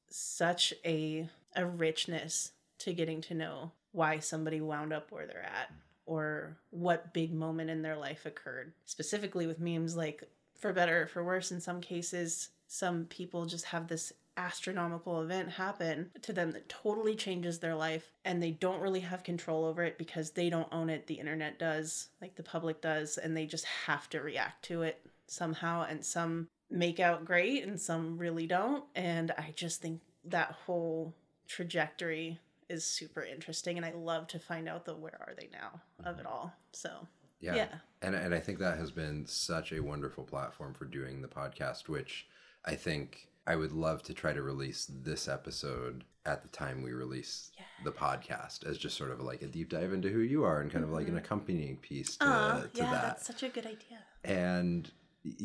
such 0.10 0.74
a 0.86 1.28
a 1.56 1.66
richness 1.66 2.52
to 2.80 2.94
getting 2.94 3.22
to 3.22 3.34
know 3.34 3.72
why 3.92 4.20
somebody 4.20 4.60
wound 4.60 4.92
up 4.92 5.12
where 5.12 5.26
they're 5.26 5.42
at 5.42 5.72
or 6.06 6.58
what 6.70 7.14
big 7.14 7.34
moment 7.34 7.70
in 7.70 7.82
their 7.82 7.98
life 7.98 8.26
occurred. 8.26 8.74
Specifically 8.86 9.48
with 9.48 9.60
memes 9.60 9.96
like 9.96 10.24
for 10.60 10.74
better 10.74 11.04
or 11.04 11.08
for 11.08 11.24
worse 11.24 11.52
in 11.52 11.60
some 11.60 11.82
cases 11.82 12.50
some 12.68 13.06
people 13.06 13.46
just 13.46 13.66
have 13.66 13.88
this 13.88 14.14
astronomical 14.38 15.22
event 15.22 15.50
happen 15.50 16.12
to 16.22 16.34
them 16.34 16.52
that 16.52 16.68
totally 16.68 17.16
changes 17.16 17.60
their 17.60 17.76
life 17.76 18.12
and 18.26 18.44
they 18.44 18.52
don't 18.52 18.82
really 18.82 19.00
have 19.00 19.24
control 19.24 19.64
over 19.64 19.82
it 19.82 19.98
because 19.98 20.32
they 20.32 20.50
don't 20.50 20.68
own 20.74 20.90
it 20.90 21.08
the 21.08 21.14
internet 21.14 21.58
does 21.58 22.10
like 22.22 22.36
the 22.36 22.44
public 22.44 22.82
does 22.82 23.18
and 23.18 23.36
they 23.36 23.46
just 23.46 23.66
have 23.66 24.10
to 24.10 24.20
react 24.20 24.66
to 24.66 24.82
it 24.82 25.06
somehow 25.28 25.86
and 25.90 26.04
some 26.04 26.48
make 26.70 27.00
out 27.00 27.24
great 27.24 27.64
and 27.64 27.80
some 27.80 28.18
really 28.18 28.46
don't 28.46 28.84
and 28.94 29.32
i 29.38 29.54
just 29.56 29.82
think 29.82 30.02
that 30.26 30.52
whole 30.66 31.14
trajectory 31.48 32.38
is 32.70 32.84
super 32.86 33.22
interesting 33.24 33.78
and 33.78 33.86
i 33.86 33.92
love 33.94 34.28
to 34.28 34.40
find 34.40 34.68
out 34.68 34.86
the 34.86 34.94
where 34.96 35.18
are 35.28 35.34
they 35.38 35.50
now 35.52 35.82
of 36.04 36.20
it 36.20 36.26
all 36.26 36.52
so 36.72 37.08
Yeah. 37.42 37.56
Yeah. 37.56 37.68
And 38.02 38.16
and 38.16 38.34
I 38.34 38.40
think 38.40 38.60
that 38.60 38.78
has 38.80 38.92
been 38.92 39.26
such 39.28 39.72
a 39.72 39.82
wonderful 39.84 40.24
platform 40.24 40.74
for 40.74 40.86
doing 40.86 41.22
the 41.22 41.28
podcast, 41.28 41.88
which 41.90 42.28
I 42.64 42.76
think 42.76 43.28
I 43.46 43.56
would 43.56 43.72
love 43.72 44.02
to 44.04 44.14
try 44.14 44.32
to 44.34 44.42
release 44.42 44.90
this 44.90 45.28
episode 45.28 46.06
at 46.26 46.42
the 46.42 46.48
time 46.48 46.82
we 46.82 46.92
release 46.94 47.52
the 47.84 47.92
podcast 47.92 48.66
as 48.66 48.78
just 48.80 48.98
sort 48.98 49.12
of 49.12 49.20
like 49.20 49.42
a 49.44 49.48
deep 49.48 49.70
dive 49.70 49.94
into 49.94 50.10
who 50.10 50.20
you 50.22 50.44
are 50.44 50.62
and 50.62 50.72
kind 50.72 50.84
of 50.84 50.90
like 50.92 51.08
an 51.08 51.18
accompanying 51.18 51.78
piece 51.78 52.16
to, 52.18 52.26
Aw, 52.26 52.62
to 52.62 52.68
Mm-hmm. 52.68 52.78
yeah 52.78 52.92
that. 52.92 53.02
that's 53.04 53.28
such 53.28 53.44
a 53.44 53.50
good 53.50 53.66
idea 53.68 54.00
And 54.24 54.92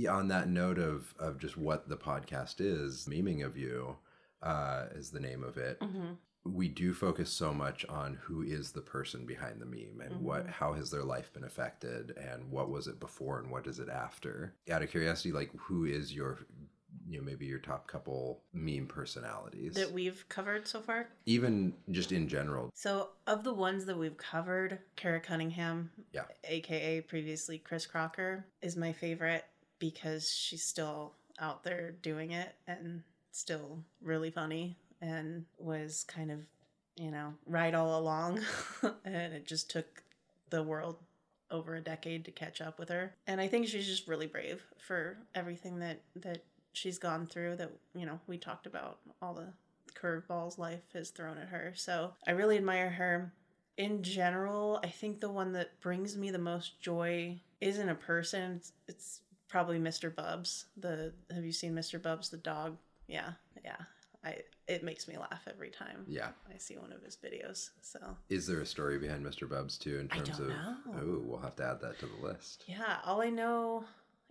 on 0.09 0.29
that 0.29 0.49
note 0.49 0.79
of 0.79 1.13
of 1.19 1.39
just 1.39 1.57
what 1.59 1.89
the 1.89 1.97
podcast 1.97 2.57
is, 2.61 3.07
memeing 3.11 3.45
of 3.45 3.57
you 3.59 3.97
uh, 4.43 4.87
is 4.95 5.11
the 5.11 5.21
name 5.21 5.43
of 5.43 5.59
it. 5.59 5.81
Mhm. 5.81 6.17
We 6.45 6.69
do 6.69 6.95
focus 6.95 7.31
so 7.31 7.53
much 7.53 7.85
on 7.87 8.15
who 8.15 8.43
is 8.43 8.73
the 8.73 8.81
person 8.81 9.27
behind 9.27 9.61
the 9.61 9.67
meme 9.67 10.01
and 10.01 10.23
what 10.23 10.47
Mhm. 10.47 10.51
how 10.51 10.73
has 10.73 10.91
their 10.91 11.05
life 11.05 11.33
been 11.33 11.45
affected 11.45 12.13
and 12.17 12.51
what 12.51 12.71
was 12.71 12.87
it 12.89 12.99
before 12.99 13.39
and 13.39 13.51
what 13.51 13.67
is 13.67 13.79
it 13.79 13.89
after. 13.89 14.55
Out 14.71 14.83
of 14.83 14.91
curiosity, 14.91 15.33
like 15.33 15.53
who 15.55 15.85
is 15.85 16.15
your 16.15 16.39
you 17.07 17.19
know 17.19 17.25
maybe 17.25 17.47
your 17.47 17.59
top 17.59 17.87
couple 17.87 18.43
meme 18.53 18.87
personalities, 18.89 19.75
that 19.75 19.93
we've 19.93 20.29
covered 20.29 20.67
so 20.67 20.81
far 20.81 21.09
even 21.27 21.73
just 21.91 22.11
in 22.11 22.27
general. 22.29 22.71
So, 22.75 23.11
of 23.27 23.45
the 23.45 23.55
ones 23.55 23.85
that 23.87 23.97
we've 23.97 24.17
covered, 24.17 24.81
Kara 24.97 25.21
Cunningham, 25.21 25.91
Yeah. 26.13 26.27
aka 26.45 27.01
previously 27.03 27.59
Chris 27.59 27.87
Crocker, 27.87 28.45
is 28.61 28.77
my 28.77 28.93
favorite 28.93 29.45
because 29.79 30.29
she's 30.31 30.65
still 30.65 31.15
out 31.39 31.63
there 31.65 31.93
doing 31.93 32.33
it 32.33 32.55
and 32.67 33.03
still 33.31 33.85
really 34.03 34.31
funny 34.31 34.77
and 35.01 35.45
was 35.59 36.05
kind 36.05 36.31
of, 36.31 36.41
you 36.97 37.11
know, 37.11 37.35
right 37.47 37.75
all 37.75 37.99
along. 37.99 38.41
and 39.05 39.33
it 39.33 39.47
just 39.47 39.71
took 39.71 40.03
the 40.51 40.63
world 40.63 40.97
over 41.51 41.75
a 41.75 41.81
decade 41.81 42.25
to 42.25 42.31
catch 42.31 42.61
up 42.61 42.79
with 42.79 42.89
her. 42.89 43.15
And 43.27 43.41
I 43.41 43.49
think 43.49 43.67
she's 43.67 43.87
just 43.87 44.07
really 44.07 44.27
brave 44.27 44.63
for 44.79 45.19
everything 45.35 45.81
that 45.81 46.01
that 46.17 46.45
she's 46.73 46.99
gone 46.99 47.27
through 47.27 47.57
that, 47.57 47.73
you 47.95 48.07
know, 48.07 48.21
we 48.27 48.39
talked 48.39 48.67
about 48.67 48.99
all 49.21 49.35
the 49.35 49.53
curveballs 50.01 50.59
life 50.59 50.83
has 50.95 51.11
thrown 51.11 51.39
at 51.39 51.49
her. 51.49 51.73
So 51.77 52.13
I 52.27 52.33
really 52.33 52.57
admire 52.57 52.91
her. 52.91 53.33
In 53.77 54.03
general, 54.03 54.79
I 54.85 54.89
think 54.89 55.21
the 55.21 55.31
one 55.31 55.53
that 55.53 55.81
brings 55.81 56.17
me 56.17 56.31
the 56.31 56.39
most 56.39 56.81
joy 56.81 57.41
isn't 57.61 57.89
a 57.89 57.95
person. 57.95 58.57
It's, 58.57 58.73
it's 58.89 59.21
probably 59.49 59.79
Mr. 59.79 60.15
Bubs. 60.15 60.67
The 60.77 61.13
have 61.35 61.45
you 61.45 61.53
seen 61.53 61.75
Mr. 61.75 62.01
Bubs 62.01 62.29
the 62.29 62.37
dog? 62.37 62.77
Yeah, 63.07 63.33
yeah. 63.65 63.77
I 64.25 64.39
it 64.69 64.83
makes 64.85 65.09
me 65.09 65.17
laugh 65.17 65.43
every 65.49 65.71
time 65.71 66.05
Yeah. 66.07 66.31
I 66.53 66.59
see 66.59 66.77
one 66.79 66.93
of 66.93 67.03
his 67.03 67.17
videos. 67.17 67.71
So 67.81 67.99
Is 68.29 68.47
there 68.47 68.61
a 68.61 68.67
story 68.67 68.99
behind 68.99 69.25
Mr. 69.25 69.49
Bubs 69.49 69.79
too 69.79 69.99
in 69.99 70.09
I 70.11 70.17
terms 70.17 70.39
don't 70.39 70.41
of 70.43 70.49
know. 70.49 70.77
Oh, 70.95 71.23
we'll 71.25 71.41
have 71.41 71.57
to 71.57 71.65
add 71.65 71.81
that 71.81 71.99
to 72.01 72.07
the 72.07 72.27
list. 72.27 72.65
yeah, 72.67 72.99
all 73.05 73.21
I 73.23 73.31
know 73.31 73.85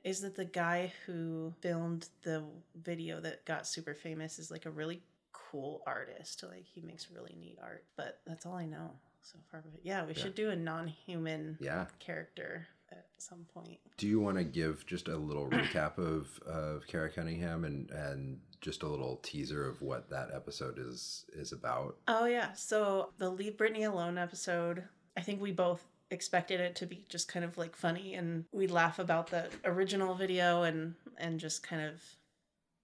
is 0.03 0.21
that 0.21 0.35
the 0.35 0.45
guy 0.45 0.93
who 1.05 1.53
filmed 1.61 2.07
the 2.21 2.43
video 2.75 3.19
that 3.19 3.43
got 3.45 3.67
super 3.67 3.93
famous 3.93 4.39
is 4.39 4.49
like 4.51 4.65
a 4.65 4.69
really 4.71 5.01
cool 5.33 5.81
artist. 5.87 6.43
Like 6.47 6.65
he 6.65 6.81
makes 6.81 7.09
really 7.11 7.35
neat 7.39 7.57
art, 7.61 7.83
but 7.97 8.19
that's 8.25 8.45
all 8.45 8.53
I 8.55 8.65
know 8.65 8.91
so 9.21 9.39
far. 9.51 9.61
But 9.69 9.81
yeah, 9.83 10.05
we 10.05 10.13
Yeah. 10.13 10.21
should 10.23 10.35
do 10.35 10.51
a 10.51 10.55
non-human 10.55 11.57
Yeah. 11.59 11.87
character 11.99 12.67
at 12.91 13.05
some 13.17 13.45
point. 13.53 13.79
Do 13.97 14.07
you 14.07 14.19
want 14.19 14.37
to 14.37 14.43
give 14.43 14.85
just 14.85 15.07
a 15.07 15.17
little 15.17 15.47
recap 15.49 15.97
of 15.97 16.39
of 16.45 16.87
Kara 16.87 17.09
Cunningham 17.09 17.65
and 17.65 17.89
and 17.91 18.39
just 18.61 18.83
a 18.83 18.87
little 18.87 19.17
teaser 19.23 19.67
of 19.67 19.81
what 19.81 20.09
that 20.09 20.29
episode 20.33 20.77
is 20.77 21.25
is 21.33 21.51
about? 21.51 21.97
Oh 22.07 22.25
yeah, 22.25 22.53
so 22.53 23.11
the 23.17 23.29
Leave 23.29 23.57
Britney 23.57 23.87
Alone 23.89 24.17
episode, 24.17 24.83
I 25.17 25.21
think 25.21 25.41
we 25.41 25.51
both 25.51 25.83
expected 26.11 26.59
it 26.59 26.75
to 26.75 26.87
be 26.87 27.05
just 27.07 27.27
kind 27.27 27.45
of 27.45 27.55
like 27.57 27.75
funny 27.75 28.15
and 28.15 28.43
we 28.51 28.65
laugh 28.65 28.97
about 28.97 29.27
the 29.27 29.47
original 29.63 30.15
video 30.15 30.63
and 30.63 30.95
and 31.17 31.39
just 31.39 31.61
kind 31.61 31.83
of 31.83 32.01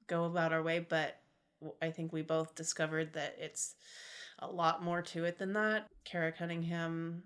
go 0.08 0.26
about 0.26 0.54
our 0.54 0.62
way, 0.62 0.80
but 0.80 1.20
i 1.82 1.90
think 1.90 2.12
we 2.12 2.22
both 2.22 2.54
discovered 2.54 3.14
that 3.14 3.34
it's 3.40 3.76
a 4.40 4.48
lot 4.48 4.84
more 4.84 5.02
to 5.02 5.24
it 5.24 5.38
than 5.40 5.54
that. 5.54 5.88
Kara 6.04 6.32
Cunningham 6.32 7.24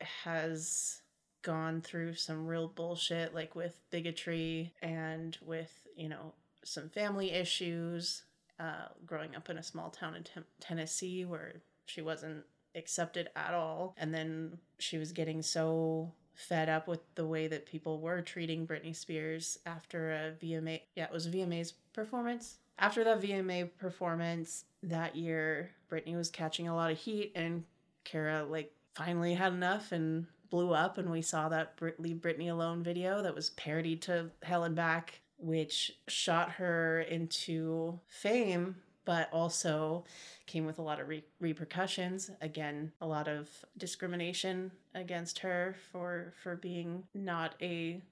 has 0.00 1.00
gone 1.42 1.80
through 1.80 2.14
some 2.14 2.46
real 2.46 2.68
bullshit 2.68 3.34
like 3.34 3.54
with 3.54 3.78
bigotry 3.90 4.72
and 4.82 5.36
with, 5.44 5.72
you 5.96 6.08
know, 6.08 6.34
some 6.64 6.88
family 6.90 7.30
issues 7.32 8.22
uh, 8.58 8.88
growing 9.06 9.34
up 9.34 9.48
in 9.48 9.56
a 9.58 9.62
small 9.62 9.90
town 9.90 10.14
in 10.14 10.22
Tem- 10.22 10.44
Tennessee 10.60 11.24
where 11.24 11.54
she 11.86 12.02
wasn't 12.02 12.44
accepted 12.74 13.30
at 13.34 13.54
all. 13.54 13.94
And 13.96 14.12
then 14.14 14.58
she 14.78 14.98
was 14.98 15.12
getting 15.12 15.42
so 15.42 16.12
fed 16.34 16.68
up 16.68 16.86
with 16.86 17.00
the 17.14 17.26
way 17.26 17.48
that 17.48 17.66
people 17.66 18.00
were 18.00 18.22
treating 18.22 18.66
Britney 18.66 18.94
Spears 18.94 19.58
after 19.66 20.10
a 20.12 20.32
VMA. 20.44 20.80
Yeah, 20.94 21.04
it 21.04 21.12
was 21.12 21.28
VMA's 21.28 21.72
performance. 21.92 22.56
after 22.78 23.04
that 23.04 23.20
VMA 23.20 23.70
performance 23.78 24.64
that 24.82 25.16
year, 25.16 25.70
Britney 25.90 26.16
was 26.16 26.30
catching 26.30 26.66
a 26.68 26.74
lot 26.74 26.90
of 26.90 26.96
heat, 26.98 27.32
and 27.34 27.64
Kara 28.04 28.44
like 28.44 28.72
finally 28.94 29.34
had 29.34 29.52
enough 29.52 29.92
and 29.92 30.26
blew 30.50 30.74
up. 30.74 30.98
And 30.98 31.10
we 31.10 31.22
saw 31.22 31.48
that 31.48 31.78
Leave 31.98 32.16
Britney 32.16 32.50
Alone 32.50 32.82
video 32.82 33.22
that 33.22 33.34
was 33.34 33.50
parodied 33.50 34.02
to 34.02 34.30
Helen 34.42 34.74
Back, 34.74 35.20
which 35.38 35.92
shot 36.08 36.52
her 36.52 37.00
into 37.02 37.98
fame, 38.06 38.76
but 39.04 39.32
also 39.32 40.04
came 40.46 40.66
with 40.66 40.78
a 40.78 40.82
lot 40.82 41.00
of 41.00 41.08
re- 41.08 41.24
repercussions. 41.40 42.30
Again, 42.40 42.92
a 43.00 43.06
lot 43.06 43.28
of 43.28 43.48
discrimination 43.78 44.72
against 44.94 45.38
her 45.40 45.76
for 45.92 46.34
for 46.42 46.56
being 46.56 47.04
not 47.14 47.54
a 47.62 48.02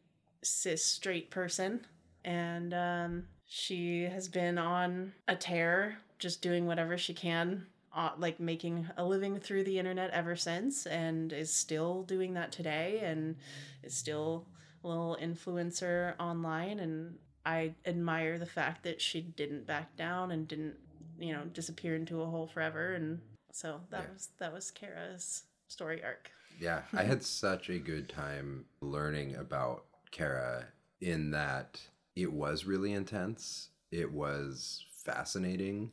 cis 0.43 0.85
straight 0.85 1.31
person 1.31 1.81
and 2.25 2.75
um, 2.75 3.25
she 3.47 4.03
has 4.03 4.29
been 4.29 4.59
on 4.59 5.13
a 5.27 5.35
tear 5.37 5.99
just 6.19 6.43
doing 6.43 6.67
whatever 6.67 6.99
she 6.99 7.15
can 7.15 7.67
uh, 7.95 8.11
like 8.19 8.39
making 8.41 8.87
a 8.97 9.05
living 9.05 9.39
through 9.39 9.65
the 9.65 9.79
internet 9.79 10.11
ever 10.11 10.37
since 10.37 10.87
and 10.87 11.33
is 11.33 11.53
still 11.53 12.03
doing 12.03 12.35
that 12.35 12.53
today 12.53 13.01
and 13.03 13.37
is 13.83 13.95
still 13.95 14.45
a 14.85 14.89
little 14.89 15.17
influencer 15.21 16.15
online 16.21 16.79
and 16.79 17.17
i 17.47 17.73
admire 17.87 18.39
the 18.39 18.47
fact 18.47 18.83
that 18.85 19.01
she 19.01 19.21
didn't 19.21 19.67
back 19.67 19.97
down 19.97 20.31
and 20.31 20.47
didn't 20.49 20.75
you 21.19 21.33
know 21.33 21.45
disappear 21.53 21.97
into 21.97 22.21
a 22.23 22.27
hole 22.27 22.47
forever 22.47 22.95
and 22.95 23.21
so 23.53 23.81
that 23.91 24.03
Yeah. 24.03 24.13
was 24.15 24.29
that 24.39 24.53
was 24.53 24.71
kara's 24.71 25.43
story 25.69 26.03
arc 26.05 26.31
Yeah, 26.61 26.83
I 26.95 27.03
had 27.05 27.23
such 27.23 27.69
a 27.71 27.79
good 27.79 28.09
time 28.09 28.67
learning 28.81 29.37
about 29.37 29.85
Kara 30.11 30.67
in 31.01 31.31
that 31.33 31.81
it 32.17 32.33
was 32.33 32.65
really 32.65 32.93
intense. 32.93 33.71
It 33.91 34.13
was 34.13 34.85
fascinating. 35.05 35.93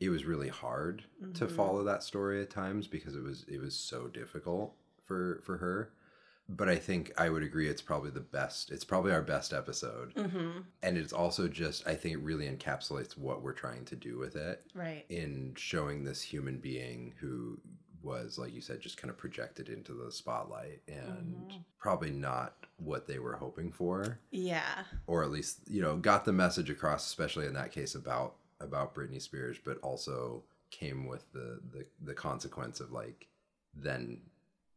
It 0.00 0.08
was 0.08 0.24
really 0.24 0.48
hard 0.48 1.04
to 1.34 1.46
Mhm. 1.46 1.50
follow 1.56 1.84
that 1.84 2.02
story 2.02 2.40
at 2.42 2.50
times 2.50 2.86
because 2.86 3.14
it 3.14 3.22
was 3.22 3.44
it 3.48 3.60
was 3.60 3.74
so 3.76 4.08
difficult 4.08 4.74
for 5.04 5.40
for 5.44 5.58
her. 5.58 5.92
But 6.48 6.68
I 6.68 6.76
think 6.76 7.12
I 7.16 7.28
would 7.28 7.44
agree 7.44 7.68
it's 7.68 7.82
probably 7.82 8.10
the 8.10 8.18
best. 8.20 8.72
It's 8.72 8.84
probably 8.84 9.12
our 9.12 9.22
best 9.22 9.52
episode. 9.52 10.12
mm-hmm. 10.14 10.62
And 10.82 10.98
it's 10.98 11.12
also 11.12 11.46
just 11.46 11.86
I 11.86 11.94
think 11.94 12.14
it 12.14 12.22
really 12.22 12.48
encapsulates 12.48 13.16
what 13.16 13.42
we're 13.42 13.52
trying 13.52 13.84
to 13.84 13.94
do 13.96 14.18
with 14.18 14.34
it 14.34 14.66
right 14.74 15.04
in 15.08 15.54
showing 15.54 16.02
this 16.02 16.22
human 16.22 16.58
being 16.58 17.14
who 17.20 17.60
was 18.02 18.38
like 18.38 18.54
you 18.54 18.62
said 18.62 18.80
just 18.80 18.96
kind 18.96 19.10
of 19.10 19.18
projected 19.18 19.68
into 19.68 19.92
the 19.92 20.10
spotlight 20.10 20.80
and 20.88 21.50
Mhm. 21.52 21.64
probably 21.78 22.10
not 22.10 22.66
what 22.78 23.06
they 23.06 23.18
were 23.18 23.36
hoping 23.36 23.70
for 23.70 24.18
yeah 24.30 24.84
or 25.06 25.22
at 25.22 25.30
least 25.30 25.60
you 25.68 25.82
know 25.82 25.98
got 25.98 26.24
the 26.24 26.32
message 26.32 26.70
across 26.70 27.06
especially 27.06 27.46
in 27.46 27.52
that 27.52 27.70
case 27.72 27.94
about 27.94 28.36
about 28.60 28.94
Britney 28.94 29.20
Spears 29.20 29.58
but 29.64 29.78
also 29.78 30.42
came 30.70 31.06
with 31.06 31.30
the 31.32 31.60
the, 31.72 31.86
the 32.02 32.14
consequence 32.14 32.80
of 32.80 32.92
like 32.92 33.26
then 33.74 34.20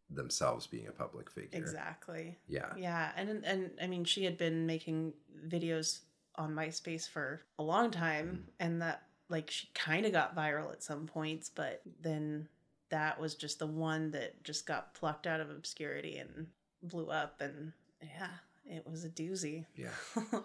themselves 0.09 0.67
being 0.67 0.87
a 0.87 0.91
public 0.91 1.29
figure. 1.29 1.59
Exactly. 1.59 2.37
Yeah. 2.47 2.73
Yeah, 2.77 3.11
and 3.15 3.43
and 3.45 3.71
I 3.81 3.87
mean, 3.87 4.05
she 4.05 4.23
had 4.25 4.37
been 4.37 4.65
making 4.65 5.13
videos 5.47 5.99
on 6.35 6.53
MySpace 6.53 7.07
for 7.07 7.43
a 7.59 7.63
long 7.63 7.91
time, 7.91 8.27
mm-hmm. 8.27 8.49
and 8.59 8.81
that 8.81 9.03
like 9.29 9.49
she 9.49 9.69
kind 9.73 10.05
of 10.05 10.11
got 10.11 10.35
viral 10.35 10.71
at 10.71 10.83
some 10.83 11.07
points, 11.07 11.49
but 11.49 11.81
then 12.01 12.47
that 12.89 13.19
was 13.19 13.35
just 13.35 13.59
the 13.59 13.67
one 13.67 14.11
that 14.11 14.43
just 14.43 14.65
got 14.65 14.93
plucked 14.93 15.25
out 15.25 15.39
of 15.39 15.49
obscurity 15.49 16.17
and 16.17 16.47
blew 16.81 17.09
up, 17.09 17.41
and 17.41 17.71
yeah, 18.01 18.27
it 18.65 18.87
was 18.89 19.03
a 19.05 19.09
doozy. 19.09 19.65
yeah. 19.75 19.89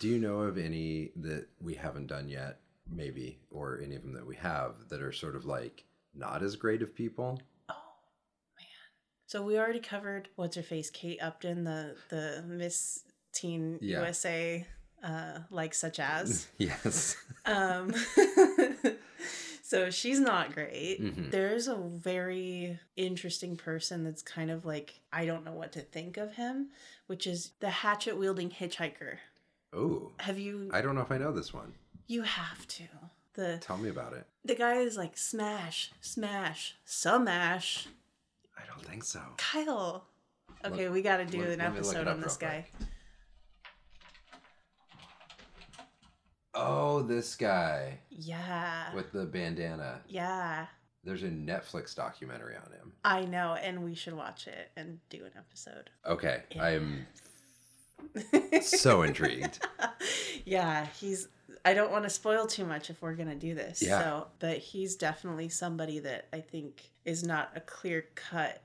Do 0.00 0.08
you 0.08 0.18
know 0.18 0.40
of 0.40 0.58
any 0.58 1.12
that 1.16 1.46
we 1.60 1.74
haven't 1.74 2.08
done 2.08 2.28
yet 2.28 2.58
maybe 2.90 3.38
or 3.50 3.80
any 3.82 3.94
of 3.96 4.02
them 4.02 4.12
that 4.14 4.26
we 4.26 4.36
have 4.36 4.88
that 4.90 5.00
are 5.02 5.12
sort 5.12 5.36
of 5.36 5.44
like 5.44 5.84
not 6.14 6.42
as 6.42 6.54
great 6.56 6.82
of 6.82 6.94
people 6.94 7.40
oh 7.68 7.74
man! 8.56 8.66
So 9.26 9.42
we 9.42 9.58
already 9.58 9.80
covered 9.80 10.28
what's 10.36 10.56
her 10.56 10.62
face, 10.62 10.90
Kate 10.90 11.18
Upton, 11.22 11.64
the 11.64 11.96
the 12.10 12.44
Miss 12.46 13.04
Teen 13.32 13.78
Yeah. 13.82 14.00
USA, 14.00 14.66
uh, 15.02 15.40
like 15.50 15.74
such 15.74 15.98
as. 15.98 16.46
yes 16.58 17.16
Um, 17.46 17.92
so 19.62 19.90
she's 19.90 20.18
not 20.20 20.54
great. 20.54 20.98
Mhm. 21.02 21.30
There's 21.30 21.68
a 21.68 21.74
very 21.76 22.78
interesting 22.96 23.56
person 23.56 24.02
that's 24.04 24.22
kind 24.22 24.50
of 24.50 24.64
like, 24.64 25.00
I 25.12 25.26
don't 25.26 25.44
know 25.44 25.52
what 25.52 25.72
to 25.72 25.80
think 25.80 26.16
of 26.16 26.32
him, 26.34 26.68
which 27.06 27.26
is 27.26 27.50
the 27.60 27.68
hatchet 27.70 28.16
wielding 28.16 28.50
hitchhiker. 28.50 29.16
oh 29.74 30.12
Have 30.20 30.38
you? 30.38 30.70
I 30.72 30.80
don't 30.80 30.94
know 30.94 31.02
if 31.02 31.10
I 31.12 31.18
know 31.18 31.32
this 31.32 31.52
one. 31.52 31.74
You 32.06 32.22
have 32.22 32.66
to. 32.68 32.84
The 33.34 33.58
Tell 33.60 33.76
me 33.78 33.88
about 33.88 34.12
it. 34.12 34.26
the 34.44 34.54
guy 34.54 34.74
is 34.76 34.96
like 34.96 35.16
smash, 35.18 35.90
smash, 36.00 36.76
smash. 36.84 37.88
I 38.56 38.62
don't 38.66 38.84
think 38.86 39.02
so. 39.04 39.20
Kyle. 39.36 40.06
Okay, 40.64 40.88
we 40.88 41.02
got 41.02 41.16
to 41.18 41.24
do 41.26 41.42
an 41.42 41.58
let 41.58 41.58
me 41.58 41.64
look 41.64 41.76
episode 41.78 42.06
on 42.08 42.20
this 42.20 42.36
guy. 42.36 42.66
Oh, 46.54 47.02
this 47.02 47.34
guy 47.34 47.98
Yeah. 48.10 48.94
with 48.94 49.12
the 49.12 49.24
bandana. 49.26 50.00
Yeah. 50.06 50.66
There's 51.02 51.22
a 51.24 51.28
Netflix 51.28 51.94
documentary 51.94 52.54
on 52.56 52.70
him. 52.72 52.92
I 53.04 53.22
know, 53.24 53.54
and 53.54 53.84
we 53.84 53.94
should 53.94 54.14
watch 54.14 54.46
it 54.46 54.70
and 54.76 55.00
do 55.10 55.24
an 55.24 55.32
episode. 55.36 55.90
Okay, 56.06 56.42
Yeah. 56.54 56.62
I'm 56.62 57.06
so 58.62 59.02
intrigued. 59.02 59.58
yeah, 60.44 60.86
he's. 60.98 61.28
I 61.64 61.72
don't 61.74 61.90
want 61.90 62.04
to 62.04 62.10
spoil 62.10 62.46
too 62.46 62.64
much 62.66 62.90
if 62.90 63.00
we're 63.00 63.14
gonna 63.14 63.34
do 63.34 63.54
this. 63.54 63.82
Yeah. 63.82 64.00
So, 64.00 64.26
but 64.38 64.58
he's 64.58 64.96
definitely 64.96 65.48
somebody 65.48 65.98
that 66.00 66.28
I 66.32 66.40
think 66.40 66.90
is 67.04 67.24
not 67.24 67.52
a 67.56 67.60
clear 67.60 68.06
cut. 68.14 68.62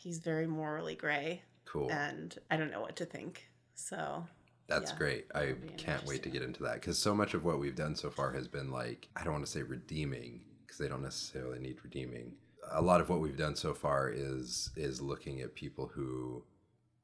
He's 0.00 0.18
very 0.18 0.46
morally 0.46 0.94
gray, 0.94 1.42
Cool. 1.64 1.90
and 1.90 2.36
I 2.50 2.56
don't 2.56 2.70
know 2.70 2.80
what 2.80 2.96
to 2.96 3.04
think. 3.04 3.48
So, 3.74 4.24
That's 4.68 4.92
yeah, 4.92 4.98
great. 4.98 5.26
I 5.34 5.54
can't 5.76 6.04
wait 6.06 6.22
to 6.24 6.28
get 6.30 6.42
into 6.42 6.62
that 6.64 6.74
because 6.74 6.98
so 6.98 7.14
much 7.14 7.34
of 7.34 7.44
what 7.44 7.58
we've 7.58 7.76
done 7.76 7.96
so 7.96 8.10
far 8.10 8.32
has 8.32 8.46
been 8.46 8.70
like, 8.70 9.08
I 9.16 9.24
don't 9.24 9.32
want 9.32 9.46
to 9.46 9.50
say 9.50 9.62
redeeming 9.62 10.40
because 10.64 10.78
they 10.78 10.88
don't 10.88 11.02
necessarily 11.02 11.58
need 11.58 11.78
redeeming. 11.82 12.32
A 12.72 12.82
lot 12.82 13.00
of 13.00 13.08
what 13.08 13.20
we've 13.20 13.36
done 13.36 13.56
so 13.56 13.72
far 13.74 14.10
is 14.10 14.70
is 14.76 15.00
looking 15.00 15.40
at 15.40 15.54
people 15.54 15.86
who 15.92 16.44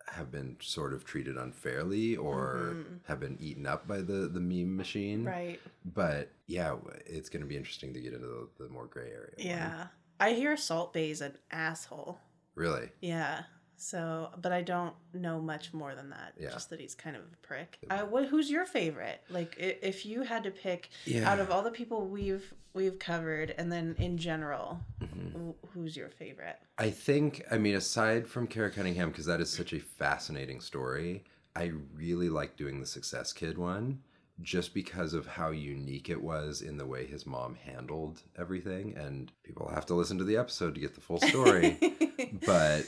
have 0.08 0.30
been 0.30 0.56
sort 0.60 0.92
of 0.92 1.04
treated 1.04 1.36
unfairly 1.36 2.16
or 2.16 2.74
Mhm. 2.76 3.00
have 3.04 3.20
been 3.20 3.36
eaten 3.40 3.66
up 3.66 3.86
by 3.88 3.98
the 4.02 4.28
the 4.28 4.40
meme 4.40 4.76
machine. 4.76 5.24
right, 5.24 5.60
But 5.84 6.30
yeah, 6.46 6.76
it's 7.06 7.28
going 7.28 7.40
to 7.42 7.46
be 7.48 7.56
interesting 7.56 7.92
to 7.94 8.00
get 8.00 8.12
into 8.12 8.26
the, 8.26 8.48
the 8.64 8.68
more 8.68 8.86
gray 8.86 9.10
area. 9.10 9.34
one. 9.36 9.46
yeah. 9.46 9.86
I 10.20 10.32
hear 10.34 10.56
Salt 10.56 10.92
Bae's 10.92 11.20
an 11.20 11.36
asshole. 11.50 12.18
Really? 12.54 12.90
Yeah. 13.00 13.44
So, 13.76 14.30
but 14.40 14.52
I 14.52 14.62
don't 14.62 14.94
know 15.12 15.40
much 15.40 15.72
more 15.74 15.94
than 15.94 16.10
that. 16.10 16.34
Yeah. 16.38 16.50
Just 16.50 16.70
that 16.70 16.80
he's 16.80 16.94
kind 16.94 17.16
of 17.16 17.22
a 17.22 17.46
prick. 17.46 17.78
Uh, 17.90 18.00
what? 18.00 18.26
Who's 18.26 18.50
your 18.50 18.64
favorite? 18.66 19.20
Like, 19.30 19.54
if 19.58 20.06
you 20.06 20.22
had 20.22 20.44
to 20.44 20.50
pick 20.50 20.90
Yeah. 21.04 21.30
out 21.30 21.40
of 21.40 21.50
all 21.50 21.62
the 21.62 21.70
people 21.70 22.06
we've 22.06 22.52
we've 22.72 22.98
covered, 22.98 23.54
and 23.56 23.70
then 23.70 23.94
in 23.98 24.18
general, 24.18 24.80
Mhm. 25.00 25.54
who's 25.74 25.96
your 25.96 26.08
favorite? 26.08 26.56
I 26.76 26.90
think, 26.90 27.44
I 27.48 27.56
mean, 27.56 27.76
aside 27.76 28.26
from 28.26 28.48
Kara 28.48 28.68
Cunningham, 28.68 29.10
because 29.10 29.26
that 29.26 29.40
is 29.40 29.48
such 29.48 29.72
a 29.72 29.78
fascinating 29.78 30.60
story, 30.60 31.22
I 31.54 31.72
really 31.94 32.28
like 32.28 32.56
doing 32.56 32.80
the 32.80 32.86
Success 32.86 33.32
Kid 33.32 33.58
one 33.58 34.02
just 34.42 34.74
because 34.74 35.14
of 35.14 35.24
how 35.24 35.50
unique 35.52 36.10
it 36.10 36.20
was 36.20 36.62
in 36.62 36.76
the 36.76 36.84
way 36.86 37.06
his 37.06 37.24
mom 37.26 37.54
handled 37.54 38.22
everything. 38.36 38.96
And 38.96 39.30
people 39.44 39.68
have 39.68 39.86
to 39.86 39.94
listen 39.94 40.18
to 40.18 40.24
the 40.24 40.36
episode 40.36 40.74
to 40.74 40.80
get 40.80 40.96
the 40.96 41.00
full 41.00 41.20
story. 41.20 41.78
but 42.44 42.86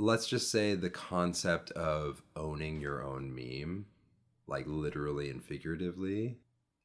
let's 0.00 0.26
just 0.26 0.50
say 0.50 0.74
the 0.74 0.90
concept 0.90 1.70
of 1.72 2.22
owning 2.36 2.80
your 2.80 3.02
own 3.04 3.34
meme, 3.34 3.86
like 4.46 4.64
literally 4.66 5.28
and 5.30 5.42
figuratively, 5.44 6.38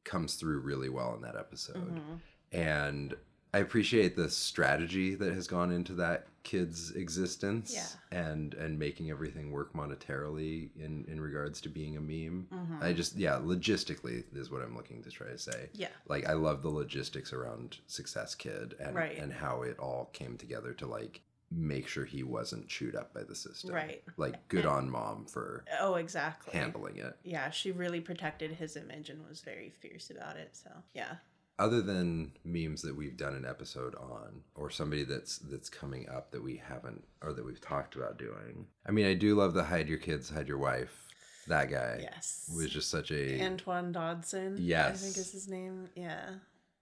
comes 0.03 0.35
through 0.35 0.59
really 0.59 0.89
well 0.89 1.15
in 1.15 1.21
that 1.21 1.35
episode 1.35 1.95
Mhm. 1.95 2.19
and 2.51 3.15
I 3.53 3.59
appreciate 3.59 4.17
the 4.17 4.29
strategy 4.29 5.15
that 5.15 5.33
has 5.33 5.47
gone 5.47 5.71
into 5.71 5.93
that 5.93 6.27
kid's 6.43 6.91
existence 6.91 7.73
Yeah. 7.73 7.87
and 8.11 8.53
and 8.53 8.77
making 8.77 9.09
everything 9.09 9.49
work 9.51 9.71
monetarily 9.73 10.69
in 10.75 11.05
in 11.05 11.21
regards 11.21 11.61
to 11.61 11.69
being 11.69 11.95
a 11.95 12.01
meme. 12.01 12.47
Mhm. 12.51 12.83
I 12.83 12.91
just 12.91 13.15
yeah, 13.15 13.39
logistically 13.39 14.25
is 14.35 14.51
what 14.51 14.61
I'm 14.61 14.75
looking 14.75 15.01
to 15.03 15.09
try 15.09 15.27
to 15.29 15.37
say. 15.37 15.69
Yeah. 15.73 15.89
Like 16.07 16.25
I 16.27 16.33
love 16.33 16.61
the 16.63 16.69
logistics 16.69 17.31
around 17.31 17.77
Success 17.87 18.35
Kid 18.35 18.75
and 18.79 18.93
Right. 18.93 19.17
and 19.17 19.31
how 19.31 19.61
it 19.63 19.79
all 19.79 20.07
came 20.11 20.37
together 20.37 20.73
to 20.73 20.85
like 20.85 21.21
make 21.57 21.87
sure 21.87 22.03
he 22.05 22.21
wasn't 22.23 22.67
chewed 22.67 22.95
up 22.95 23.13
by 23.13 23.23
the 23.23 23.35
system. 23.35 23.73
Right. 23.73 24.03
Like 24.17 24.47
good 24.49 24.65
on 24.75 24.89
mom 24.89 25.25
for 25.25 25.63
Oh, 25.79 25.95
exactly. 25.95 26.53
handling 26.57 26.97
it. 26.97 27.15
Yeah, 27.23 27.49
she 27.49 27.71
really 27.71 28.01
protected 28.01 28.51
his 28.51 28.75
image 28.75 29.09
and 29.09 29.25
was 29.27 29.41
very 29.41 29.69
fierce 29.79 30.09
about 30.09 30.35
it. 30.35 30.49
So, 30.55 30.69
yeah. 30.93 31.15
other 31.57 31.81
than 31.81 32.33
memes 32.43 32.81
that 32.81 32.95
we've 32.95 33.15
done 33.15 33.33
an 33.35 33.45
episode 33.45 33.95
on 33.95 34.41
or 34.55 34.69
somebody 34.69 35.03
that's 35.05 35.37
that's 35.37 35.69
coming 35.69 36.09
up 36.09 36.31
that 36.31 36.43
we 36.43 36.57
haven't 36.57 37.03
or 37.21 37.31
that 37.31 37.45
we've 37.45 37.61
talked 37.61 37.95
about 37.95 38.17
doing 38.19 38.67
i 38.85 38.91
mean 38.91 39.05
i 39.05 39.13
do 39.13 39.35
love 39.35 39.53
the 39.53 39.63
hide 39.63 39.87
your 39.87 39.97
kids 39.97 40.29
hide 40.29 40.49
your 40.49 40.57
wife 40.57 41.07
That 41.47 41.69
guy 41.71 41.99
Yes. 42.01 42.51
was 42.53 42.69
just 42.69 42.89
such 42.89 43.09
a 43.11 43.41
Antoine 43.41 43.93
Dodson. 43.93 44.57
Yes. 44.59 45.01
I 45.01 45.05
think 45.05 45.17
is 45.17 45.31
his 45.31 45.47
name. 45.47 45.87
Yeah. 45.95 46.25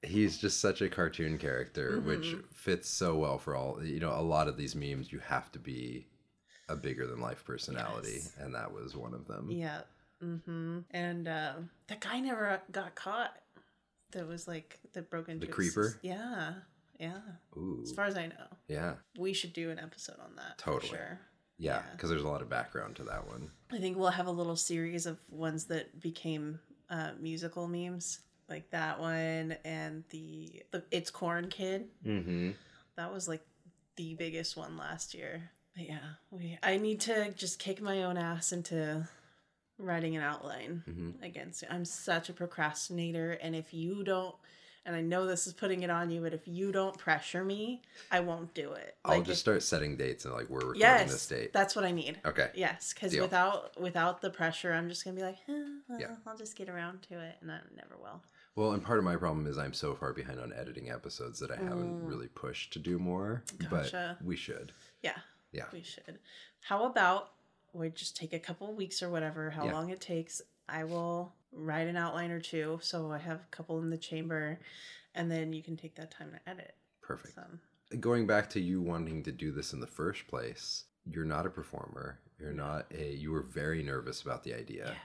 He's 0.04 0.38
just 0.38 0.60
such 0.60 0.82
a 0.82 0.90
cartoon 0.90 1.38
character 1.38 2.00
which 2.02 2.26
Mm-hmm. 2.28 2.42
fits 2.54 2.90
so 2.90 3.16
well 3.16 3.38
for 3.38 3.56
all 3.56 3.84
you 3.84 4.00
know 4.00 4.12
a 4.14 4.22
lot 4.22 4.48
of 4.48 4.58
these 4.58 4.76
memes 4.76 5.12
you 5.12 5.20
have 5.20 5.52
to 5.54 5.60
be 5.60 6.08
a 6.70 6.76
bigger 6.76 7.06
than 7.08 7.20
life 7.22 7.44
personality 7.46 8.14
Yes. 8.16 8.34
and 8.40 8.54
that 8.56 8.72
was 8.74 8.96
one 8.96 9.14
of 9.14 9.28
them 9.28 9.50
Yeah. 9.52 9.82
Mm-hmm. 10.24 10.80
And 10.92 11.28
uh, 11.28 11.54
that 11.88 12.00
guy 12.00 12.22
never 12.22 12.62
got 12.72 12.96
caught. 12.96 13.36
That 14.12 14.26
was 14.28 14.48
like 14.48 14.80
that 14.94 15.10
broke 15.10 15.28
into 15.28 15.46
his- 15.48 15.54
creeper? 15.56 16.00
Yeah. 16.02 16.54
Yeah. 17.00 17.18
Ooh, 17.58 17.82
As 17.84 17.92
far 17.92 18.06
as 18.06 18.16
I 18.16 18.28
know, 18.28 18.48
yeah 18.70 18.94
we 19.18 19.34
should 19.34 19.52
do 19.54 19.70
an 19.72 19.80
episode 19.80 20.20
on 20.24 20.36
that. 20.38 20.58
Totally. 20.58 20.90
Sure. 20.90 21.20
yeah 21.58 21.78
Yeah. 21.78 21.82
because 21.92 22.10
there's 22.10 22.24
a 22.24 22.28
lot 22.28 22.42
of 22.42 22.50
background 22.50 22.96
to 22.98 23.04
that 23.06 23.28
one 23.28 23.50
I 23.72 23.80
think 23.80 23.98
we'll 23.98 24.10
have 24.10 24.28
a 24.28 24.32
little 24.32 24.56
series 24.56 25.06
of 25.06 25.18
ones 25.30 25.66
that 25.66 26.00
became 26.00 26.60
uh, 26.90 27.12
musical 27.20 27.68
memes, 27.68 28.20
like 28.50 28.70
that 28.72 29.00
one 29.00 29.56
and 29.66 30.04
the, 30.10 30.64
the 30.72 30.84
"It's 30.92 31.10
Corn 31.12 31.48
Kid." 31.50 31.88
mm-hmm 32.06 32.52
That 32.96 33.12
was 33.14 33.28
like 33.28 33.42
the 33.96 34.14
biggest 34.16 34.56
one 34.58 34.78
last 34.78 35.14
year. 35.14 35.50
But 35.76 35.88
yeah, 35.88 36.00
we. 36.32 36.58
I 36.62 36.78
need 36.78 37.00
to 37.02 37.32
just 37.32 37.58
kick 37.60 37.82
my 37.82 38.04
own 38.04 38.18
ass 38.18 38.52
into 38.52 39.08
writing 39.80 40.16
an 40.16 40.22
outline 40.22 40.84
Mhm. 40.88 41.24
against 41.26 41.64
it. 41.64 41.70
I'm 41.72 41.84
such 41.86 42.30
a 42.30 42.34
procrastinator, 42.34 43.32
and 43.42 43.56
if 43.56 43.74
you 43.74 44.04
don't, 44.04 44.36
and 44.86 44.96
I 44.96 45.02
know 45.02 45.26
this 45.26 45.48
is 45.48 45.54
putting 45.54 45.82
it 45.82 45.90
on 45.90 46.12
you, 46.12 46.22
but 46.22 46.34
if 46.34 46.48
you 46.48 46.72
don't 46.72 46.96
pressure 46.98 47.44
me, 47.44 47.82
I 48.12 48.20
won't 48.20 48.54
do 48.54 48.74
it. 48.74 48.98
i'll 49.06 49.18
Like, 49.18 49.26
just 49.26 49.38
if- 49.38 49.40
start 49.40 49.64
setting 49.64 49.98
dates 49.98 50.26
and 50.26 50.34
like 50.36 50.48
we're 50.50 50.58
recording 50.60 50.82
yes, 50.82 51.12
this 51.12 51.26
date 51.28 51.54
that's 51.54 51.76
what 51.76 51.86
I 51.86 51.92
need. 51.92 52.20
okay 52.24 52.52
Yes, 52.54 52.94
because 52.94 53.18
without 53.18 53.80
without 53.82 54.22
the 54.22 54.30
pressure, 54.30 54.72
I'm 54.74 54.90
just 54.90 55.04
gonna 55.04 55.16
be 55.16 55.24
like, 55.24 55.38
eh, 55.50 55.66
well, 55.88 56.00
Yeah. 56.00 56.16
I'll 56.28 56.38
just 56.38 56.56
get 56.56 56.70
around 56.70 57.02
to 57.10 57.20
it, 57.20 57.38
and 57.42 57.52
I 57.52 57.60
never 57.76 57.98
will. 57.98 58.22
Well 58.56 58.72
and 58.72 58.84
part 58.84 59.00
of 59.00 59.06
my 59.06 59.16
problem 59.16 59.48
is 59.48 59.58
i'm 59.58 59.74
so 59.74 59.96
far 59.96 60.14
behind 60.14 60.40
on 60.40 60.54
editing 60.54 60.90
episodes 60.90 61.40
that 61.40 61.52
i 61.52 61.56
haven't 61.56 62.06
really 62.06 62.28
pushed 62.28 62.74
to 62.74 62.80
do 62.80 62.98
more 63.00 63.44
Mm. 63.58 63.70
Gotcha. 63.70 64.18
but 64.20 64.26
we 64.28 64.36
should 64.36 64.72
Yeah, 65.02 65.18
yeah 65.52 65.66
we 65.74 65.82
should. 65.84 66.20
How 66.62 66.86
about 66.86 67.32
we 67.74 67.90
just 67.90 68.16
take 68.16 68.34
a 68.34 68.40
couple 68.40 68.74
weeks 68.74 69.02
or 69.04 69.10
whatever, 69.10 69.50
how 69.50 69.66
Yeah. 69.66 69.74
long 69.74 69.90
it 69.90 70.00
takes. 70.00 70.42
I 70.70 70.84
will 70.86 71.34
write 71.52 71.88
an 71.88 71.98
outline 71.98 72.32
or 72.32 72.40
two, 72.40 72.80
so 72.82 73.12
I 73.12 73.18
have 73.18 73.40
a 73.42 73.48
couple 73.56 73.80
in 73.82 73.90
the 73.90 73.98
chamber, 73.98 74.60
and 75.14 75.30
then 75.30 75.52
you 75.54 75.62
can 75.64 75.76
take 75.76 75.96
that 75.96 76.12
time 76.12 76.32
to 76.32 76.50
edit. 76.50 76.76
perfect 77.02 77.36
Some. 77.36 77.60
going 78.00 78.26
back 78.28 78.50
to 78.52 78.60
you 78.62 78.82
wanting 78.82 79.24
to 79.24 79.32
do 79.32 79.52
this 79.52 79.74
in 79.74 79.80
the 79.82 79.88
first 79.88 80.26
place, 80.28 80.86
you're 81.06 81.26
not 81.26 81.46
a 81.46 81.50
performer. 81.50 82.20
You're 82.40 82.54
not 82.54 82.86
a. 82.94 83.14
You 83.14 83.32
were 83.32 83.42
very 83.44 83.84
nervous 83.84 84.22
about 84.22 84.44
the 84.44 84.54
idea. 84.54 84.86
Yes. 84.88 84.98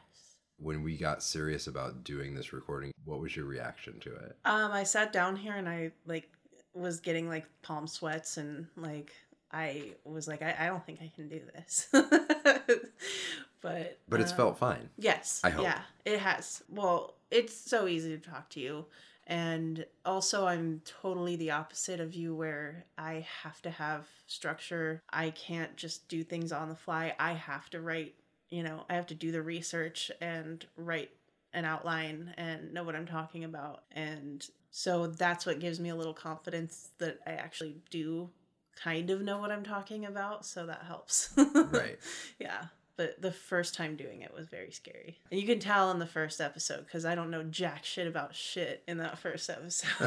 When 0.58 0.82
we 0.82 0.96
got 0.96 1.22
serious 1.22 1.66
about 1.66 2.04
doing 2.04 2.34
this 2.34 2.52
recording, 2.52 2.92
what 3.04 3.20
was 3.20 3.36
your 3.36 3.46
reaction 3.46 4.00
to 4.00 4.14
it? 4.14 4.36
Um, 4.44 4.72
I 4.72 4.82
sat 4.82 5.12
down 5.12 5.36
here 5.36 5.54
and 5.54 5.68
I 5.68 5.92
like 6.06 6.30
was 6.74 7.00
getting 7.00 7.28
like 7.28 7.46
palm 7.62 7.86
sweats 7.86 8.36
and 8.36 8.66
like 8.76 9.12
I 9.52 9.92
was 10.04 10.28
like, 10.28 10.42
I, 10.42 10.54
I 10.58 10.66
don't 10.66 10.84
think 10.84 11.00
I 11.00 11.10
can 11.14 11.28
do 11.28 11.40
this. 11.54 11.88
but 13.62 13.98
But 14.08 14.20
it's 14.20 14.32
uh, 14.32 14.36
felt 14.36 14.58
fine. 14.58 14.90
Yes. 14.98 15.40
I 15.42 15.50
hope. 15.50 15.62
Yeah, 15.62 15.80
it 16.04 16.18
has. 16.18 16.62
Well, 16.68 17.14
it's 17.30 17.54
so 17.54 17.86
easy 17.86 18.18
to 18.18 18.30
talk 18.30 18.50
to 18.50 18.60
you. 18.60 18.86
And 19.26 19.84
also, 20.06 20.46
I'm 20.46 20.80
totally 20.86 21.36
the 21.36 21.50
opposite 21.50 22.00
of 22.00 22.14
you, 22.14 22.34
where 22.34 22.86
I 22.96 23.26
have 23.42 23.60
to 23.62 23.70
have 23.70 24.06
structure. 24.26 25.02
I 25.10 25.30
can't 25.30 25.76
just 25.76 26.08
do 26.08 26.24
things 26.24 26.50
on 26.50 26.70
the 26.70 26.74
fly. 26.74 27.14
I 27.18 27.34
have 27.34 27.68
to 27.70 27.80
write, 27.82 28.14
you 28.50 28.62
know, 28.62 28.84
I 28.88 28.94
have 28.94 29.06
to 29.08 29.14
do 29.14 29.32
the 29.32 29.42
research 29.42 30.10
and 30.20 30.64
write 30.76 31.10
an 31.52 31.64
outline 31.64 32.34
and 32.36 32.72
know 32.72 32.84
what 32.84 32.94
I'm 32.94 33.06
talking 33.06 33.44
about. 33.44 33.82
And 33.92 34.46
so 34.70 35.06
that's 35.06 35.46
what 35.46 35.60
gives 35.60 35.80
me 35.80 35.88
a 35.88 35.96
little 35.96 36.14
confidence 36.14 36.90
that 36.98 37.18
I 37.26 37.32
actually 37.32 37.76
do 37.90 38.30
kind 38.76 39.10
of 39.10 39.22
know 39.22 39.38
what 39.38 39.50
I'm 39.50 39.64
talking 39.64 40.04
about. 40.06 40.46
So 40.46 40.66
that 40.66 40.82
helps. 40.86 41.30
Right. 41.36 41.98
Yeah. 42.38 42.64
But 42.96 43.22
the 43.22 43.30
first 43.30 43.74
time 43.74 43.94
doing 43.94 44.22
it 44.22 44.34
was 44.34 44.48
very 44.48 44.72
scary. 44.72 45.18
And 45.30 45.40
you 45.40 45.46
can 45.46 45.60
tell 45.60 45.92
in 45.92 46.00
the 46.00 46.06
first 46.06 46.40
episode 46.40 46.84
because 46.84 47.04
I 47.04 47.14
don't 47.14 47.30
know 47.30 47.44
jack 47.44 47.84
shit 47.84 48.08
about 48.08 48.34
shit 48.34 48.82
in 48.88 48.98
that 48.98 49.18
first 49.18 49.48
episode. 49.48 49.88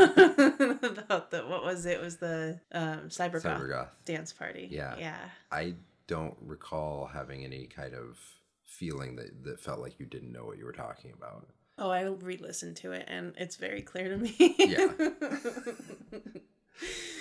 about 0.84 1.32
the, 1.32 1.46
what 1.48 1.64
was 1.64 1.86
it? 1.86 1.94
It 1.94 2.02
was 2.02 2.18
the 2.18 2.60
um, 2.74 3.04
Cybergoth 3.08 3.44
Cybergoth. 3.44 3.88
dance 4.04 4.34
party. 4.34 4.68
Yeah. 4.70 4.96
Yeah. 5.00 5.20
I 5.52 5.76
don't 6.12 6.36
recall 6.41 7.09
having 7.14 7.43
any 7.45 7.68
kind 7.68 7.93
of 7.93 8.20
feeling 8.66 9.16
that, 9.16 9.43
that 9.45 9.59
felt 9.62 9.80
like 9.80 9.97
you 9.99 10.05
didn't 10.05 10.32
know 10.34 10.43
what 10.45 10.57
you 10.57 10.66
were 10.66 10.74
talking 10.74 11.12
about. 11.18 11.47
Oh, 11.78 11.89
I 11.89 12.01
re 12.03 12.38
listened 12.38 12.76
to 12.78 12.91
it 12.91 13.05
and 13.07 13.34
it's 13.38 13.55
very 13.55 13.82
clear 13.82 14.09
to 14.09 14.18
me. 14.18 14.36
Yeah. 14.59 14.88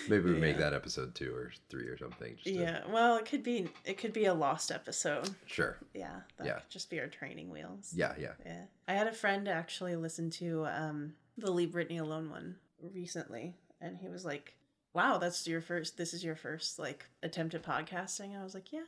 Maybe 0.09 0.33
we 0.33 0.39
make 0.41 0.57
that 0.59 0.73
episode 0.75 1.15
two 1.15 1.33
or 1.35 1.53
three 1.69 1.85
or 1.87 1.97
something. 1.99 2.35
Just 2.35 2.45
to- 2.47 2.53
yeah. 2.53 2.81
Well, 2.91 3.17
it 3.19 3.27
could 3.27 3.43
be 3.45 3.69
it 3.85 3.99
could 3.99 4.13
be 4.13 4.25
a 4.25 4.35
lost 4.35 4.73
episode. 4.73 5.29
Sure. 5.47 5.77
Yeah. 5.95 6.21
That 6.39 6.47
Yeah. 6.47 6.55
could 6.55 6.71
just 6.71 6.91
be 6.91 6.99
our 6.99 7.07
training 7.07 7.51
wheels. 7.51 7.93
Yeah. 7.95 8.15
Yeah. 8.19 8.33
Yeah. 8.45 8.63
I 8.89 8.95
had 8.95 9.07
a 9.07 9.13
friend 9.13 9.47
actually 9.49 9.95
listen 9.97 10.31
to 10.43 10.67
um 10.67 11.13
the 11.39 11.51
Leave 11.53 11.71
Britney 11.71 12.01
Alone 12.01 12.31
one 12.31 12.57
recently 12.95 13.55
and 13.81 13.97
he 13.99 14.09
was 14.09 14.25
like, 14.25 14.55
Wow, 14.93 15.19
that's 15.19 15.47
your 15.47 15.61
first 15.61 15.97
this 15.97 16.13
is 16.15 16.25
your 16.25 16.37
first 16.37 16.79
like 16.79 17.07
attempt 17.23 17.55
at 17.55 17.63
podcasting. 17.63 18.39
I 18.39 18.43
was 18.43 18.55
like, 18.55 18.73
Yeah, 18.73 18.81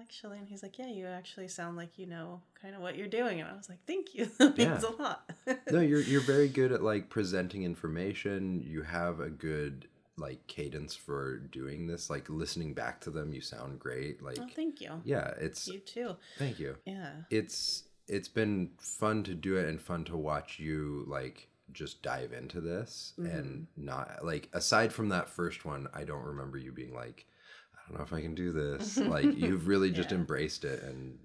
actually. 0.00 0.38
And 0.38 0.48
he's 0.48 0.62
like, 0.62 0.78
Yeah, 0.78 0.88
you 0.88 1.06
actually 1.06 1.48
sound 1.48 1.76
like 1.76 1.98
you 1.98 2.06
know 2.06 2.40
kind 2.60 2.74
of 2.74 2.80
what 2.80 2.96
you're 2.96 3.08
doing. 3.08 3.40
And 3.40 3.48
I 3.48 3.54
was 3.56 3.68
like, 3.68 3.78
Thank 3.86 4.14
you. 4.14 4.26
That 4.38 4.56
means 4.56 4.84
Yeah. 4.84 4.90
a 4.96 5.02
lot. 5.02 5.30
no, 5.70 5.80
you're 5.80 6.00
you're 6.00 6.20
very 6.20 6.48
good 6.48 6.72
at 6.72 6.82
like 6.82 7.08
presenting 7.10 7.64
information. 7.64 8.62
You 8.64 8.82
have 8.82 9.20
a 9.20 9.30
good 9.30 9.88
like 10.16 10.46
cadence 10.48 10.94
for 10.96 11.38
doing 11.38 11.86
this. 11.86 12.10
Like 12.10 12.28
listening 12.28 12.74
back 12.74 13.00
to 13.02 13.10
them, 13.10 13.32
you 13.32 13.40
sound 13.40 13.78
great. 13.78 14.18
Oh, 14.22 14.26
like 14.26 14.38
oh, 14.40 14.46
thank 14.54 14.80
you. 14.80 15.00
yeah, 15.04 15.32
it's 15.40 15.66
You 15.68 15.78
too. 15.80 16.16
thank 16.38 16.58
you. 16.58 16.76
Yeah. 16.84 17.10
It's 17.30 17.84
it's 18.06 18.28
been 18.28 18.70
fun 18.80 19.22
to 19.24 19.34
do 19.34 19.56
it 19.56 19.68
and 19.68 19.80
fun 19.80 20.04
to 20.04 20.16
watch 20.16 20.58
you 20.58 21.04
like 21.08 21.48
just 21.72 22.02
dive 22.02 22.32
into 22.32 22.60
this 22.60 23.12
and 23.16 23.26
mm-hmm. 23.26 23.84
not 23.84 24.24
like 24.24 24.48
aside 24.52 24.92
from 24.92 25.08
that 25.10 25.28
first 25.28 25.64
one, 25.64 25.88
I 25.94 26.04
don't 26.04 26.24
remember 26.24 26.58
you 26.58 26.72
being 26.72 26.94
like 26.94 27.26
I 27.74 27.88
don't 27.88 27.98
know 27.98 28.04
if 28.04 28.12
I 28.12 28.20
can 28.20 28.34
do 28.34 28.52
this. 28.52 28.96
like 28.98 29.24
you've 29.36 29.68
really 29.68 29.90
just 29.90 30.10
Yeah. 30.10 30.18
embraced 30.18 30.64
it 30.64 30.82
and 30.82 31.18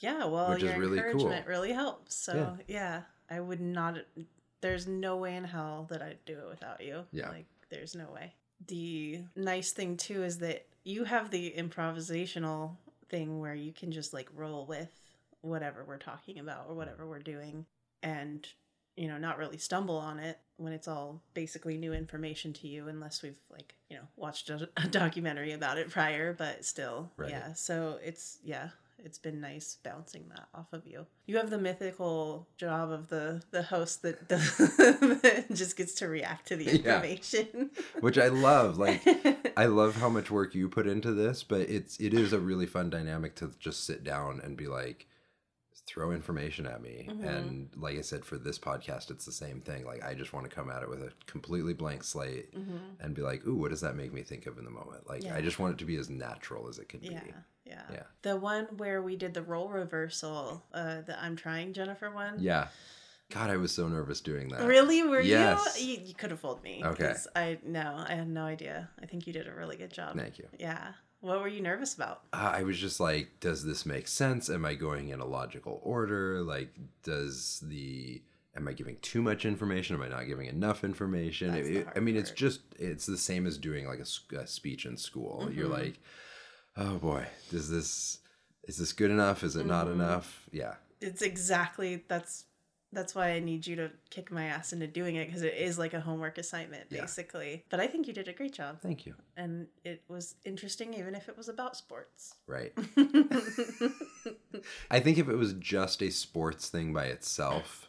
Yeah, 0.00 0.24
well, 0.26 0.50
Which 0.50 0.62
is 0.62 0.70
your 0.70 0.78
really 0.78 1.00
cool. 1.12 1.34
really 1.46 1.72
helps. 1.72 2.14
So 2.16 2.56
yeah. 2.66 3.02
I 3.28 3.40
would 3.40 3.60
not. 3.60 3.98
There's 4.60 4.86
no 4.86 5.16
way 5.16 5.36
in 5.36 5.44
hell 5.44 5.86
that 5.90 6.02
I'd 6.02 6.24
do 6.26 6.38
it 6.38 6.48
without 6.48 6.82
you. 6.82 7.04
Yeah. 7.12 7.28
like 7.30 7.46
there's 7.70 7.94
no 7.94 8.06
way. 8.12 8.34
The 8.66 9.20
nice 9.36 9.72
thing 9.72 9.96
too 9.96 10.22
is 10.22 10.38
that 10.38 10.66
you 10.84 11.04
have 11.04 11.30
the 11.30 11.54
improvisational 11.56 12.76
thing 13.08 13.40
where 13.40 13.54
you 13.54 13.72
can 13.72 13.92
just 13.92 14.12
like 14.12 14.28
roll 14.34 14.66
with 14.66 14.90
whatever 15.42 15.84
we're 15.84 15.98
talking 15.98 16.38
about 16.38 16.66
or 16.68 16.74
whatever 16.74 17.06
we're 17.06 17.18
doing, 17.20 17.64
and 18.02 18.46
you 18.96 19.08
know 19.08 19.18
not 19.18 19.38
really 19.38 19.58
stumble 19.58 19.96
on 19.96 20.18
it 20.18 20.38
when 20.56 20.72
it's 20.72 20.88
all 20.88 21.22
basically 21.34 21.76
new 21.78 21.92
information 21.92 22.52
to 22.52 22.68
you 22.68 22.88
unless 22.88 23.22
we've 23.22 23.38
like 23.50 23.74
you 23.88 23.96
know 23.96 24.02
watched 24.16 24.50
a, 24.50 24.68
a 24.76 24.86
documentary 24.88 25.52
about 25.52 25.78
it 25.78 25.88
prior 25.90 26.32
but 26.32 26.64
still 26.64 27.10
Right. 27.16 27.30
yeah 27.30 27.52
so 27.54 27.98
it's 28.04 28.38
yeah 28.44 28.68
it's 29.02 29.16
been 29.18 29.40
nice 29.40 29.78
bouncing 29.82 30.24
that 30.28 30.46
off 30.52 30.72
of 30.74 30.86
you 30.86 31.06
you 31.26 31.38
have 31.38 31.48
the 31.48 31.56
mythical 31.56 32.46
job 32.58 32.90
of 32.90 33.08
the 33.08 33.42
the 33.50 33.62
host 33.62 34.02
that, 34.02 34.28
that 34.28 35.46
just 35.54 35.76
gets 35.76 35.94
to 35.94 36.08
react 36.08 36.48
to 36.48 36.56
the 36.56 36.64
Yeah. 36.64 36.96
information 36.96 37.70
which 38.00 38.18
I 38.18 38.28
love. 38.28 38.76
Like 38.78 39.02
I 39.56 39.66
love 39.66 39.96
how 39.96 40.08
much 40.08 40.30
work 40.30 40.54
you 40.54 40.68
put 40.68 40.86
into 40.86 41.12
this, 41.12 41.42
but 41.42 41.62
it's 41.62 41.98
it 41.98 42.12
is 42.14 42.32
a 42.32 42.38
really 42.38 42.66
fun 42.66 42.90
dynamic 42.90 43.36
to 43.36 43.52
just 43.58 43.84
sit 43.84 44.04
down 44.04 44.40
and 44.42 44.56
be 44.56 44.66
like 44.66 45.06
throw 45.90 46.12
information 46.12 46.66
at 46.66 46.80
me. 46.82 47.08
Mhm. 47.10 47.24
And 47.26 47.70
like 47.76 47.98
I 47.98 48.02
said 48.02 48.24
for 48.24 48.38
this 48.38 48.58
podcast 48.58 49.10
it's 49.10 49.24
the 49.24 49.32
same 49.32 49.60
thing. 49.60 49.84
Like 49.84 50.04
I 50.04 50.14
just 50.14 50.32
want 50.32 50.48
to 50.48 50.54
come 50.54 50.70
at 50.70 50.82
it 50.82 50.88
with 50.88 51.02
a 51.02 51.12
completely 51.26 51.74
blank 51.74 52.04
slate 52.04 52.54
Mhm. 52.54 52.80
and 53.00 53.14
be 53.14 53.22
like, 53.22 53.44
"Ooh, 53.46 53.56
what 53.56 53.70
does 53.70 53.80
that 53.80 53.96
make 53.96 54.12
me 54.12 54.22
think 54.22 54.46
of 54.46 54.58
in 54.58 54.64
the 54.64 54.70
moment?" 54.70 55.08
Like 55.08 55.24
I 55.26 55.40
just 55.40 55.58
want 55.58 55.74
it 55.74 55.78
to 55.78 55.84
be 55.84 55.96
as 55.96 56.08
natural 56.08 56.68
as 56.68 56.78
it 56.78 56.88
could 56.88 57.02
yeah 57.02 57.20
be. 57.24 57.34
yeah 57.64 57.82
Yeah. 57.90 58.02
the 58.22 58.36
one 58.36 58.66
where 58.76 59.02
we 59.02 59.16
did 59.16 59.34
the 59.34 59.42
role 59.42 59.68
reversal 59.68 60.64
uh 60.72 61.02
the 61.02 61.20
i'm 61.22 61.36
trying 61.36 61.72
jennifer 61.72 62.10
one 62.10 62.40
Yeah. 62.40 62.68
God, 63.30 63.48
I 63.48 63.58
was 63.58 63.70
so 63.70 63.86
nervous 63.86 64.20
doing 64.20 64.48
that. 64.48 64.66
Really? 64.66 65.04
Were 65.04 65.20
Yes. 65.20 65.80
you? 65.80 65.86
You, 65.94 66.00
you 66.06 66.14
could 66.14 66.32
have 66.32 66.40
fooled 66.40 66.64
me. 66.64 66.82
Okay. 66.84 67.14
I 67.36 67.60
no, 67.62 68.04
I 68.08 68.14
had 68.16 68.26
no 68.28 68.42
idea. 68.42 68.90
I 69.00 69.06
think 69.06 69.24
you 69.28 69.32
did 69.32 69.46
a 69.46 69.54
really 69.54 69.76
good 69.76 69.92
job. 69.92 70.16
Thank 70.16 70.38
you. 70.40 70.48
Yeah. 70.58 70.94
What 71.20 71.40
were 71.40 71.48
you 71.48 71.60
nervous 71.60 71.94
about? 71.94 72.22
Uh, 72.32 72.52
I 72.56 72.62
was 72.62 72.78
just 72.78 72.98
like, 73.00 73.40
does 73.40 73.64
this 73.64 73.84
make 73.84 74.08
sense? 74.08 74.48
Am 74.48 74.64
I 74.64 74.74
going 74.74 75.08
in 75.10 75.20
a 75.20 75.26
logical 75.26 75.80
order? 75.84 76.42
Like, 76.42 76.74
does 77.02 77.62
the 77.66 78.22
am 78.56 78.66
I 78.66 78.72
giving 78.72 78.96
too 79.02 79.22
much 79.22 79.44
information? 79.44 79.96
Am 79.96 80.02
I 80.02 80.08
not 80.08 80.26
giving 80.26 80.46
enough 80.46 80.82
information? 80.82 81.54
It- 81.54 81.86
I 81.94 82.00
mean, 82.00 82.16
it's 82.16 82.30
just 82.30 82.60
it's 82.78 83.06
the 83.06 83.18
same 83.18 83.46
as 83.46 83.58
doing 83.58 83.86
like 83.86 84.00
a 84.00 84.46
speech 84.46 84.86
in 84.86 84.96
school. 84.96 85.50
You're 85.52 85.68
Mhm. 85.68 85.72
like, 85.72 86.00
oh 86.76 86.96
boy, 86.98 87.26
does 87.50 87.68
this 87.70 88.18
is 88.64 88.76
this 88.78 88.92
good 88.92 89.10
enough? 89.10 89.42
Is 89.42 89.56
it 89.56 89.66
not 89.66 89.86
Mhm. 89.88 89.92
enough? 89.94 90.48
Yeah, 90.52 90.76
it's 91.00 91.22
exactly 91.22 92.04
that's 92.08 92.44
that's 92.92 93.14
why 93.14 93.30
I 93.30 93.38
need 93.40 93.66
you 93.66 93.76
to 93.76 93.90
kick 94.10 94.30
my 94.32 94.46
ass 94.46 94.72
into 94.72 94.86
doing 94.86 95.16
it 95.16 95.26
because 95.26 95.42
it 95.42 95.54
is 95.54 95.78
like 95.78 95.94
a 95.94 96.00
homework 96.00 96.38
assignment 96.38 96.86
Yeah. 96.90 97.02
basically. 97.02 97.64
But 97.70 97.78
I 97.80 97.86
think 97.86 98.06
you 98.08 98.12
did 98.12 98.26
a 98.28 98.32
great 98.32 98.52
job, 98.52 98.80
Thank 98.82 99.06
you. 99.06 99.14
and 99.36 99.68
it 99.84 100.02
was 100.08 100.34
interesting 100.44 100.94
even 100.94 101.14
if 101.14 101.28
it 101.28 101.36
was 101.36 101.48
about 101.48 101.76
sports. 101.76 102.34
Right. 102.46 102.72
I 104.90 105.00
think 105.00 105.18
if 105.18 105.28
it 105.28 105.36
was 105.36 105.52
just 105.54 106.02
a 106.02 106.10
sports 106.10 106.68
thing 106.68 106.92
by 106.92 107.04
itself, 107.06 107.88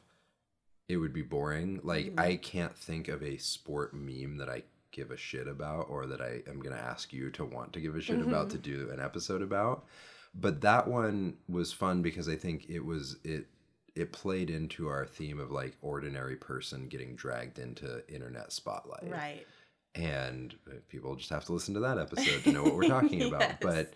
it 0.87 0.97
would 0.97 1.13
be 1.13 1.21
boring. 1.21 1.79
Like 1.83 2.07
Mhm. 2.07 2.19
I 2.19 2.35
can't 2.35 2.77
think 2.77 3.07
of 3.07 3.23
a 3.23 3.37
sport 3.37 3.93
meme 3.93 4.37
that 4.37 4.49
I 4.49 4.63
give 4.91 5.09
a 5.11 5.17
shit 5.17 5.47
about 5.47 5.89
or 5.89 6.05
that 6.07 6.21
I 6.21 6.43
am 6.47 6.59
going 6.59 6.75
to 6.75 6.81
ask 6.81 7.13
you 7.13 7.31
to 7.31 7.45
want 7.45 7.71
to 7.73 7.79
give 7.79 7.95
a 7.95 8.01
shit 8.01 8.19
about 8.19 8.47
Mhm. 8.47 8.51
to 8.51 8.57
do 8.57 8.89
an 8.91 8.99
episode 8.99 9.41
about. 9.41 9.85
But 10.33 10.61
that 10.61 10.87
one 10.87 11.37
was 11.47 11.71
fun 11.73 12.01
because 12.01 12.27
I 12.29 12.35
think 12.35 12.69
it 12.69 12.81
was 12.85 13.17
it 13.23 13.47
it 13.95 14.11
played 14.13 14.49
into 14.49 14.87
our 14.87 15.05
theme 15.05 15.39
of 15.39 15.51
like 15.51 15.75
ordinary 15.81 16.35
person 16.35 16.87
getting 16.87 17.15
dragged 17.15 17.59
into 17.59 18.03
internet 18.07 18.51
spotlight. 18.53 19.09
right. 19.11 19.45
And 19.93 20.55
uh, 20.69 20.75
people 20.87 21.15
just 21.17 21.29
have 21.31 21.43
to 21.45 21.53
listen 21.53 21.73
to 21.73 21.81
that 21.81 21.97
episode 21.97 22.43
to 22.45 22.51
know 22.53 22.63
what 22.63 22.75
we're 22.75 22.87
talking 22.87 23.21
about. 23.27 23.59
But 23.59 23.93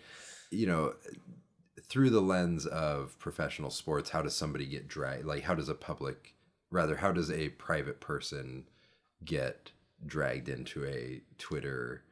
you 0.50 0.66
know, 0.66 0.94
through 1.88 2.10
the 2.10 2.20
lens 2.20 2.66
of 2.66 3.18
professional 3.18 3.70
sports, 3.70 4.10
how 4.10 4.20
does 4.22 4.34
somebody 4.36 4.66
get 4.66 4.88
dragged? 4.88 5.24
Like, 5.24 5.42
how 5.44 5.54
does 5.54 5.68
a 5.70 5.74
public, 5.74 6.34
rather, 6.70 6.96
how 6.96 7.12
does 7.12 7.30
a 7.30 7.48
private 7.50 8.00
person 8.00 8.64
get 9.24 9.70
dragged 10.04 10.48
into 10.50 10.84
a 10.84 11.22
Twitter 11.38 12.02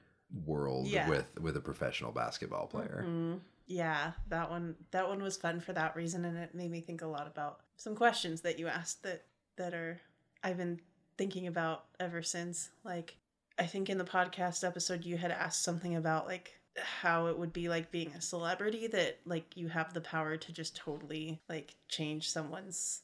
world 0.47 0.87
Yeah. 0.87 1.09
with 1.09 1.26
with 1.39 1.57
a 1.57 1.61
professional 1.61 2.12
basketball 2.12 2.66
player? 2.66 3.05
Mhm. 3.07 3.41
Yeah, 3.66 4.12
that 4.28 4.49
one 4.51 4.76
that 4.93 5.09
one 5.09 5.22
was 5.22 5.37
fun 5.37 5.61
for 5.61 5.72
that 5.74 5.95
reason 5.95 6.24
and 6.24 6.39
it 6.39 6.55
made 6.55 6.70
me 6.70 6.80
think 6.80 7.03
a 7.03 7.07
lot 7.07 7.26
about 7.26 7.61
some 7.77 7.95
questions 7.95 8.41
that 8.43 8.59
you 8.59 8.68
asked 8.68 9.03
that 9.03 9.25
that 9.57 9.75
are 9.75 10.01
I've 10.43 10.57
been 10.59 10.81
thinking 11.16 11.47
about 11.47 11.85
ever 12.01 12.22
since. 12.22 12.70
Like 12.85 13.16
I 13.59 13.66
think 13.66 13.89
in 13.89 13.99
the 13.99 14.05
podcast 14.05 14.66
episode 14.66 15.05
you 15.05 15.16
had 15.16 15.31
asked 15.31 15.62
something 15.62 15.97
about 15.97 16.27
like 16.27 16.53
how 16.77 17.27
it 17.29 17.39
would 17.39 17.53
be 17.53 17.68
like 17.68 17.91
being 17.93 18.11
a 18.16 18.20
celebrity 18.20 18.89
that 18.89 19.18
like 19.25 19.57
you 19.57 19.68
have 19.68 19.95
the 19.95 20.01
power 20.01 20.37
to 20.37 20.53
just 20.53 20.77
totally 20.77 21.41
like 21.49 21.75
change 21.89 22.31
someone's 22.31 23.01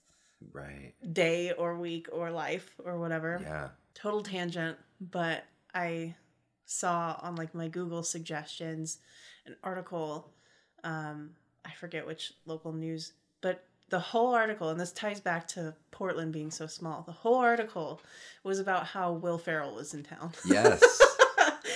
Right. 0.53 0.95
day 1.13 1.53
or 1.53 1.77
week 1.79 2.09
or 2.11 2.31
life 2.31 2.75
or 2.85 2.99
whatever 2.99 3.41
Yeah. 3.43 3.69
total 3.95 4.23
tangent, 4.23 4.79
but 5.01 5.45
I 5.75 6.15
saw 6.65 7.19
on 7.23 7.37
like 7.37 7.55
my 7.55 7.69
Google 7.69 8.03
suggestions 8.03 8.99
an 9.47 9.55
article. 9.63 10.33
Um, 10.83 11.35
I 11.65 11.73
forget 11.73 12.07
which 12.07 12.33
local 12.47 12.73
news, 12.73 13.13
but 13.43 13.63
the 13.91 13.99
whole 14.01 14.35
article, 14.35 14.69
and 14.71 14.81
this 14.81 14.93
ties 14.93 15.21
back 15.21 15.47
to 15.49 15.75
Portland 15.91 16.33
being 16.33 16.51
so 16.51 16.67
small. 16.67 17.03
The 17.03 17.13
whole 17.13 17.37
article 17.37 18.01
was 18.45 18.59
about 18.59 18.87
how 18.87 19.13
Will 19.13 19.39
Ferrell 19.39 19.75
was 19.75 19.93
in 19.95 20.03
town. 20.03 20.33
Yes. 20.47 20.83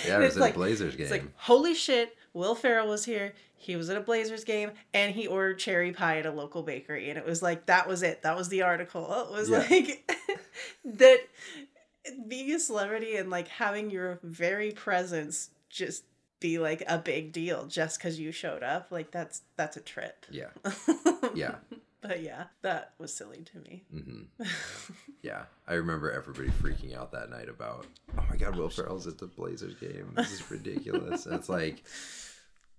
Yeah, 0.07 0.19
it 0.21 0.25
was 0.25 0.37
at 0.37 0.41
like- 0.43 0.53
a 0.55 0.59
Blazers 0.59 0.97
game. 0.97 1.03
It's 1.05 1.11
like, 1.11 1.25
holy 1.37 1.73
shit, 1.75 2.15
Will 2.35 2.55
Ferrell 2.55 2.89
was 2.89 3.07
here. 3.07 3.33
He 3.57 3.75
was 3.75 3.89
at 3.89 3.97
a 3.97 4.01
Blazers 4.01 4.45
game 4.45 4.73
and 4.93 5.15
he 5.15 5.27
ordered 5.27 5.59
cherry 5.59 5.93
pie 5.93 6.19
at 6.19 6.27
a 6.27 6.31
local 6.31 6.63
bakery. 6.63 7.09
And 7.09 7.19
it 7.19 7.25
was 7.25 7.41
like, 7.43 7.65
that 7.67 7.89
was 7.89 8.03
it. 8.03 8.21
That 8.21 8.37
was 8.37 8.51
the 8.51 8.61
article. 8.63 9.11
It 9.31 9.33
was 9.33 9.49
Yeah. 9.49 9.59
like 9.71 10.13
that 10.85 11.21
being 12.29 12.51
a 12.53 12.59
celebrity 12.61 13.17
and 13.17 13.31
like 13.31 13.49
having 13.49 13.91
your 13.91 14.19
very 14.23 14.73
presence 14.73 15.49
just 15.71 16.05
be 16.39 16.59
like 16.59 16.83
a 16.87 16.99
big 16.99 17.33
deal 17.33 17.65
just 17.65 17.99
because 17.99 18.21
you 18.21 18.31
showed 18.31 18.63
up. 18.63 18.89
Like, 18.91 19.11
that's 19.11 19.41
that's 19.57 19.79
a 19.79 19.81
trip. 19.81 20.27
yeah. 20.31 20.49
Yeah. 21.35 21.55
But 22.07 22.23
yeah, 22.23 22.45
that 22.61 22.93
was 22.99 23.15
silly 23.15 23.45
to 23.53 23.59
me. 23.61 23.83
hmm 23.91 24.23
Yeah, 25.23 25.45
I 25.67 25.75
remember 25.75 26.13
everybody 26.13 26.49
freaking 26.51 26.95
out 26.95 27.13
that 27.13 27.31
night 27.31 27.49
about, 27.49 27.87
oh 28.19 28.25
my 28.29 28.37
god, 28.37 28.57
Will 28.57 28.69
Ferrell's 28.69 29.07
at 29.07 29.17
the 29.17 29.27
Blazers 29.27 29.75
game. 29.77 30.13
This 30.15 30.33
is 30.33 30.51
ridiculous. 30.51 31.25
and 31.25 31.35
it's 31.35 31.49
like, 31.49 31.83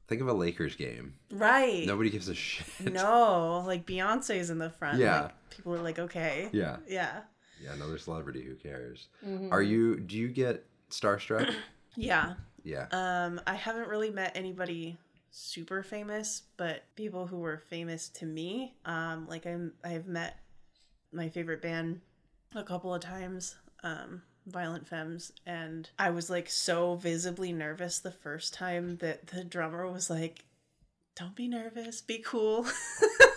think 0.08 0.22
of 0.22 0.28
a 0.28 0.34
Lakers 0.34 0.76
game. 0.76 1.16
right. 1.32 1.86
Nobody 1.88 2.12
gives 2.12 2.30
a 2.30 2.36
shit. 2.36 2.94
No, 2.94 3.64
like 3.66 3.88
Beyonce's 3.88 4.52
in 4.52 4.60
the 4.60 4.70
front. 4.70 5.00
Yeah. 5.00 5.22
Like, 5.24 5.50
people 5.50 5.74
are 5.74 5.82
like, 5.82 5.98
okay. 5.98 6.50
Yeah, 6.52 6.78
Yeah. 6.88 7.22
yeah, 7.64 7.74
another 7.74 7.98
celebrity. 7.98 8.44
Who 8.44 8.54
cares? 8.54 9.08
Mhm. 9.26 9.52
Are 9.52 9.64
you? 9.64 10.00
Do 10.00 10.18
you 10.18 10.28
get 10.28 10.66
starstruck? 10.92 11.52
Yeah. 11.98 12.34
yeah. 12.66 12.88
Um, 12.92 13.40
I 13.48 13.56
haven't 13.56 13.88
really 13.88 14.10
met 14.12 14.34
anybody 14.36 14.98
super 15.36 15.84
famous, 15.84 16.44
but 16.56 16.84
people 16.96 17.28
who 17.28 17.40
were 17.40 17.58
famous 17.70 18.08
to 18.08 18.26
me. 18.26 18.74
Um, 18.86 19.28
like 19.28 19.46
I'm, 19.46 19.74
I've 19.84 20.08
met 20.08 20.40
my 21.12 21.28
favorite 21.28 21.62
band 21.62 22.00
a 22.56 22.64
couple 22.64 22.94
of 22.94 23.02
times. 23.02 23.56
Um, 23.84 24.22
Violent 24.48 24.88
Femmes, 24.88 25.34
and 25.46 25.90
I 25.98 26.12
was 26.12 26.30
like 26.30 26.50
so 26.50 26.96
visibly 26.96 27.52
nervous 27.52 28.00
the 28.00 28.12
first 28.12 28.54
time 28.54 28.98
that 28.98 29.28
the 29.28 29.44
drummer 29.44 29.92
was 29.92 30.10
like, 30.10 30.46
"Don't 31.16 31.36
be 31.36 31.48
nervous, 31.48 32.02
be 32.02 32.20
cool." 32.20 32.68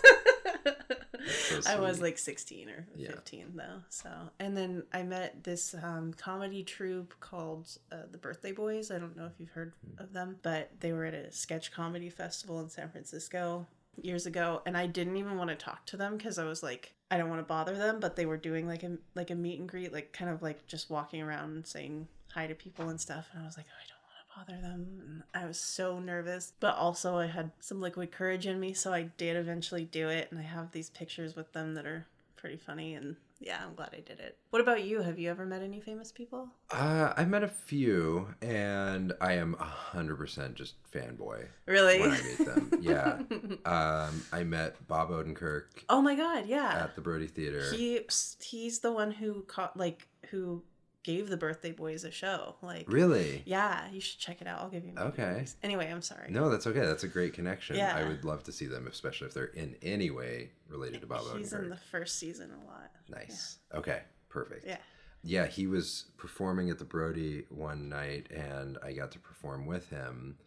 so 1.28 1.70
I 1.70 1.80
was 1.80 2.00
like 2.00 2.18
16 2.18 2.68
or 2.68 2.86
Yeah. 2.96 3.08
15 3.10 3.52
though. 3.56 3.82
So, 3.88 4.10
and 4.40 4.56
then 4.56 4.82
I 4.92 5.02
met 5.02 5.44
this 5.44 5.74
um, 5.82 6.12
comedy 6.14 6.62
troupe 6.64 7.14
called 7.20 7.68
uh, 7.92 8.02
the 8.10 8.18
Birthday 8.18 8.52
Boys. 8.52 8.90
I 8.90 8.98
don't 8.98 9.16
know 9.16 9.26
if 9.26 9.32
you've 9.38 9.50
heard 9.50 9.72
Hmm. 9.96 10.02
of 10.02 10.12
them, 10.12 10.36
but 10.42 10.70
they 10.80 10.92
were 10.92 11.04
at 11.04 11.14
a 11.14 11.30
sketch 11.32 11.72
comedy 11.72 12.10
festival 12.10 12.60
in 12.60 12.68
San 12.68 12.88
Francisco 12.90 13.66
years 14.00 14.26
ago, 14.26 14.62
and 14.66 14.76
I 14.76 14.86
didn't 14.86 15.16
even 15.16 15.36
want 15.36 15.50
to 15.50 15.56
talk 15.56 15.84
to 15.86 15.96
them 15.96 16.16
because 16.16 16.38
I 16.38 16.44
was 16.44 16.62
like, 16.62 16.94
I 17.10 17.16
don't 17.16 17.28
want 17.28 17.40
to 17.40 17.44
bother 17.46 17.76
them. 17.76 17.98
But 18.00 18.16
they 18.16 18.26
were 18.26 18.36
doing 18.36 18.66
like 18.68 18.82
a 18.82 18.98
like 19.14 19.30
a 19.30 19.34
meet 19.34 19.58
and 19.60 19.68
greet, 19.68 19.92
like 19.92 20.12
kind 20.12 20.30
of 20.30 20.42
like 20.42 20.66
just 20.66 20.90
walking 20.90 21.20
around 21.22 21.50
and 21.56 21.66
saying 21.66 22.06
hi 22.32 22.46
to 22.46 22.54
people 22.54 22.88
and 22.90 23.00
stuff. 23.00 23.28
And 23.32 23.42
I 23.42 23.46
was 23.46 23.56
like, 23.56 23.66
I 23.66 23.86
don't 23.88 23.97
bother 24.38 24.60
them. 24.60 25.00
And 25.04 25.22
I 25.34 25.46
was 25.46 25.58
so 25.58 25.98
nervous, 25.98 26.52
but 26.60 26.76
also 26.76 27.16
I 27.16 27.26
had 27.26 27.50
some 27.60 27.80
liquid 27.80 28.12
courage 28.12 28.46
in 28.46 28.60
me, 28.60 28.72
so 28.72 28.92
I 28.92 29.02
did 29.16 29.36
eventually 29.36 29.84
do 29.84 30.08
it. 30.08 30.28
And 30.30 30.40
I 30.40 30.44
have 30.44 30.72
these 30.72 30.90
pictures 30.90 31.36
with 31.36 31.52
them 31.52 31.74
that 31.74 31.86
are 31.86 32.06
pretty 32.36 32.56
funny. 32.56 32.94
And 32.94 33.16
yeah, 33.40 33.60
I'm 33.64 33.74
glad 33.74 33.90
I 33.92 34.00
did 34.00 34.20
it. 34.20 34.36
What 34.50 34.62
about 34.62 34.84
you? 34.84 35.02
Have 35.02 35.18
you 35.18 35.30
ever 35.30 35.46
met 35.46 35.62
any 35.62 35.80
famous 35.80 36.10
people? 36.10 36.48
Uh, 36.70 37.12
I 37.16 37.24
met 37.24 37.44
a 37.44 37.48
few, 37.48 38.28
and 38.42 39.12
I 39.20 39.34
am 39.34 39.54
hundred 39.54 40.16
percent 40.16 40.54
just 40.54 40.74
fanboy 40.92 41.46
Really? 41.66 42.00
when 42.00 42.12
I 42.12 42.22
meet 42.22 42.38
them. 42.38 42.70
Yeah. 42.80 43.18
Um, 43.64 44.22
I 44.32 44.44
met 44.44 44.86
Bob 44.88 45.10
Odenkirk 45.10 45.64
oh 45.88 46.00
my 46.00 46.14
god, 46.14 46.46
yeah. 46.46 46.80
at 46.84 46.94
the 46.94 47.00
Brody 47.00 47.26
Theater. 47.26 47.64
He 47.72 48.00
he's 48.40 48.78
the 48.80 48.92
one 48.92 49.10
who 49.10 49.42
caught 49.42 49.76
like 49.76 50.06
who 50.30 50.62
gave 51.04 51.28
the 51.28 51.36
birthday 51.36 51.72
boys 51.72 52.04
a 52.04 52.10
show. 52.10 52.56
Like 52.62 52.84
really? 52.88 53.42
Yeah, 53.46 53.88
you 53.90 54.00
should 54.00 54.18
check 54.18 54.40
it 54.40 54.46
out. 54.46 54.60
I'll 54.60 54.68
give 54.68 54.84
you. 54.84 54.92
Okay. 54.98 55.44
Anyway, 55.62 55.90
I'm 55.90 56.02
sorry. 56.02 56.30
No, 56.30 56.50
that's 56.50 56.66
okay. 56.66 56.80
That's 56.84 57.04
a 57.04 57.08
great 57.08 57.32
connection. 57.34 57.76
yeah. 57.76 57.96
I 57.96 58.06
would 58.06 58.24
love 58.24 58.44
to 58.44 58.52
see 58.52 58.66
them, 58.66 58.86
especially 58.86 59.28
if 59.28 59.34
they're 59.34 59.46
in 59.46 59.76
any 59.82 60.10
way 60.10 60.50
related 60.68 61.00
to 61.00 61.06
Bob 61.06 61.22
He's 61.36 61.52
Odenkirk. 61.52 61.62
in 61.64 61.68
the 61.70 61.76
first 61.76 62.18
season 62.18 62.50
a 62.50 62.66
lot. 62.66 62.90
Nice. 63.08 63.58
Okay. 63.74 64.02
Perfect. 64.28 64.66
Yeah. 64.66 64.78
Yeah, 65.24 65.46
he 65.46 65.66
was 65.66 66.06
performing 66.16 66.70
at 66.70 66.78
the 66.78 66.84
Brody 66.84 67.44
one 67.48 67.88
night, 67.88 68.28
and 68.30 68.78
I 68.84 68.92
got 68.92 69.10
to 69.12 69.18
perform 69.18 69.66
with 69.66 69.88
him. 69.90 70.38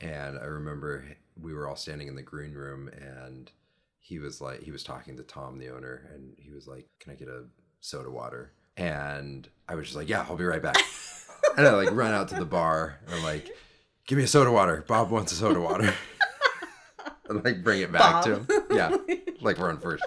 And 0.00 0.38
I 0.38 0.44
remember 0.44 1.04
we 1.40 1.54
were 1.54 1.66
all 1.66 1.76
standing 1.76 2.08
in 2.08 2.14
the 2.14 2.22
green 2.22 2.52
room, 2.52 2.88
and 2.88 3.50
he 3.98 4.18
was 4.18 4.40
like, 4.40 4.62
he 4.62 4.70
was 4.70 4.84
talking 4.84 5.16
to 5.16 5.22
Tom, 5.22 5.58
the 5.58 5.70
owner, 5.70 6.10
and 6.14 6.34
he 6.38 6.50
was 6.50 6.66
like, 6.68 6.86
"Can 7.00 7.12
I 7.12 7.14
get 7.16 7.28
a 7.28 7.44
soda 7.80 8.10
water?" 8.10 8.52
And 8.78 9.46
I 9.68 9.74
was 9.74 9.86
just 9.86 9.96
like, 9.96 10.08
"Yeah, 10.08 10.24
I'll 10.28 10.36
be 10.36 10.44
right 10.44 10.62
back." 10.62 10.76
and 11.56 11.66
I 11.66 11.74
like 11.74 11.90
run 11.90 12.14
out 12.14 12.28
to 12.28 12.36
the 12.36 12.44
bar, 12.46 12.98
and 13.06 13.14
I'm 13.16 13.22
like, 13.24 13.48
"Give 14.06 14.16
me 14.16 14.24
a 14.24 14.28
soda 14.28 14.50
water. 14.50 14.84
Bob 14.86 15.10
wants 15.10 15.32
a 15.32 15.34
soda 15.34 15.60
water." 15.60 15.92
and 17.28 17.44
like 17.44 17.62
bring 17.62 17.82
it 17.82 17.92
back 17.92 18.24
to 18.24 18.36
him. 18.36 18.48
Yeah, 18.70 18.96
like 19.40 19.58
we're 19.58 19.68
on 19.70 19.78
first 19.80 20.04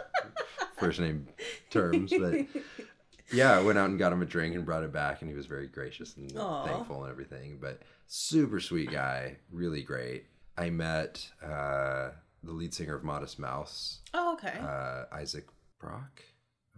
first 0.78 1.00
name 1.00 1.28
terms, 1.70 2.12
but 2.18 2.46
yeah, 3.34 3.52
I 3.58 3.62
went 3.62 3.78
out 3.78 3.90
and 3.90 4.00
got 4.00 4.14
him 4.14 4.22
a 4.22 4.26
drink 4.26 4.56
and 4.56 4.66
brought 4.66 4.84
it 4.84 4.92
back, 4.94 5.22
and 5.22 5.30
he 5.30 5.36
was 5.36 5.46
very 5.46 5.68
gracious 5.68 6.16
and 6.16 6.32
Aw. 6.38 6.66
thankful 6.66 7.04
and 7.04 7.12
everything. 7.12 7.60
But 7.62 7.82
super 8.08 8.60
sweet 8.60 8.92
guy, 8.92 9.38
really 9.52 9.84
great. 9.84 10.26
I 10.58 10.70
met 10.70 11.28
uh, 11.44 12.12
the 12.44 12.52
lead 12.52 12.74
singer 12.74 12.96
of 12.96 13.04
Modest 13.04 13.40
Mouse, 13.40 14.00
Oh, 14.14 14.34
okay. 14.34 14.58
uh, 14.60 15.06
Isaac 15.16 15.48
Brock. 15.80 16.22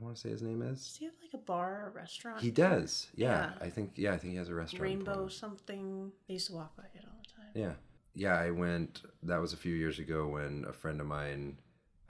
I 0.04 0.06
want 0.06 0.18
to 0.18 0.22
say 0.22 0.30
his 0.30 0.42
name 0.42 0.62
is. 0.62 0.86
Does 0.86 0.96
he 0.98 1.06
have 1.06 1.14
like 1.22 1.34
a 1.34 1.38
bar 1.46 1.86
or 1.86 1.94
restaurant? 1.96 2.42
He 2.42 2.52
does. 2.52 3.08
Yeah, 3.16 3.28
Yeah. 3.28 3.66
I 3.66 3.70
think. 3.70 3.94
Yeah, 3.96 4.14
I 4.14 4.18
think 4.18 4.32
he 4.32 4.38
has 4.38 4.50
a 4.50 4.54
restaurant. 4.54 4.82
Rainbow 4.84 5.28
something. 5.30 6.12
I 6.30 6.34
used 6.34 6.48
to 6.48 6.54
walk 6.54 6.76
by 6.76 6.84
it 6.94 7.06
all 7.06 7.20
the 7.22 7.30
time. 7.42 7.52
Yeah. 7.54 7.74
Yeah, 8.14 8.38
I 8.38 8.52
went. 8.52 9.02
That 9.24 9.38
was 9.38 9.54
a 9.54 9.58
few 9.58 9.74
years 9.74 10.00
ago 10.00 10.28
when 10.28 10.66
a 10.68 10.74
friend 10.74 11.00
of 11.00 11.08
mine 11.08 11.58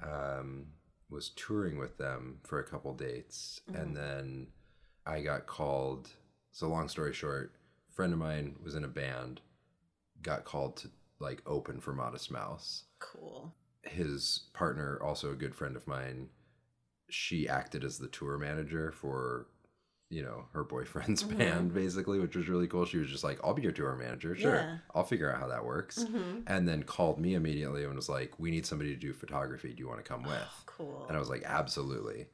um, 0.01 0.65
was 1.09 1.29
touring 1.35 1.77
with 1.77 1.97
them 1.97 2.39
for 2.43 2.59
a 2.59 2.63
couple 2.63 2.93
dates. 2.95 3.61
And 3.73 3.95
then 3.95 4.47
I 5.05 5.21
got 5.21 5.45
called. 5.45 6.09
So, 6.51 6.67
long 6.67 6.87
story 6.89 7.13
short, 7.13 7.53
friend 7.91 8.11
of 8.11 8.19
mine 8.19 8.55
was 8.63 8.73
in 8.75 8.83
a 8.83 8.87
band, 8.89 9.39
got 10.23 10.45
called 10.45 10.77
to 10.77 10.89
like 11.19 11.41
open 11.45 11.79
for 11.79 11.93
Modest 11.93 12.31
Mouse. 12.31 12.85
Cool. 12.99 13.53
his 13.83 14.45
partner, 14.53 14.97
also 15.01 15.31
a 15.31 15.35
good 15.35 15.53
friend 15.53 15.75
of 15.75 15.85
mine, 15.87 16.29
she 17.09 17.47
acted 17.47 17.83
as 17.83 17.97
the 17.97 18.07
tour 18.07 18.37
manager 18.37 18.91
for 18.91 19.47
you 20.09 20.21
know 20.21 20.45
her 20.53 20.63
boyfriend's 20.63 21.23
Mhm. 21.23 21.37
band 21.37 21.73
basically 21.73 22.19
which 22.19 22.35
was 22.35 22.47
really 22.49 22.67
cool. 22.67 22.85
She 22.85 22.97
was 22.97 23.09
just 23.09 23.23
like 23.23 23.39
i'll 23.43 23.53
be 23.53 23.63
your 23.63 23.71
tour 23.71 23.95
manager 23.95 24.35
sure. 24.35 24.55
Yeah. 24.55 24.77
i'll 24.93 25.03
figure 25.03 25.31
out 25.33 25.39
how 25.39 25.47
that 25.47 25.65
works. 25.65 26.03
Hmm 26.03 26.41
and 26.47 26.67
then 26.67 26.83
called 26.83 27.19
me 27.19 27.33
immediately 27.35 27.83
and 27.83 27.95
was 27.95 28.09
like 28.09 28.37
we 28.39 28.51
need 28.51 28.65
somebody 28.65 28.93
to 28.93 28.99
do 28.99 29.13
photography. 29.13 29.73
Do 29.73 29.79
you 29.81 29.87
want 29.87 30.03
to 30.03 30.07
come 30.09 30.23
with? 30.23 30.37
Oh, 30.41 30.63
cool. 30.65 31.05
and 31.07 31.15
i 31.17 31.19
was 31.19 31.29
like 31.29 31.43
absolutely. 31.45 32.27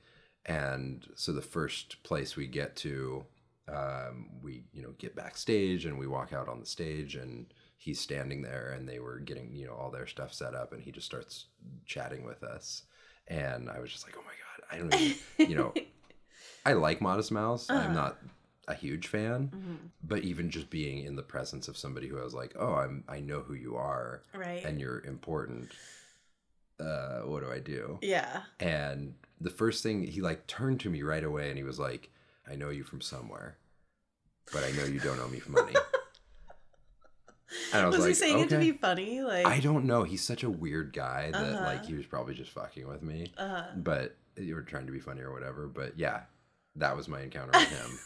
And 0.46 1.06
so 1.16 1.32
the 1.32 1.42
first 1.42 2.02
place 2.04 2.36
we 2.36 2.48
get 2.48 2.76
to 2.78 3.26
um, 3.68 4.30
we 4.42 4.64
you 4.74 4.82
know 4.82 4.94
get 4.98 5.16
backstage 5.16 5.86
and 5.86 6.00
we 6.00 6.08
walk 6.08 6.34
out 6.34 6.50
on 6.50 6.60
the 6.60 6.66
stage 6.66 7.16
and 7.16 7.54
he's 7.78 8.00
standing 8.00 8.42
there 8.42 8.72
and 8.76 8.90
they 8.90 9.00
were 9.00 9.20
getting 9.20 9.56
you 9.56 9.68
know 9.68 9.74
all 9.76 9.92
their 9.92 10.08
stuff 10.08 10.34
set 10.34 10.56
up 10.56 10.74
and 10.74 10.82
he 10.82 10.92
just 10.92 11.06
starts 11.06 11.46
chatting 11.86 12.26
with 12.26 12.44
us 12.44 12.84
and 13.30 13.70
i 13.70 13.80
was 13.80 13.92
just 13.92 14.06
like 14.06 14.16
oh 14.18 14.24
my 14.26 14.34
god 14.34 14.76
i 14.76 14.78
don't 14.80 14.94
even 14.94 15.50
you 15.50 15.56
know 15.56 15.74
i 16.66 16.74
like 16.74 17.02
modest 17.02 17.32
mouse 17.32 17.70
Uh-huh. 17.70 17.80
i'm 17.82 17.94
not 17.94 18.18
a 18.68 18.74
huge 18.74 19.08
fan 19.08 19.52
Mhm. 19.56 19.90
but 20.04 20.24
even 20.24 20.50
just 20.50 20.70
being 20.70 21.04
in 21.04 21.16
the 21.16 21.24
presence 21.24 21.68
of 21.68 21.78
somebody 21.78 22.08
who 22.08 22.20
i 22.20 22.24
was 22.24 22.34
like 22.34 22.54
oh 22.60 22.74
i'm 22.76 23.04
i 23.08 23.20
know 23.20 23.42
who 23.42 23.54
you 23.54 23.76
are 23.76 24.24
Right. 24.34 24.64
and 24.66 24.80
you're 24.80 25.00
important 25.06 25.72
uh 26.80 27.22
what 27.22 27.44
do 27.44 27.52
i 27.52 27.60
do 27.60 28.00
yeah. 28.02 28.44
and 28.60 29.14
the 29.42 29.50
first 29.50 29.84
thing 29.84 30.04
he 30.04 30.22
like 30.22 30.48
turned 30.48 30.80
to 30.82 30.90
me 30.90 31.02
right 31.02 31.24
away 31.24 31.50
and 31.50 31.58
he 31.58 31.64
was 31.64 31.80
like 31.80 32.10
i 32.50 32.56
know 32.56 32.70
you 32.70 32.84
from 32.84 33.02
somewhere 33.02 33.58
but 34.54 34.64
i 34.64 34.72
know 34.72 34.86
you 34.86 35.00
don't 35.00 35.20
owe 35.20 35.28
me 35.28 35.42
money 35.48 35.74
and 37.74 37.82
i 37.84 37.88
was, 37.88 37.96
Was, 37.98 38.06
like 38.06 38.10
he 38.10 38.14
saying 38.16 38.40
it 38.40 38.50
to 38.50 38.60
be 38.60 38.72
funny? 38.72 39.22
Like, 39.22 39.46
i 39.46 39.60
don't 39.60 39.86
know. 39.86 40.04
He's 40.04 40.24
such 40.24 40.44
a 40.44 40.50
weird 40.50 40.94
guy 40.94 41.32
that 41.32 41.42
Uh-huh. 41.42 41.64
like 41.66 41.86
he 41.86 41.94
was 41.94 42.06
probably 42.06 42.34
just 42.36 42.52
fucking 42.52 42.88
with 42.88 43.02
me. 43.02 43.32
Uh, 43.38 43.64
but 43.76 44.16
you 44.38 44.56
were 44.56 44.62
trying 44.62 44.86
to 44.86 44.92
be 44.92 45.00
funny 45.00 45.22
or 45.22 45.32
whatever. 45.34 45.68
But 45.68 45.98
yeah 45.98 46.22
that 46.76 46.96
was 46.96 47.08
my 47.08 47.22
encounter 47.22 47.52
with 47.54 47.70
him. 47.70 48.00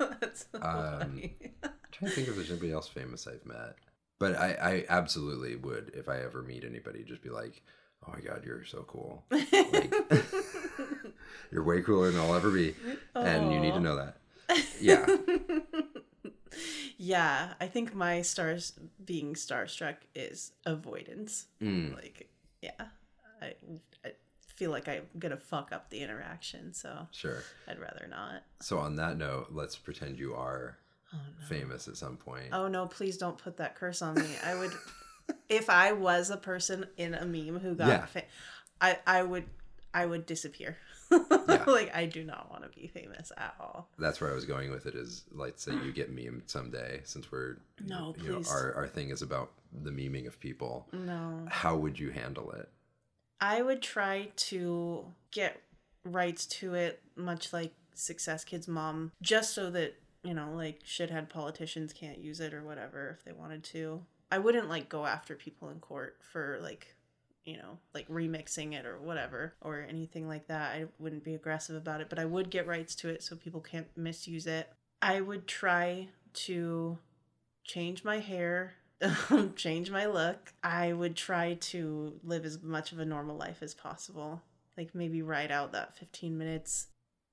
That's 0.20 0.44
so 0.52 0.58
Um, 0.60 0.98
funny. 1.00 1.36
I'm 1.62 1.70
trying 1.92 2.10
to 2.10 2.14
think 2.14 2.28
if 2.28 2.34
there's 2.34 2.50
anybody 2.50 2.72
else 2.72 2.88
famous 2.88 3.26
i've 3.26 3.46
met. 3.46 3.76
But 4.18 4.36
i 4.36 4.52
i 4.60 4.84
absolutely 4.88 5.56
would 5.56 5.92
if 5.94 6.08
i 6.08 6.18
ever 6.20 6.42
meet 6.42 6.64
anybody 6.64 7.02
just 7.04 7.22
be 7.22 7.30
like 7.30 7.62
oh 8.06 8.12
my 8.12 8.20
god 8.20 8.42
you're 8.44 8.64
so 8.64 8.82
cool. 8.88 9.24
Like- 9.30 9.50
you're 11.52 11.62
way 11.64 11.80
cooler 11.82 12.10
than 12.10 12.20
i'll 12.20 12.34
ever 12.34 12.50
be. 12.50 12.74
And 13.14 13.52
you 13.52 13.60
need 13.60 13.74
to 13.74 13.80
know 13.80 13.96
that. 13.96 14.16
Yeah. 14.80 15.06
Yeah, 17.02 17.54
I 17.58 17.66
think 17.66 17.94
my 17.94 18.20
stars 18.20 18.74
being 19.04 19.32
starstruck 19.34 19.96
is 20.14 20.52
avoidance. 20.66 21.46
Mm, 21.62 21.94
Like, 21.94 22.28
yeah, 22.60 22.72
I, 23.40 23.54
I 24.04 24.12
feel 24.54 24.70
like 24.70 24.86
I'm 24.86 25.06
gonna 25.18 25.38
fuck 25.38 25.72
up 25.72 25.88
the 25.88 26.00
interaction, 26.02 26.74
so 26.74 27.08
sure 27.10 27.38
I'd 27.66 27.78
rather 27.80 28.06
not. 28.10 28.42
so 28.60 28.78
on 28.78 28.96
that 28.96 29.16
note 29.16 29.46
let's 29.50 29.76
pretend 29.76 30.18
you 30.18 30.34
are 30.34 30.76
Oh 31.14 31.16
no. 31.40 31.46
famous 31.46 31.88
at 31.88 31.96
some 31.96 32.16
point 32.18 32.50
Oh 32.52 32.68
no, 32.68 32.86
please 32.86 33.16
don't 33.16 33.38
put 33.38 33.56
that 33.56 33.74
curse 33.76 34.02
on 34.02 34.14
me. 34.16 34.28
I 34.44 34.54
would 34.54 34.72
if 35.48 35.70
I 35.70 35.92
was 35.92 36.28
a 36.28 36.36
person 36.36 36.84
in 36.98 37.14
a 37.14 37.24
meme 37.24 37.58
who 37.60 37.74
got 37.74 37.88
Yeah. 37.88 38.06
fa- 38.06 38.24
I 38.80 38.98
I 39.06 39.22
would 39.22 39.46
I 39.94 40.04
would 40.04 40.26
disappear. 40.26 40.76
like 41.66 41.94
I 41.94 42.06
do 42.06 42.24
not 42.24 42.50
want 42.50 42.62
to 42.62 42.68
be 42.78 42.86
famous 42.86 43.32
at 43.36 43.54
all. 43.60 43.88
that's 43.98 44.20
where 44.20 44.30
i 44.30 44.34
was 44.34 44.44
going 44.44 44.70
with 44.70 44.86
it 44.86 44.94
is 44.94 45.24
like 45.32 45.54
say 45.58 45.72
you 45.72 45.92
get 45.92 46.14
memed 46.14 46.42
someday 46.46 47.00
since 47.04 47.30
we're 47.32 47.56
No, 47.84 48.14
you 48.22 48.28
know 48.28 48.36
please. 48.36 48.50
our, 48.50 48.74
our 48.74 48.86
thing 48.88 49.10
is 49.10 49.22
about 49.22 49.50
the 49.82 49.90
memeing 49.90 50.26
of 50.26 50.38
people 50.40 50.86
No. 50.92 51.46
how 51.48 51.76
would 51.76 51.98
you 51.98 52.10
handle 52.10 52.50
it 52.52 52.68
I 53.42 53.62
would 53.62 53.80
try 53.80 54.28
to 54.36 55.06
get 55.30 55.60
rights 56.04 56.44
to 56.46 56.74
it 56.74 57.00
much 57.16 57.52
like 57.54 57.72
Success 57.94 58.44
Kids 58.44 58.68
mom 58.68 59.12
just 59.22 59.54
so 59.54 59.70
that, 59.70 59.94
you 60.22 60.34
know, 60.34 60.52
like 60.54 60.82
shithead 60.84 61.30
politicians 61.30 61.92
can't 61.94 62.18
use 62.18 62.40
it 62.40 62.52
or 62.52 62.62
whatever 62.62 63.16
if 63.18 63.24
they 63.24 63.32
wanted 63.32 63.64
to. 63.64 64.02
I 64.30 64.38
wouldn't 64.38 64.68
like 64.68 64.88
go 64.90 65.06
after 65.06 65.34
people 65.36 65.70
in 65.70 65.78
court 65.80 66.16
for 66.20 66.58
like 66.62 66.94
you 67.44 67.56
know, 67.56 67.78
like 67.94 68.08
remixing 68.08 68.74
it 68.74 68.86
or 68.86 68.98
whatever, 68.98 69.54
or 69.60 69.86
anything 69.88 70.28
like 70.28 70.46
that. 70.48 70.72
I 70.72 70.86
wouldn't 70.98 71.24
be 71.24 71.34
aggressive 71.34 71.76
about 71.76 72.00
it, 72.00 72.08
but 72.08 72.18
I 72.18 72.24
would 72.24 72.50
get 72.50 72.66
rights 72.66 72.94
to 72.96 73.08
it 73.08 73.22
so 73.22 73.36
people 73.36 73.60
can't 73.60 73.88
misuse 73.96 74.46
it. 74.46 74.68
I 75.02 75.20
would 75.20 75.46
try 75.46 76.08
to 76.32 76.98
change 77.64 78.04
my 78.04 78.18
hair, 78.18 78.74
change 79.56 79.90
my 79.90 80.06
look. 80.06 80.52
I 80.62 80.92
would 80.92 81.16
try 81.16 81.54
to 81.54 82.20
live 82.22 82.44
as 82.44 82.62
much 82.62 82.92
of 82.92 82.98
a 82.98 83.04
normal 83.04 83.36
life 83.36 83.62
as 83.62 83.74
possible. 83.74 84.42
Like 84.76 84.94
maybe 84.94 85.22
ride 85.22 85.50
out 85.50 85.72
that 85.72 85.96
15 85.96 86.36
minutes. 86.36 86.88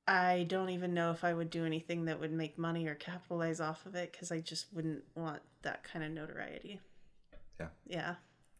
I 0.08 0.45
don't 0.47 0.70
even 0.70 0.93
know 0.93 1.12
if 1.12 1.26
I 1.26 1.34
would 1.34 1.49
do 1.49 1.66
anything 1.66 2.05
that 2.05 2.20
would 2.22 2.32
make 2.32 2.58
money 2.58 2.88
or 2.88 2.95
capitalize 2.95 3.60
off 3.60 3.86
of 3.86 3.95
it 3.95 4.14
because 4.14 4.32
I 4.32 4.39
just 4.39 4.68
wouldn't 4.74 5.03
want 5.16 5.41
that 5.64 5.84
kind 5.84 6.05
of 6.05 6.12
notoriety. 6.12 6.80
Yeah. 7.60 7.68
Yeah. 7.86 8.16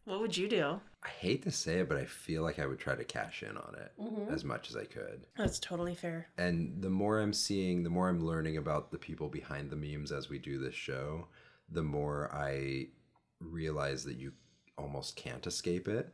What 0.08 0.20
would 0.20 0.36
you 0.36 0.48
do? 0.48 0.80
i 1.04 1.08
hate 1.10 1.44
to 1.44 1.50
say 1.52 1.78
it 1.78 1.88
but 1.88 1.96
i 1.96 2.04
feel 2.04 2.42
like 2.42 2.58
i 2.58 2.66
would 2.66 2.80
try 2.80 2.96
to 2.96 3.04
cash 3.04 3.44
in 3.48 3.56
on 3.56 3.74
it 3.78 3.92
Mm-hmm. 4.02 4.34
as 4.34 4.42
much 4.44 4.68
as 4.68 4.76
i 4.76 4.84
could 4.84 5.26
That's 5.36 5.60
totally 5.60 5.94
fair. 5.94 6.26
and 6.36 6.82
the 6.82 6.90
more 6.90 7.20
i'm 7.20 7.32
seeing 7.32 7.84
the 7.84 7.88
more 7.90 8.08
i'm 8.08 8.24
learning 8.24 8.56
about 8.56 8.90
the 8.90 8.98
people 8.98 9.28
behind 9.28 9.70
the 9.70 9.76
memes 9.76 10.10
as 10.10 10.28
we 10.28 10.38
do 10.40 10.58
this 10.58 10.74
show 10.74 11.28
the 11.70 11.84
more 11.84 12.30
i 12.34 12.88
realize 13.38 14.02
that 14.06 14.16
you 14.16 14.32
almost 14.76 15.14
can't 15.14 15.46
escape 15.46 15.86
it 15.86 16.12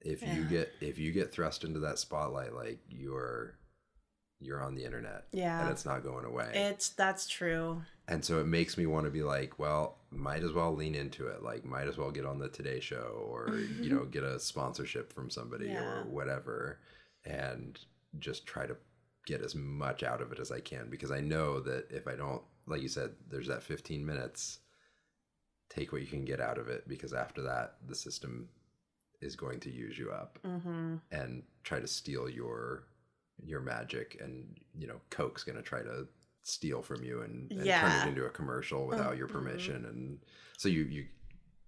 if 0.00 0.22
you 0.22 0.44
get 0.44 0.70
if 0.80 0.96
you 0.96 1.10
get 1.10 1.32
thrust 1.32 1.64
into 1.64 1.80
that 1.80 1.98
spotlight 1.98 2.54
like 2.54 2.78
you're 2.88 3.56
you're 4.44 4.62
on 4.62 4.74
the 4.74 4.84
internet 4.84 5.24
Yeah. 5.32 5.60
and 5.62 5.70
it's 5.70 5.84
not 5.84 6.02
going 6.02 6.24
away 6.24 6.50
It's 6.54 6.90
that's 6.90 7.26
true. 7.26 7.82
and 8.08 8.24
so 8.24 8.38
it 8.40 8.46
makes 8.46 8.76
me 8.78 8.86
want 8.86 9.06
to 9.06 9.10
be 9.10 9.22
like 9.22 9.58
well 9.58 9.96
might 10.10 10.42
as 10.42 10.52
well 10.52 10.74
lean 10.74 10.94
into 10.94 11.26
it 11.28 11.42
like 11.42 11.64
might 11.64 11.88
as 11.88 11.96
well 11.96 12.10
get 12.10 12.26
on 12.26 12.38
the 12.38 12.48
today 12.48 12.78
show 12.80 13.26
or 13.28 13.56
you 13.80 13.90
know 13.90 14.04
get 14.16 14.22
a 14.22 14.38
sponsorship 14.38 15.12
from 15.12 15.30
somebody 15.30 15.66
Yeah. 15.66 15.82
or 15.82 16.04
whatever 16.04 16.78
and 17.24 17.78
just 18.18 18.46
try 18.46 18.66
to 18.66 18.76
get 19.26 19.40
as 19.40 19.54
much 19.54 20.02
out 20.02 20.20
of 20.20 20.30
it 20.32 20.38
as 20.38 20.52
i 20.52 20.60
can 20.60 20.88
because 20.90 21.10
i 21.10 21.20
know 21.20 21.58
that 21.60 21.86
if 21.90 22.06
i 22.06 22.14
don't 22.14 22.42
like 22.66 22.82
you 22.82 22.88
said 22.88 23.10
there's 23.30 23.48
that 23.48 23.62
15 23.62 24.04
minutes 24.04 24.58
take 25.70 25.92
what 25.92 26.02
you 26.02 26.06
can 26.06 26.24
get 26.24 26.40
out 26.40 26.58
of 26.58 26.68
it 26.68 26.86
because 26.86 27.12
after 27.12 27.42
that 27.42 27.76
the 27.88 27.94
system 27.94 28.48
is 29.20 29.34
going 29.36 29.58
to 29.60 29.70
use 29.70 29.98
you 29.98 30.10
up 30.10 30.38
Mm-hmm. 30.44 30.96
and 31.10 31.42
try 31.62 31.80
to 31.80 31.86
steal 31.86 32.28
your 32.28 32.84
your 33.42 33.60
magic 33.60 34.18
and 34.20 34.54
you 34.78 34.86
know 34.86 35.00
coke's 35.10 35.42
going 35.44 35.56
to 35.56 35.62
try 35.62 35.82
to 35.82 36.06
steal 36.42 36.82
from 36.82 37.02
you 37.02 37.22
and, 37.22 37.50
and 37.52 37.64
turn 37.64 37.92
it 37.92 38.08
into 38.08 38.24
a 38.26 38.30
commercial 38.30 38.86
without 38.86 39.16
your 39.16 39.26
Mhm. 39.28 39.32
permission 39.32 39.84
and 39.86 40.18
so 40.58 40.68
you 40.68 40.82
you 40.84 41.06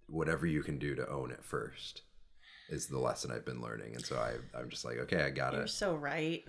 whatever 0.09 0.47
you 0.47 0.63
can 0.63 0.79
do 0.79 0.95
to 0.95 1.09
own 1.09 1.31
it 1.31 1.43
first 1.43 2.03
is 2.69 2.87
the 2.87 2.99
lesson 2.99 3.31
i've 3.31 3.45
been 3.45 3.61
learning 3.61 3.95
and 3.95 4.05
so 4.05 4.17
i 4.17 4.35
i'm 4.59 4.69
just 4.69 4.85
like 4.85 4.99
okay 4.99 5.23
i 5.23 5.31
got 5.31 5.55
it 5.55 5.59
You're 5.59 5.67
so 5.67 5.95
right. 5.97 6.45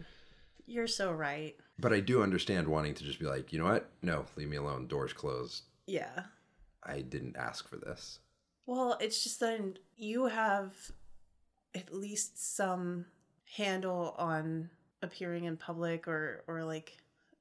You're 0.66 0.88
so 0.88 1.12
right. 1.14 1.56
but 1.80 1.94
i 1.94 2.00
do 2.00 2.22
understand 2.22 2.68
wanting 2.68 2.94
to 2.96 3.04
just 3.04 3.20
be 3.20 3.26
like 3.26 3.52
you 3.54 3.60
know 3.60 3.66
what 3.66 3.90
no 4.02 4.26
leave 4.36 4.50
me 4.50 4.58
alone 4.58 4.88
doors 4.88 5.14
closed 5.14 5.64
Yeah. 5.88 6.24
i 6.84 7.02
didn't 7.02 7.38
ask 7.38 7.68
for 7.70 7.78
this 7.78 8.20
Well, 8.66 8.98
it's 9.00 9.24
just 9.24 9.40
that 9.40 9.80
you 9.96 10.26
have 10.26 10.76
at 11.74 11.94
least 11.94 12.56
some 12.56 13.06
handle 13.56 14.14
on 14.18 14.70
appearing 15.02 15.46
in 15.46 15.58
public 15.58 16.08
or 16.08 16.44
or 16.48 16.64
like 16.64 16.98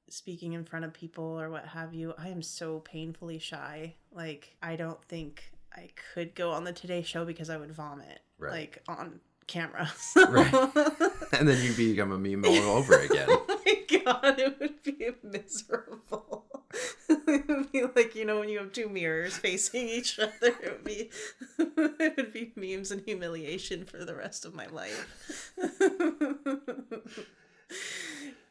speaking 0.09 0.53
in 0.53 0.63
front 0.63 0.85
of 0.85 0.93
people 0.93 1.23
or 1.39 1.49
what 1.49 1.65
have 1.65 1.93
you. 1.93 2.13
I 2.17 2.29
am 2.29 2.41
so 2.41 2.79
painfully 2.79 3.39
shy. 3.39 3.95
Like 4.11 4.55
I 4.61 4.75
don't 4.75 5.03
think 5.05 5.51
I 5.75 5.89
could 6.13 6.33
go 6.35 6.51
on 6.51 6.63
the 6.63 6.73
Today 6.73 7.01
show 7.01 7.25
because 7.25 7.49
I 7.49 7.57
would 7.57 7.71
vomit 7.71 8.19
Right. 8.39 8.51
like 8.51 8.83
on 8.87 9.19
camera. 9.47 9.91
Right. 10.15 10.53
and 11.33 11.47
then 11.47 11.61
you 11.63 11.73
become 11.73 12.11
a 12.11 12.17
meme 12.17 12.45
all 12.45 12.77
over 12.77 12.93
again 12.99 13.25
oh 13.29 13.59
my 13.65 14.01
god, 14.03 14.39
it 14.39 14.59
would 14.59 14.83
be 14.83 15.09
miserable. 15.23 16.45
it 17.09 17.47
would 17.47 17.71
be 17.71 17.83
like 17.95 18.13
you 18.15 18.25
know 18.25 18.39
when 18.39 18.49
you 18.49 18.59
have 18.59 18.71
two 18.73 18.89
mirrors 18.89 19.37
facing 19.37 19.87
each 19.87 20.19
other. 20.19 20.31
It 20.41 20.71
would 20.71 20.83
be 20.83 21.09
it 21.57 22.17
would 22.17 22.33
be 22.33 22.51
memes 22.55 22.91
and 22.91 23.01
humiliation 23.01 23.85
for 23.85 24.03
the 24.05 24.15
rest 24.15 24.45
of 24.45 24.53
my 24.53 24.67
life. 24.67 25.53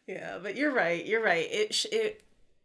Yeah, 0.06 0.38
but 0.42 0.56
you're 0.56 0.72
right. 0.72 1.04
You're 1.04 1.22
right. 1.22 1.46
It 1.50 1.74
sh- 1.74 1.86
it 1.92 2.22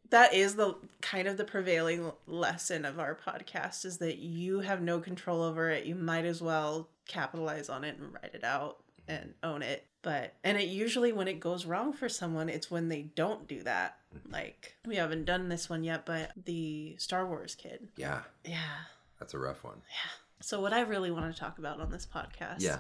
that 0.09 0.33
is 0.33 0.55
the 0.55 0.75
kind 1.01 1.27
of 1.27 1.37
the 1.37 1.45
prevailing 1.45 2.11
lesson 2.27 2.83
of 2.85 2.99
our 2.99 3.15
podcast 3.15 3.85
is 3.85 3.97
that 3.99 4.17
you 4.17 4.59
have 4.59 4.81
no 4.81 4.99
control 4.99 5.41
over 5.41 5.69
it. 5.69 5.85
You 5.85 5.95
might 5.95 6.25
as 6.25 6.41
well 6.41 6.89
capitalize 7.07 7.69
on 7.69 7.83
it 7.83 7.97
and 7.97 8.13
write 8.13 8.33
it 8.35 8.43
out 8.43 8.77
and 9.07 9.33
own 9.41 9.61
it. 9.61 9.85
But 10.01 10.33
and 10.43 10.57
it 10.57 10.67
usually 10.67 11.13
when 11.13 11.27
it 11.27 11.39
goes 11.39 11.65
wrong 11.65 11.93
for 11.93 12.09
someone, 12.09 12.49
it's 12.49 12.69
when 12.69 12.89
they 12.89 13.03
don't 13.15 13.47
do 13.47 13.63
that. 13.63 13.97
Mm-hmm. 14.15 14.33
Like 14.33 14.75
we 14.85 14.97
haven't 14.97 15.25
done 15.25 15.47
this 15.49 15.69
one 15.69 15.83
yet, 15.83 16.05
but 16.05 16.31
the 16.45 16.95
Star 16.97 17.25
Wars 17.25 17.55
kid. 17.55 17.87
yeah 17.95 18.21
Yeah. 18.43 18.57
that's 19.19 19.33
a 19.33 19.39
rough 19.39 19.63
one 19.63 19.77
Yeah. 19.89 20.11
So 20.41 20.59
what 20.59 20.73
I 20.73 20.81
really 20.81 21.11
want 21.11 21.31
to 21.33 21.39
talk 21.39 21.59
about 21.59 21.79
on 21.79 21.91
this 21.91 22.05
podcast 22.13 22.55
yeah 22.59 22.79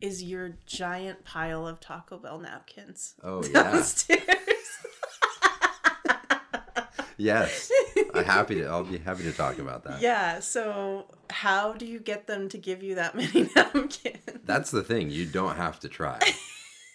is 0.00 0.22
your 0.22 0.56
giant 0.66 1.24
pile 1.24 1.66
of 1.66 1.80
Taco 1.80 2.18
Bell 2.18 2.38
napkins 2.38 3.14
Oh 3.22 3.42
yeah. 3.52 3.82
yes. 7.16 7.70
I'm 8.14 8.24
happy 8.24 8.56
to 8.56 8.64
I'll 8.66 8.84
be 8.84 8.98
happy 8.98 9.22
to 9.24 9.32
talk 9.32 9.58
about 9.58 9.84
that. 9.84 10.00
yeah. 10.00 10.40
So 10.40 11.06
how 11.30 11.72
do 11.72 11.86
you 11.86 11.98
get 12.00 12.26
them 12.26 12.48
to 12.50 12.58
give 12.58 12.82
you 12.82 12.94
that 12.96 13.14
many 13.16 13.48
napkins? 13.54 14.18
That's 14.44 14.70
the 14.70 14.82
thing. 14.82 15.10
You 15.10 15.26
don't 15.26 15.56
have 15.56 15.80
to 15.80 15.88
try. 15.88 16.18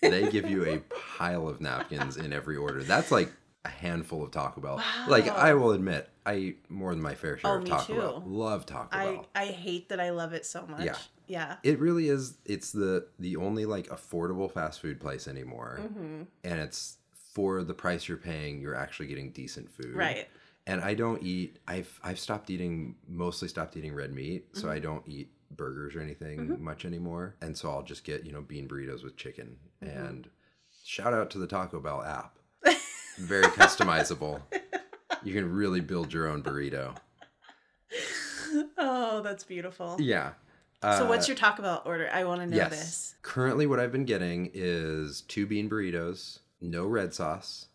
they 0.01 0.29
give 0.29 0.49
you 0.49 0.65
a 0.65 0.79
pile 1.17 1.47
of 1.47 1.61
napkins 1.61 2.17
in 2.17 2.33
every 2.33 2.57
order. 2.57 2.83
That's 2.83 3.11
like 3.11 3.31
a 3.65 3.69
handful 3.69 4.23
of 4.23 4.31
Taco 4.31 4.61
Bell. 4.61 4.81
Like 5.07 5.27
I 5.27 5.53
will 5.55 5.71
admit, 5.71 6.09
I 6.25 6.35
eat 6.35 6.69
more 6.71 6.91
than 6.93 7.01
my 7.01 7.15
fair 7.15 7.37
share 7.37 7.51
Oh, 7.51 7.57
of 7.57 7.63
me 7.63 7.69
Taco 7.71 7.93
too. 7.93 7.99
Bell. 7.99 8.23
Love 8.25 8.65
Taco 8.65 8.95
I 8.97 9.05
Bell. 9.05 9.25
I 9.35 9.45
hate 9.47 9.89
that 9.89 9.99
I 9.99 10.11
love 10.11 10.33
it 10.33 10.45
so 10.45 10.65
much. 10.67 10.85
Yeah. 10.85 10.95
Yeah. 11.27 11.55
It 11.63 11.79
really 11.79 12.07
is. 12.09 12.37
It's 12.45 12.71
the 12.71 13.07
the 13.19 13.35
only 13.37 13.65
like 13.65 13.87
affordable 13.87 14.49
fast 14.51 14.79
food 14.81 14.99
place 15.01 15.27
anymore, 15.27 15.79
Mm-hmm. 15.81 16.21
and 16.43 16.59
it's 16.59 16.97
for 17.33 17.63
the 17.63 17.73
price 17.73 18.07
you're 18.07 18.17
paying. 18.17 18.61
You're 18.61 18.75
actually 18.75 19.07
getting 19.07 19.31
decent 19.31 19.69
food, 19.69 19.95
Right. 19.95 20.27
And 20.67 20.81
I 20.81 20.93
don't 20.95 21.21
eat. 21.21 21.59
I've 21.67 21.99
I've 22.03 22.19
stopped 22.19 22.49
eating. 22.49 22.95
Mostly 23.07 23.47
stopped 23.47 23.75
eating 23.77 23.93
red 23.93 24.13
meat, 24.13 24.47
so 24.53 24.61
Mm-hmm. 24.63 24.69
I 24.71 24.79
don't 24.79 25.03
eat 25.07 25.31
burgers 25.51 25.95
or 25.95 26.01
anything 26.01 26.61
much 26.63 26.85
anymore. 26.85 27.35
And 27.41 27.55
so 27.57 27.69
I'll 27.69 27.83
just 27.83 28.03
get 28.03 28.25
you 28.25 28.31
know 28.31 28.41
bean 28.41 28.67
burritos 28.67 29.03
with 29.03 29.15
chicken. 29.15 29.57
Mm-hmm. 29.83 29.97
And 29.97 30.29
shout 30.83 31.13
out 31.13 31.29
to 31.31 31.37
the 31.39 31.47
Taco 31.47 31.79
Bell 31.79 32.01
app. 32.03 32.37
Very 33.17 33.43
customizable. 33.45 34.41
You 35.23 35.33
can 35.33 35.51
really 35.53 35.79
build 35.81 36.11
your 36.13 36.27
own 36.27 36.43
burrito. 36.43 36.95
Oh, 38.77 39.21
that's 39.21 39.43
beautiful. 39.43 39.97
Yeah. 39.99 40.31
So 40.81 41.05
Uh, 41.05 41.07
what's 41.07 41.27
your 41.27 41.35
Taco 41.37 41.61
Bell 41.63 41.81
order? 41.85 42.09
I 42.11 42.25
want 42.25 42.41
to 42.41 42.47
know 42.47 42.55
yes. 42.55 42.69
this. 42.69 43.15
Currently, 43.21 43.65
what 43.65 43.79
I've 43.79 43.91
been 43.91 44.05
getting 44.05 44.51
is 44.53 45.21
two 45.21 45.45
bean 45.47 45.69
burritos, 45.69 46.39
no 46.61 46.85
red 46.85 47.13
sauce, 47.13 47.67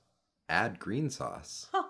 add 0.49 0.79
green 0.79 1.11
sauce. 1.11 1.69
Huh. 1.73 1.85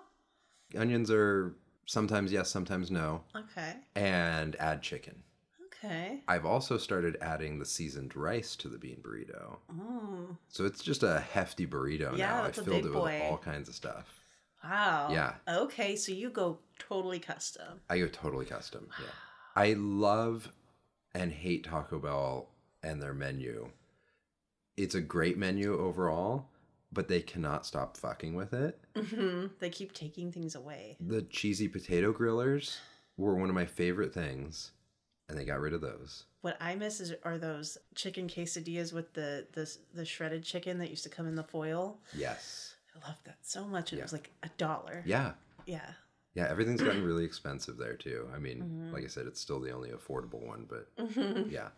Onions 0.75 1.11
are 1.11 1.53
sometimes 1.85 2.31
yes, 2.31 2.49
sometimes 2.49 2.89
no, 2.89 3.23
Okay. 3.35 3.75
and 3.95 4.55
add 4.55 4.81
chicken. 4.81 5.23
Okay. 5.83 6.21
I've 6.27 6.45
also 6.45 6.77
started 6.77 7.17
adding 7.21 7.57
the 7.57 7.65
seasoned 7.65 8.15
rice 8.15 8.55
to 8.57 8.67
the 8.69 8.77
bean 8.77 8.97
burrito. 9.01 9.57
Oh, 9.79 10.37
So 10.49 10.65
it's 10.65 10.83
just 10.83 11.01
a 11.03 11.19
hefty 11.19 11.65
burrito 11.65 12.15
Yeah, 12.17 12.27
now. 12.27 12.43
I 12.43 12.51
filled 12.51 12.85
it 12.85 12.89
with 12.89 12.93
boy. 12.93 13.19
all 13.23 13.37
kinds 13.37 13.67
of 13.67 13.73
stuff. 13.75 14.19
wow. 14.63 15.09
Yeah. 15.11 15.33
Okay, 15.47 15.95
so 15.95 16.11
you 16.11 16.29
go 16.29 16.59
totally 16.77 17.17
custom. 17.19 17.79
I 17.89 17.97
go 17.99 18.07
totally 18.07 18.45
custom. 18.45 18.89
Yeah. 18.99 19.07
I 19.55 19.73
love 19.73 20.51
and 21.15 21.31
hate 21.31 21.63
Taco 21.63 21.97
Bell 21.99 22.49
and 22.83 23.01
their 23.01 23.13
menu. 23.13 23.69
It's 24.77 24.95
a 24.95 25.01
great 25.01 25.37
menu 25.37 25.77
overall, 25.77 26.45
but 26.93 27.07
they 27.07 27.21
cannot 27.21 27.65
stop 27.65 27.97
fucking 27.97 28.35
with 28.35 28.53
it. 28.53 28.79
hmm 28.95 29.47
They 29.59 29.69
keep 29.69 29.93
taking 29.93 30.31
things 30.31 30.53
away. 30.55 30.97
The 30.99 31.23
cheesy 31.23 31.67
potato 31.67 32.13
grillers 32.13 32.77
were 33.17 33.35
one 33.35 33.49
of 33.49 33.55
my 33.55 33.65
favorite 33.65 34.13
things, 34.13 34.71
and 35.31 35.39
they 35.39 35.45
got 35.45 35.59
rid 35.59 35.73
of 35.73 35.81
those. 35.81 36.25
What 36.41 36.57
I 36.61 36.75
miss 36.75 36.99
is 36.99 37.13
are 37.23 37.37
those 37.37 37.77
chicken 37.95 38.27
quesadillas 38.27 38.93
with 38.93 39.13
the 39.13 39.47
the 39.53 39.71
the 39.93 40.05
shredded 40.05 40.43
chicken 40.43 40.77
that 40.79 40.89
used 40.89 41.03
to 41.03 41.09
come 41.09 41.25
in 41.27 41.35
the 41.35 41.43
foil. 41.43 41.99
Yes. 42.15 42.75
I 42.95 43.07
loved 43.07 43.25
that 43.25 43.37
so 43.41 43.63
much. 43.65 43.91
and 43.91 43.97
Yeah. 43.97 44.01
It 44.03 44.05
was 44.05 44.13
like 44.13 44.31
a 44.43 44.49
dollar. 44.57 45.03
Yeah. 45.05 45.31
Yeah. 45.65 45.89
Yeah, 46.35 46.47
everything's 46.49 46.81
gotten 46.81 47.03
really 47.03 47.25
expensive 47.31 47.77
there 47.77 47.95
too. 47.95 48.29
I 48.35 48.39
mean, 48.39 48.59
Mm-hmm. 48.61 48.93
like 48.93 49.03
I 49.03 49.07
said, 49.07 49.25
it's 49.27 49.39
still 49.41 49.59
the 49.59 49.71
only 49.71 49.89
affordable 49.89 50.45
one, 50.45 50.65
but 50.69 50.93
Mhm. 50.97 51.49
yeah. 51.51 51.69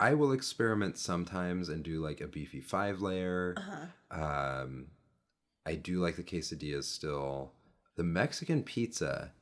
I 0.00 0.14
will 0.14 0.32
experiment 0.32 0.98
sometimes 0.98 1.68
and 1.68 1.82
do 1.84 2.00
like 2.00 2.20
a 2.20 2.26
beefy 2.26 2.60
five 2.60 3.00
layer. 3.00 3.54
Uh-huh. 3.56 4.20
Um, 4.22 4.88
I 5.64 5.74
do 5.76 6.00
like 6.00 6.16
the 6.16 6.24
quesadillas 6.24 6.84
still. 6.84 7.52
The 7.96 8.02
Mexican 8.02 8.62
pizza. 8.64 9.32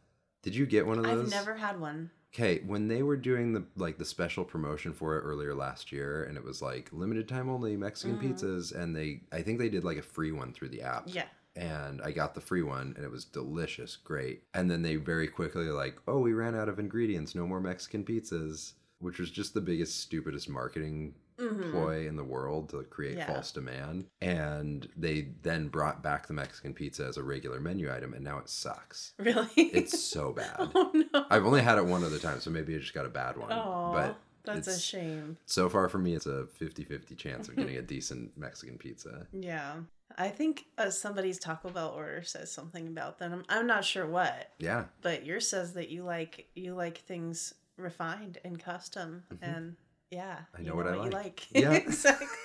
Did 0.43 0.55
you 0.55 0.67
get 0.67 0.87
one 0.87 0.99
of 0.99 1.05
those? 1.05 1.27
I've 1.33 1.41
never 1.41 1.57
had 1.57 1.81
one. 1.81 2.11
Okay, 2.33 2.61
when 2.65 2.87
they 2.87 3.03
were 3.03 3.17
doing 3.17 3.53
the 3.53 3.65
like 3.77 3.99
the 3.99 4.05
special 4.05 4.45
promotion 4.45 4.93
for 4.93 5.17
it 5.19 5.23
earlier 5.23 5.55
last 5.55 5.91
year, 5.91 6.25
and 6.25 6.37
it 6.37 6.45
was 6.45 6.63
like 6.63 6.89
limited 6.93 7.29
time 7.29 7.49
only 7.51 7.77
Mexican 7.77 8.19
Mhm. 8.19 8.23
pizzas, 8.23 8.73
and 8.73 8.95
they 8.95 9.23
I 9.33 9.43
think 9.43 9.59
they 9.59 9.69
did 9.69 9.83
like 9.85 9.99
a 9.99 10.03
free 10.03 10.31
one 10.31 10.53
through 10.53 10.69
the 10.69 10.83
app. 10.83 11.05
Yeah. 11.07 11.27
And 11.57 12.01
I 12.03 12.13
got 12.13 12.35
the 12.35 12.41
free 12.41 12.63
one, 12.63 12.95
and 12.97 13.05
it 13.05 13.11
was 13.11 13.25
delicious, 13.25 13.97
great. 13.97 14.45
And 14.55 14.71
then 14.71 14.83
they 14.83 14.95
very 14.95 15.27
quickly 15.27 15.67
like, 15.71 15.99
oh, 16.07 16.21
we 16.21 16.33
ran 16.33 16.55
out 16.55 16.69
of 16.69 16.79
ingredients, 16.79 17.35
no 17.35 17.45
more 17.47 17.61
Mexican 17.61 18.05
pizzas, 18.05 18.75
which 19.01 19.19
was 19.19 19.33
just 19.33 19.53
the 19.53 19.61
biggest, 19.61 19.99
stupidest 19.99 20.49
marketing 20.49 21.17
Mhm. 21.41 21.71
ploy 21.73 22.07
in 22.07 22.17
the 22.17 22.25
world 22.25 22.69
to 22.71 22.83
create 22.85 23.17
Yeah. 23.17 23.27
false 23.33 23.51
demand. 23.53 24.07
And 24.21 24.89
they 24.97 25.29
then 25.43 25.69
brought 25.69 26.03
back 26.03 26.27
the 26.27 26.33
Mexican 26.35 26.75
pizza 26.75 27.05
as 27.07 27.17
a 27.17 27.23
regular 27.23 27.61
menu 27.61 27.93
item, 27.93 28.13
and 28.15 28.23
now 28.25 28.39
it 28.39 28.49
sucks. 28.49 29.15
Really? 29.19 29.49
It's 29.57 29.99
so 30.03 30.33
bad. 30.33 30.57
oh 30.75 30.91
no. 31.13 31.27
I've 31.31 31.47
only 31.47 31.63
had 31.63 31.79
it 31.79 31.87
one 31.87 32.05
other 32.05 32.19
time, 32.19 32.41
so 32.41 32.51
maybe 32.51 32.75
I 32.75 32.79
just 32.79 32.95
got 32.95 33.07
a 33.07 33.11
bad 33.11 33.37
one. 33.37 33.51
Oh, 33.53 33.93
but 33.93 34.17
that's 34.45 34.69
a 34.69 34.79
shame. 34.79 35.37
so 35.47 35.69
far 35.69 35.89
for 35.89 35.99
me, 35.99 36.15
it's 36.15 36.27
a 36.27 36.47
50 36.47 36.85
50 36.85 37.15
chance 37.15 37.49
of 37.49 37.57
getting 37.57 37.77
a 37.77 37.83
decent 37.97 38.37
Mexican 38.37 38.79
pizza. 38.79 39.27
Yeah. 39.33 39.81
I 40.19 40.29
think 40.29 40.65
uh, 40.77 40.91
somebody's 40.91 41.39
Taco 41.39 41.71
Bell 41.71 41.91
order 41.97 42.23
says 42.25 42.51
something 42.51 42.89
about 42.89 43.19
them. 43.19 43.33
I'm, 43.33 43.45
I'm 43.49 43.67
not 43.67 43.85
sure 43.85 44.07
what, 44.07 44.51
Yeah. 44.59 44.87
but 45.03 45.25
yours 45.25 45.49
says 45.49 45.75
that 45.75 45.89
you 45.91 46.03
like 46.03 46.49
you 46.55 46.75
like 46.75 46.99
things 46.99 47.55
refined 47.77 48.39
and 48.45 48.59
custom, 48.63 49.23
and 49.41 49.77
yeah. 50.11 50.39
I 50.57 50.61
you 50.61 50.69
know 50.69 50.75
what 50.75 50.87
I 50.89 50.95
you 50.95 51.03
like. 51.03 51.13
like. 51.13 51.47
Yeah. 51.55 51.73
exactly. 51.73 52.27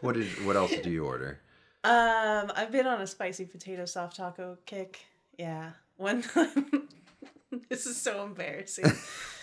What 0.00 0.16
did? 0.16 0.26
What 0.44 0.56
else 0.56 0.72
do 0.82 0.90
you 0.90 1.04
order? 1.04 1.38
Um, 1.84 2.50
I've 2.56 2.72
been 2.72 2.86
on 2.88 3.00
a 3.00 3.06
spicy 3.06 3.44
potato 3.44 3.84
soft 3.84 4.16
taco 4.16 4.58
kick. 4.66 4.98
Yeah, 5.38 5.70
one 5.96 6.22
time. 6.22 6.88
this 7.68 7.86
is 7.86 8.00
so 8.00 8.24
embarrassing. 8.24 8.86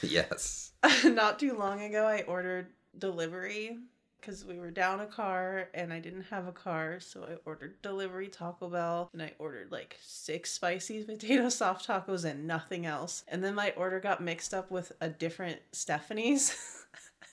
yes. 0.02 0.72
Not 1.06 1.40
too 1.40 1.58
long 1.58 1.82
ago, 1.82 2.06
I 2.06 2.22
ordered 2.24 2.68
delivery 2.98 3.78
because 4.20 4.44
we 4.44 4.60
were 4.60 4.72
down 4.72 5.00
a 5.00 5.06
car 5.06 5.70
and 5.74 5.94
I 5.94 6.00
didn't 6.00 6.24
have 6.24 6.48
a 6.48 6.52
car, 6.52 7.00
so 7.00 7.24
I 7.24 7.38
ordered 7.46 7.82
delivery 7.82 8.28
Taco 8.28 8.70
Bell 8.70 9.10
and 9.14 9.22
I 9.22 9.34
ordered 9.40 9.72
like 9.72 9.98
six 10.02 10.52
spicy 10.52 11.04
potato 11.04 11.48
soft 11.50 11.88
tacos 11.88 12.26
and 12.26 12.46
nothing 12.46 12.86
else. 12.86 13.24
And 13.28 13.44
then 13.44 13.56
my 13.56 13.72
order 13.78 14.00
got 14.00 14.22
mixed 14.22 14.54
up 14.54 14.70
with 14.72 14.92
a 15.00 15.10
different 15.10 15.60
Stephanie's. 15.72 16.54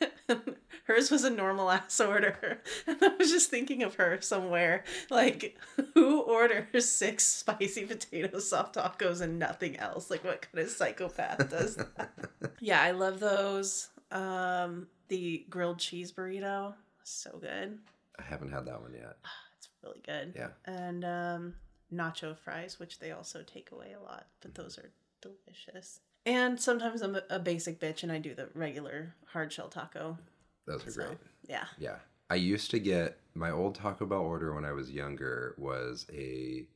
Hers 0.85 1.11
was 1.11 1.25
a 1.25 1.31
normal 1.31 1.71
ass 1.71 2.01
order. 2.01 2.61
And 2.87 3.03
I 3.03 3.09
was 3.19 3.31
just 3.31 3.51
thinking 3.51 3.83
of 3.83 3.97
her 3.97 4.21
somewhere. 4.21 4.85
Like, 5.11 5.59
who 5.95 6.21
orders 6.21 6.89
six 6.89 7.25
spicy 7.25 7.85
potato 7.87 8.39
soft 8.39 8.77
tacos 8.77 9.21
and 9.21 9.39
nothing 9.39 9.77
else? 9.79 10.11
Like, 10.11 10.25
what 10.25 10.43
kind 10.43 10.65
of 10.65 10.71
psychopath 10.71 11.51
does 11.51 11.77
that? 11.77 12.11
yeah, 12.61 12.81
I 12.81 12.93
love 12.93 13.19
those. 13.19 13.89
Um, 14.13 14.87
the 15.09 15.45
grilled 15.51 15.79
cheese 15.79 16.13
burrito, 16.13 16.75
so 17.03 17.37
good. 17.41 17.79
I 18.19 18.23
haven't 18.23 18.53
had 18.53 18.67
that 18.67 18.81
one 18.81 18.95
yet. 18.95 19.17
It's 19.59 19.69
really 19.83 20.03
good. 20.05 20.35
Yeah. 20.37 20.49
And 20.67 21.03
um, 21.03 21.55
nacho 21.91 22.37
fries, 22.37 22.79
which 22.79 22.99
they 22.99 23.13
also 23.13 23.43
take 23.43 23.73
away 23.73 23.95
a 23.99 24.03
lot, 24.03 24.27
but 24.43 24.55
those 24.55 24.79
are 24.79 24.91
delicious. 25.23 26.01
And 26.27 26.61
sometimes 26.61 27.01
I'm 27.03 27.17
a, 27.31 27.39
basic 27.39 27.79
bitch 27.81 28.03
and 28.03 28.11
I 28.13 28.19
do 28.19 28.35
the 28.35 28.49
regular 28.55 29.15
hard 29.27 29.53
shell 29.53 29.69
taco. 29.69 30.19
Those 30.67 30.85
are 30.87 30.91
So, 30.91 31.07
great. 31.07 31.19
yeah. 31.49 31.65
Yeah. 31.79 31.97
I 32.29 32.35
used 32.35 32.73
to 32.73 32.81
get 32.81 33.19
my 33.35 33.53
old 33.53 33.77
Taco 33.77 34.05
Bell 34.05 34.19
order 34.23 34.53
when 34.53 34.65
I 34.65 34.73
was 34.73 34.91
younger 34.91 35.55
was 35.57 36.05
a 36.13 36.67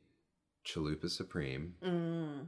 Chalupa 0.64 1.10
Supreme. 1.10 1.74
Mm, 1.84 2.46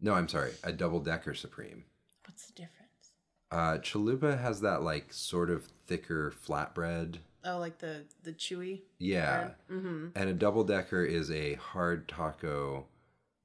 No, 0.00 0.14
I'm 0.14 0.28
sorry, 0.28 0.52
a 0.62 0.72
double 0.72 1.00
decker 1.00 1.34
Supreme. 1.34 1.84
what's 2.24 2.46
the 2.46 2.52
difference? 2.52 3.10
Uh, 3.50 3.78
Chalupa 3.78 4.40
has 4.40 4.60
that 4.60 4.82
like 4.82 5.12
sort 5.12 5.50
of 5.50 5.66
thicker 5.88 6.32
flatbread. 6.46 7.16
Oh, 7.44 7.58
like 7.58 7.78
the 7.78 8.04
the 8.22 8.32
chewy. 8.32 8.82
Yeah. 8.98 9.50
Mm-hmm. 9.68 10.08
And 10.14 10.28
a 10.30 10.34
double 10.34 10.62
decker 10.62 11.04
is 11.04 11.30
a 11.32 11.54
hard 11.54 12.06
taco 12.06 12.86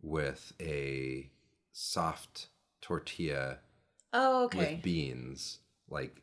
with 0.03 0.53
a 0.61 1.31
soft 1.71 2.47
tortilla 2.81 3.59
Oh, 4.13 4.45
okay. 4.45 4.75
with 4.75 4.83
beans 4.83 5.59
like 5.89 6.21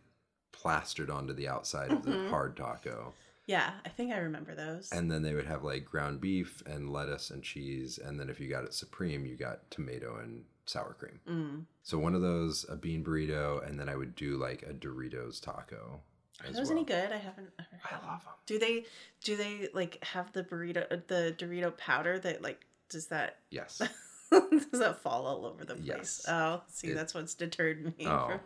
plastered 0.53 1.11
onto 1.11 1.33
the 1.33 1.49
outside 1.49 1.91
of 1.93 2.05
the 2.05 2.11
Mhm. 2.11 2.31
hard 2.31 2.57
taco. 2.57 3.15
yeah, 3.47 3.75
I 3.85 3.89
think 3.89 4.13
I 4.13 4.19
remember 4.19 4.55
those. 4.55 4.91
And 4.93 5.11
then 5.11 5.23
they 5.23 5.35
would 5.35 5.47
have 5.47 5.65
like 5.65 5.85
ground 5.87 6.21
beef 6.21 6.63
and 6.67 6.93
lettuce 6.93 7.31
and 7.31 7.43
cheese. 7.43 7.97
And 7.99 8.19
then 8.21 8.29
if 8.29 8.39
you 8.41 8.49
got 8.49 8.65
it 8.65 8.75
supreme, 8.75 9.25
you 9.25 9.37
got 9.37 9.71
tomato 9.71 10.17
and 10.19 10.45
sour 10.67 10.93
cream. 10.95 11.21
mm. 11.27 11.65
So 11.83 11.99
one 11.99 12.15
of 12.15 12.21
those, 12.21 12.67
a 12.69 12.77
bean 12.77 13.03
burrito, 13.03 13.67
and 13.67 13.81
then 13.81 13.89
I 13.89 13.97
would 13.97 14.15
do 14.15 14.37
like 14.37 14.63
a 14.65 14.75
Doritos 14.75 15.41
taco. 15.41 16.03
Are 16.45 16.53
those 16.53 16.65
well. 16.69 16.73
any 16.73 16.85
good? 16.85 17.11
I 17.11 17.17
haven't. 17.17 17.51
I 17.59 17.95
love 18.07 18.23
them. 18.25 18.33
Do 18.47 18.59
they 18.59 18.85
do 19.25 19.37
they 19.37 19.69
like 19.73 20.03
have 20.05 20.31
the 20.33 20.45
burrito 20.45 20.87
the 21.09 21.35
Dorito 21.39 21.75
powder 21.77 22.19
that 22.19 22.43
like 22.43 22.67
does 22.91 23.07
that 23.07 23.39
Yes. 23.51 23.81
does 24.71 24.81
that 24.81 25.01
fall 25.03 25.27
all 25.27 25.47
over 25.47 25.65
the 25.65 25.75
place? 25.75 25.87
Yes. 25.87 26.25
Oh, 26.29 26.63
see, 26.69 26.89
It- 26.89 26.95
that's 26.95 27.15
what's 27.15 27.35
deterred 27.35 27.85
me. 27.99 28.07
Oh. 28.07 28.39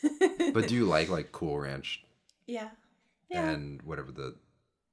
From... 0.00 0.52
but 0.52 0.68
do 0.68 0.74
you 0.74 0.84
like 0.86 1.08
like 1.08 1.32
Cool 1.32 1.58
Ranch? 1.58 2.04
yeah, 2.46 2.70
Yeah. 3.30 3.48
and 3.50 3.80
whatever 3.82 4.12
the 4.12 4.36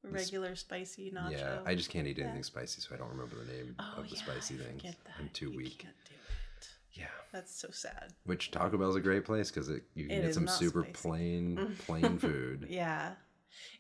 Regular 0.04 0.56
spicy 0.56 1.12
nacho. 1.12 1.32
yeah. 1.32 1.60
I 1.66 1.76
just 1.76 1.90
can't 1.90 2.08
eat 2.08 2.18
Yeah. 2.18 2.26
anything 2.26 2.44
spicy, 2.44 2.80
so 2.82 2.96
I 2.96 2.98
don't 2.98 3.10
remember 3.10 3.36
the 3.36 3.52
name 3.52 3.76
oh, 3.80 3.96
of 4.02 4.10
the 4.10 4.16
yeah, 4.16 4.22
spicy 4.22 4.56
things. 4.56 4.82
that. 4.84 4.96
I'm 5.20 5.30
too 5.34 5.52
You 5.52 5.58
weak. 5.58 5.80
can't 5.80 5.94
do 6.08 6.14
it. 6.14 6.68
Yeah. 6.94 7.06
That's 7.34 7.54
so 7.54 7.70
sad. 7.72 8.14
Which 8.24 8.52
Taco 8.52 8.78
Bell's 8.78 8.96
a 8.96 9.02
great 9.02 9.26
place 9.26 9.52
because 9.52 9.68
it 9.70 9.84
you 9.96 10.08
can 10.08 10.18
It 10.20 10.22
get 10.28 10.34
some 10.34 10.48
super 10.48 10.82
spicy. 10.84 10.94
plain 10.94 11.76
plain 11.86 12.18
food. 12.20 12.68
Yeah. 12.70 13.14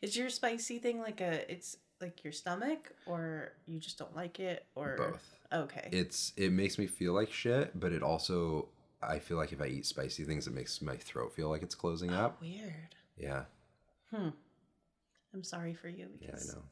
Is 0.02 0.18
your 0.18 0.30
spicy 0.30 0.80
thing 0.80 1.00
like 1.00 1.22
a 1.22 1.50
it's 1.50 1.78
like 2.02 2.24
your 2.24 2.34
stomach 2.34 2.92
or 3.06 3.54
you 3.66 3.80
just 3.80 3.98
don't 3.98 4.16
like 4.16 4.40
it 4.40 4.66
or 4.76 4.98
Both. 4.98 5.34
Okay. 5.54 5.90
It's 5.92 6.34
it 6.38 6.52
makes 6.52 6.78
me 6.78 6.88
feel 6.88 7.14
like 7.14 7.32
shit, 7.32 7.80
but 7.80 7.92
it 7.94 8.04
also 8.04 8.68
I 9.02 9.20
feel 9.20 9.38
like 9.38 9.54
if 9.54 9.62
I 9.62 9.68
eat 9.68 9.86
spicy 9.86 10.24
things, 10.24 10.48
it 10.48 10.54
makes 10.54 10.82
my 10.82 10.96
throat 10.98 11.34
feel 11.34 11.50
like 11.50 11.62
it's 11.64 11.76
closing 11.76 12.12
Oh, 12.14 12.18
up. 12.26 12.42
weird. 12.42 12.96
Yeah, 13.18 13.44
Hmm. 14.14 14.30
I'm 15.34 15.44
sorry 15.44 15.74
for 15.74 15.90
you 15.90 16.08
yeah, 16.20 16.32
I 16.34 16.46
know. 16.54 16.64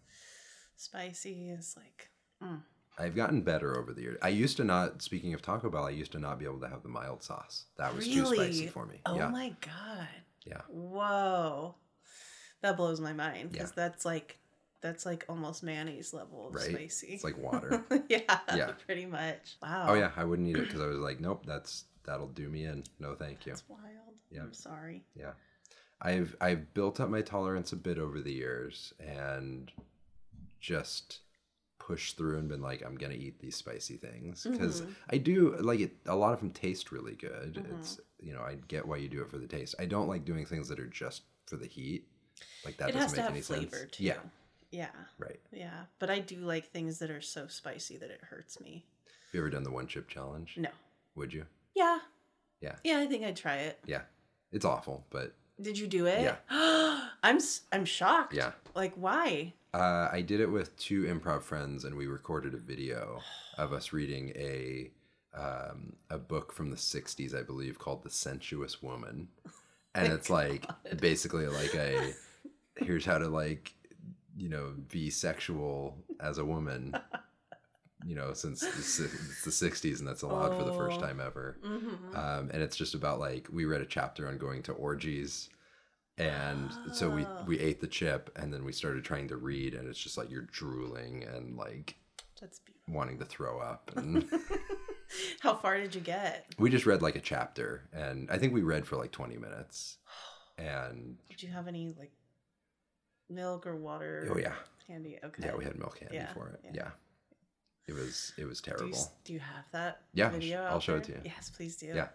spicy 0.76 1.50
is 1.50 1.76
like 1.78 2.10
mm. 2.44 2.62
I've 2.98 3.16
gotten 3.16 3.42
better 3.42 3.78
over 3.78 3.92
the 3.94 4.02
years. 4.02 4.18
I 4.22 4.30
used 4.30 4.56
to 4.58 4.64
not. 4.64 5.02
Speaking 5.02 5.34
of 5.34 5.42
Taco 5.42 5.70
Bell, 5.70 5.86
I 5.86 5.90
used 5.90 6.14
to 6.14 6.20
not 6.20 6.40
be 6.40 6.46
able 6.46 6.60
to 6.62 6.68
have 6.70 6.82
the 6.82 6.88
mild 6.90 7.22
sauce. 7.24 7.66
That 7.78 7.94
was 7.96 8.08
too 8.08 8.26
spicy 8.26 8.68
for 8.68 8.86
me. 8.86 9.02
Oh 9.06 9.18
yeah, 9.18 9.28
my 9.30 9.54
god. 9.62 10.08
yeah. 10.46 10.62
Whoa. 10.70 11.76
That 12.62 12.78
blows 12.78 13.02
my 13.02 13.12
mind 13.14 13.52
because 13.52 13.70
Yeah. 13.72 13.76
that's 13.88 14.06
like 14.06 14.38
that's 14.82 15.06
like 15.06 15.26
almost 15.30 15.64
mayonnaise 15.64 16.14
level 16.14 16.48
of 16.50 16.56
Right? 16.56 16.70
spicy. 16.72 17.08
It's 17.08 17.24
like 17.24 17.38
water. 17.38 17.84
yeah, 18.10 18.40
Yeah. 18.56 18.72
pretty 18.86 19.06
much. 19.06 19.58
Wow. 19.62 19.88
oh 19.90 19.94
yeah, 19.96 20.12
I 20.16 20.24
wouldn't 20.24 20.48
eat 20.48 20.58
it 20.58 20.66
because 20.68 20.82
I 20.82 20.88
was 20.88 20.98
like, 21.00 21.20
nope, 21.20 21.44
that's 21.46 21.86
that'll 22.04 22.28
do 22.28 22.50
me 22.50 22.66
in. 22.66 22.84
No, 23.00 23.16
thank 23.16 23.46
you. 23.46 23.54
That's 23.54 23.68
wild. 23.68 23.82
Yeah. 24.32 24.42
I'm 24.42 24.54
sorry. 24.54 25.04
Yeah. 25.16 25.32
I've 26.02 26.36
I've 26.42 26.74
built 26.74 27.00
up 27.00 27.10
my 27.10 27.22
tolerance 27.22 27.72
a 27.72 27.78
bit 27.78 27.98
over 27.98 28.22
the 28.22 28.34
years 28.34 28.94
and 29.00 29.72
just 30.60 31.20
pushed 31.80 32.18
through 32.18 32.38
and 32.40 32.50
been 32.50 32.62
like 32.62 32.84
I'm 32.84 32.96
going 32.96 33.12
to 33.12 33.18
eat 33.18 33.40
these 33.40 33.56
spicy 33.56 33.98
things 33.98 34.46
because 34.50 34.82
Mhm. 34.82 34.96
I 35.12 35.18
do 35.18 35.56
like 35.58 35.80
it 35.80 35.96
a 36.08 36.16
lot 36.16 36.34
of 36.34 36.40
them 36.40 36.50
taste 36.52 36.92
really 36.92 37.14
good. 37.16 37.56
Mhm. 37.56 37.80
It's 37.80 38.00
you 38.20 38.34
know, 38.34 38.42
I 38.42 38.56
get 38.68 38.86
why 38.88 38.98
you 38.98 39.08
do 39.08 39.22
it 39.22 39.30
for 39.30 39.38
the 39.38 39.48
taste. 39.48 39.76
I 39.80 39.86
don't 39.86 40.08
like 40.08 40.26
doing 40.26 40.46
things 40.46 40.68
that 40.70 40.80
are 40.80 40.88
just 40.88 41.24
for 41.46 41.58
the 41.58 41.68
heat. 41.68 42.08
Like 42.64 42.78
that 42.78 42.90
it 42.90 42.94
doesn't 42.94 43.18
make 43.18 43.30
any 43.32 43.42
flavor 43.42 43.76
sense. 43.78 43.92
too. 43.92 44.04
Yeah, 44.04 44.18
Yeah. 44.76 44.90
right. 45.18 45.40
Yeah. 45.52 45.86
But 46.00 46.10
I 46.10 46.20
do 46.20 46.38
like 46.38 46.66
things 46.72 47.00
that 47.00 47.10
are 47.10 47.22
so 47.22 47.48
spicy 47.48 47.98
that 47.98 48.10
it 48.12 48.22
hurts 48.30 48.60
me. 48.60 48.86
Have 49.06 49.34
you 49.34 49.40
ever 49.40 49.50
done 49.50 49.64
the 49.64 49.72
one 49.72 49.88
chip 49.88 50.08
challenge? 50.10 50.56
No. 50.58 50.70
Would 51.16 51.34
you? 51.34 51.46
Yeah. 51.76 52.00
Yeah. 52.62 52.76
Yeah, 52.84 53.00
I 53.00 53.06
think 53.06 53.24
I'd 53.24 53.36
try 53.38 53.56
it. 53.58 53.80
Yeah. 53.86 54.02
It's 54.52 54.66
awful, 54.66 55.06
but 55.10 55.34
Did 55.62 55.78
you 55.78 55.88
do 55.88 56.06
it? 56.08 56.22
Yeah. 56.22 56.36
I'm 57.24 57.38
s- 57.38 57.62
I'm 57.72 57.86
shocked. 57.86 58.34
yeah. 58.34 58.52
Like 58.76 58.94
why? 58.96 59.54
Uh, 59.74 60.10
I 60.12 60.22
did 60.22 60.40
it 60.40 60.50
with 60.52 60.76
two 60.78 61.04
improv 61.04 61.42
friends, 61.42 61.84
and 61.86 61.96
we 61.96 62.08
recorded 62.08 62.54
a 62.54 62.58
video 62.58 63.22
of 63.58 63.72
us 63.74 63.94
reading 63.94 64.32
a 64.36 64.92
um, 65.34 65.94
a 66.10 66.18
book 66.18 66.54
from 66.54 66.70
the 66.70 66.78
'60s, 66.78 67.34
I 67.38 67.44
believe, 67.44 67.78
called 67.80 68.04
"The 68.04 68.10
Sensuous 68.10 68.82
Woman," 68.82 69.28
and 69.96 70.14
it's 70.14 70.30
like 70.30 70.66
basically 71.00 71.48
like 71.48 71.74
a 71.76 72.14
here's 72.78 73.04
how 73.06 73.18
to 73.18 73.28
like 73.28 73.74
you 74.36 74.50
know 74.50 74.74
be 74.92 75.10
sexual 75.10 75.98
as 76.20 76.38
a 76.38 76.46
woman. 76.46 76.96
You 78.06 78.14
know, 78.14 78.34
since 78.34 78.60
the 78.60 79.04
the 79.46 79.50
'60s, 79.50 79.98
and 79.98 80.08
that's 80.08 80.22
allowed 80.22 80.56
for 80.56 80.64
the 80.64 80.74
first 80.74 80.98
Oh. 81.00 81.02
time 81.02 81.20
ever. 81.20 81.58
Mm-hmm. 81.66 82.16
Um, 82.16 82.52
and 82.54 82.62
it's 82.62 82.76
just 82.78 82.94
about 82.94 83.20
like 83.20 83.48
we 83.52 83.66
read 83.66 83.82
a 83.82 83.86
chapter 83.86 84.28
on 84.28 84.38
going 84.38 84.62
to 84.64 84.74
orgies 84.74 85.50
and 86.20 86.72
so 86.94 87.10
we 87.10 87.26
Ah. 87.26 87.44
we 87.48 87.60
ate 87.60 87.82
the 87.82 87.88
chip 87.88 88.30
and 88.36 88.54
then 88.54 88.64
we 88.64 88.74
started 88.74 89.04
trying 89.04 89.28
to 89.30 89.38
read 89.38 89.74
and 89.74 89.88
it's 89.88 89.98
just 90.00 90.18
like 90.20 90.30
you're 90.30 90.48
drooling 90.52 91.24
and 91.24 91.58
like 91.58 91.96
That's 92.40 92.60
beautiful. 92.60 92.94
wanting 92.94 93.18
to 93.20 93.26
throw 93.26 93.60
up 93.60 93.90
and 93.98 94.24
How 95.40 95.56
far 95.56 95.78
did 95.78 95.96
you 95.96 96.02
get? 96.02 96.46
we 96.60 96.70
just 96.70 96.86
read 96.86 97.02
like 97.02 97.16
a 97.16 97.20
chapter 97.22 97.90
and 97.92 98.30
i 98.30 98.38
think 98.38 98.54
we 98.54 98.62
read 98.62 98.86
for 98.86 98.98
like 98.98 99.12
20 99.12 99.38
minutes 99.38 99.98
and 100.60 101.18
Did 101.30 101.42
you 101.44 101.50
have 101.50 101.68
any 101.68 101.94
like 101.98 102.12
milk 103.30 103.66
or 103.68 103.76
water? 103.76 104.28
oh 104.34 104.38
yeah 104.38 104.54
Handy. 104.88 105.18
Okay. 105.24 105.44
yeah 105.48 105.56
we 105.56 105.64
had 105.64 105.78
milk 105.80 106.00
candy 106.00 106.16
Yeah, 106.16 106.34
for 106.34 106.50
it 106.50 106.60
yeah. 106.64 106.72
yeah. 106.76 106.90
it 107.88 107.94
was 107.94 108.34
it 108.38 108.46
was 108.46 108.62
Do 108.62 108.72
you, 108.72 108.78
terrible 108.78 109.14
do 109.24 109.34
you 109.34 109.40
have 109.40 109.66
that 109.72 110.02
Yeah, 110.14 110.26
I'll 110.26 110.32
video? 110.32 110.64
I'll 110.64 110.80
show 110.80 110.96
it 110.98 111.04
to 111.06 111.12
you. 111.14 111.22
Yes, 111.26 111.50
please 111.50 111.76
do. 111.76 111.88
Yeah. 111.88 112.08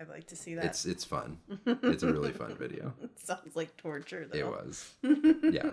I'd 0.00 0.08
like 0.08 0.26
to 0.28 0.36
see 0.36 0.54
that. 0.56 0.64
it's 0.64 0.84
it's 0.84 1.04
fun 1.04 1.38
it's 1.66 2.02
a 2.02 2.12
really 2.12 2.32
fun 2.32 2.56
video 2.56 2.92
Sounds 3.16 3.54
like 3.54 3.76
torture 3.76 4.26
though. 4.30 4.38
it 4.38 4.46
was 4.46 4.92
yeah 5.50 5.70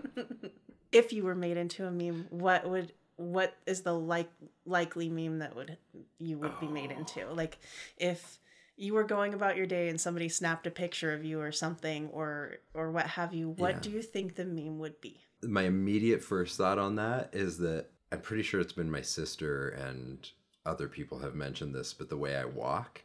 If 0.92 1.14
you 1.14 1.24
were 1.24 1.36
made 1.36 1.58
into 1.58 1.86
a 1.86 1.92
meme, 1.92 2.26
what 2.32 2.68
would 2.70 2.94
what 3.18 3.56
is 3.68 3.82
the 3.82 3.94
like 3.94 4.30
likely 4.66 5.10
meme 5.10 5.40
that 5.40 5.56
would 5.56 5.78
you 6.20 6.38
would 6.40 6.60
be 6.60 6.68
made 6.68 6.92
oh. 6.96 7.00
into? 7.00 7.24
Oh. 7.30 7.34
Like 7.34 7.58
if 7.98 8.40
you 8.80 8.94
were 8.94 9.04
going 9.04 9.34
about 9.34 9.58
your 9.58 9.66
day 9.66 9.90
and 9.90 10.00
somebody 10.00 10.30
snapped 10.30 10.66
a 10.66 10.72
picture 10.72 11.14
of 11.14 11.24
you 11.26 11.40
or 11.42 11.52
something 11.52 12.08
or 12.14 12.58
or 12.74 12.92
what 12.92 13.06
have 13.08 13.34
you, 13.34 13.50
what 13.50 13.76
Yeah. 13.76 13.80
do 13.82 13.90
you 13.92 14.02
think 14.02 14.36
the 14.36 14.46
meme 14.46 14.80
would 14.80 15.00
be? 15.02 15.22
my 15.42 15.64
immediate 15.64 16.22
first 16.24 16.58
thought 16.58 16.78
on 16.80 16.96
that 16.96 17.30
is 17.34 17.60
that 17.60 17.86
I'm 18.12 18.20
pretty 18.22 18.44
sure 18.44 18.60
it's 18.60 18.74
been 18.74 18.92
my 18.92 19.02
sister 19.02 19.70
and 19.70 20.30
other 20.66 20.88
people 20.90 21.20
have 21.20 21.34
mentioned 21.36 21.74
this, 21.74 21.94
but 21.94 22.10
the 22.10 22.18
way 22.18 22.36
I 22.36 22.44
walk, 22.46 23.02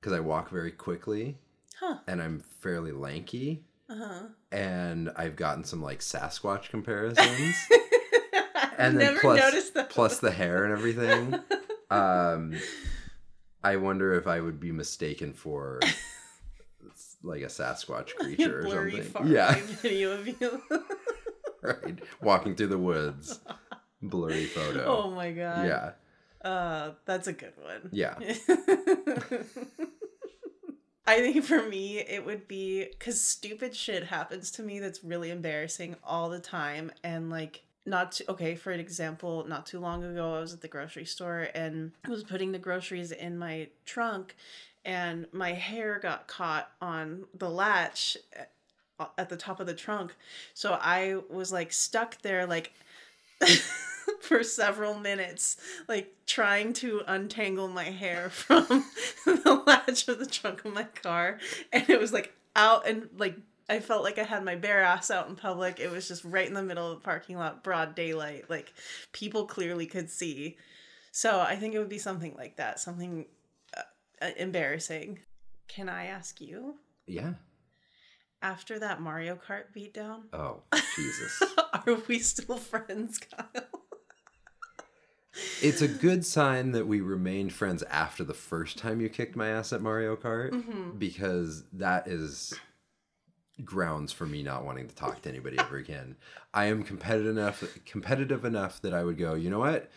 because 0.00 0.12
I 0.12 0.20
walk 0.20 0.50
very 0.50 0.72
quickly 0.72 1.38
Huh. 1.78 1.98
and 2.08 2.20
I'm 2.22 2.40
fairly 2.40 2.90
lanky, 2.92 3.64
Uh-huh. 3.88 4.28
and 4.50 5.10
I've 5.16 5.36
gotten 5.36 5.62
some 5.64 5.80
like 5.82 6.00
Sasquatch 6.00 6.68
comparisons, 6.70 7.54
and 8.78 8.98
then 8.98 9.16
plus 9.18 9.70
plus 9.90 10.18
the 10.18 10.30
hair 10.32 10.64
and 10.64 10.72
everything. 10.72 11.38
Um, 11.88 12.58
I 13.62 13.76
wonder 13.76 14.14
if 14.14 14.26
I 14.26 14.40
would 14.40 14.60
be 14.60 14.72
mistaken 14.72 15.32
for 15.32 15.80
like 17.22 17.42
a 17.42 17.46
Sasquatch 17.46 18.14
creature 18.16 18.60
or 18.60 18.62
blurry 18.62 19.02
something. 19.02 19.32
yeah, 19.32 19.54
video 19.82 20.12
of 20.12 20.26
you. 20.26 20.62
right. 21.62 21.98
Walking 22.22 22.54
through 22.54 22.68
the 22.68 22.78
woods, 22.78 23.40
blurry 24.02 24.46
photo. 24.46 24.84
oh 24.86 25.10
my 25.10 25.32
god. 25.32 25.66
Yeah. 25.66 25.92
Uh, 26.48 26.92
that's 27.04 27.26
a 27.26 27.32
good 27.32 27.54
one. 27.60 27.88
Yeah. 27.90 28.14
I 31.08 31.20
think 31.20 31.44
for 31.44 31.62
me, 31.68 31.98
it 31.98 32.24
would 32.24 32.48
be 32.48 32.84
because 32.84 33.20
stupid 33.20 33.76
shit 33.76 34.04
happens 34.04 34.50
to 34.52 34.62
me 34.62 34.80
that's 34.80 35.04
really 35.04 35.30
embarrassing 35.30 35.96
all 36.04 36.28
the 36.28 36.40
time. 36.40 36.90
And 37.04 37.30
like, 37.30 37.62
not 37.86 38.12
to, 38.12 38.30
okay, 38.32 38.54
for 38.54 38.72
an 38.72 38.80
example, 38.80 39.46
not 39.48 39.66
too 39.66 39.78
long 39.78 40.04
ago, 40.04 40.36
I 40.36 40.40
was 40.40 40.52
at 40.52 40.60
the 40.60 40.68
grocery 40.68 41.04
store 41.04 41.48
and 41.54 41.92
I 42.04 42.10
was 42.10 42.24
putting 42.24 42.52
the 42.52 42.58
groceries 42.58 43.12
in 43.12 43.38
my 43.38 43.68
trunk, 43.84 44.36
and 44.84 45.26
my 45.32 45.52
hair 45.52 45.98
got 45.98 46.26
caught 46.26 46.70
on 46.80 47.24
the 47.34 47.48
latch 47.50 48.16
uh, 48.36 48.42
at- 48.98 49.12
at 49.18 49.28
the 49.28 49.36
top 49.36 49.60
of 49.60 49.66
the 49.66 49.74
trunk. 49.74 50.14
So 50.54 50.78
I 50.80 51.16
was 51.30 51.52
like 51.52 51.72
stuck 51.72 52.20
there, 52.22 52.46
like. 52.46 52.72
for 54.20 54.42
several 54.42 54.94
minutes, 54.94 55.56
like 55.88 56.14
trying 56.26 56.72
to 56.72 57.02
untangle 57.06 57.68
my 57.68 57.84
hair 57.84 58.30
from 58.30 58.84
the 59.24 59.62
latch 59.66 60.06
of 60.08 60.18
the 60.18 60.26
trunk 60.26 60.64
of 60.64 60.72
my 60.72 60.84
car. 60.84 61.38
And 61.72 61.88
it 61.90 62.00
was 62.00 62.12
like 62.12 62.32
out 62.54 62.86
and 62.88 63.08
like 63.18 63.36
I 63.68 63.80
felt 63.80 64.04
like 64.04 64.18
I 64.18 64.22
had 64.22 64.44
my 64.44 64.54
bare 64.54 64.82
ass 64.82 65.10
out 65.10 65.28
in 65.28 65.34
public. 65.36 65.80
It 65.80 65.90
was 65.90 66.06
just 66.06 66.24
right 66.24 66.46
in 66.46 66.54
the 66.54 66.62
middle 66.62 66.90
of 66.92 66.98
the 66.98 67.04
parking 67.04 67.36
lot, 67.36 67.64
broad 67.64 67.94
daylight. 67.96 68.48
Like 68.48 68.72
people 69.12 69.46
clearly 69.46 69.86
could 69.86 70.08
see. 70.10 70.56
So 71.10 71.40
I 71.40 71.56
think 71.56 71.74
it 71.74 71.78
would 71.78 71.88
be 71.88 71.98
something 71.98 72.34
like 72.36 72.56
that, 72.58 72.78
something 72.78 73.26
uh, 73.76 73.80
uh, 74.22 74.30
embarrassing. 74.36 75.18
Can 75.66 75.88
I 75.88 76.06
ask 76.06 76.40
you, 76.40 76.76
Yeah. 77.06 77.34
after 78.40 78.78
that 78.78 79.00
Mario 79.00 79.34
Kart 79.34 79.64
beatdown, 79.76 80.24
Oh, 80.32 80.62
Jesus. 80.94 81.42
are 81.72 81.94
we 82.06 82.18
still 82.20 82.58
friends, 82.58 83.18
Kyle? 83.18 83.64
it's 85.60 85.82
a 85.82 85.88
good 85.88 86.24
sign 86.24 86.72
that 86.72 86.86
we 86.86 87.00
remained 87.00 87.52
friends 87.52 87.82
after 87.84 88.24
the 88.24 88.32
first 88.34 88.78
time 88.78 89.00
you 89.00 89.08
kicked 89.08 89.36
my 89.36 89.48
ass 89.48 89.72
at 89.72 89.82
Mario 89.82 90.16
Kart 90.16 90.50
Mhm. 90.52 90.98
because 90.98 91.64
that 91.72 92.06
is 92.08 92.54
grounds 93.64 94.12
for 94.12 94.26
me 94.26 94.42
not 94.42 94.64
wanting 94.64 94.88
to 94.88 94.94
talk 94.94 95.22
to 95.22 95.28
anybody 95.28 95.58
ever 95.58 95.76
again. 95.76 96.16
I 96.52 96.66
am 96.66 96.82
competitive 96.82 97.36
enough 97.36 97.64
competitive 97.84 98.44
enough 98.44 98.80
that 98.82 98.94
I 98.94 99.04
would 99.04 99.18
go, 99.18 99.34
"You 99.34 99.50
know 99.50 99.58
what? 99.58 99.90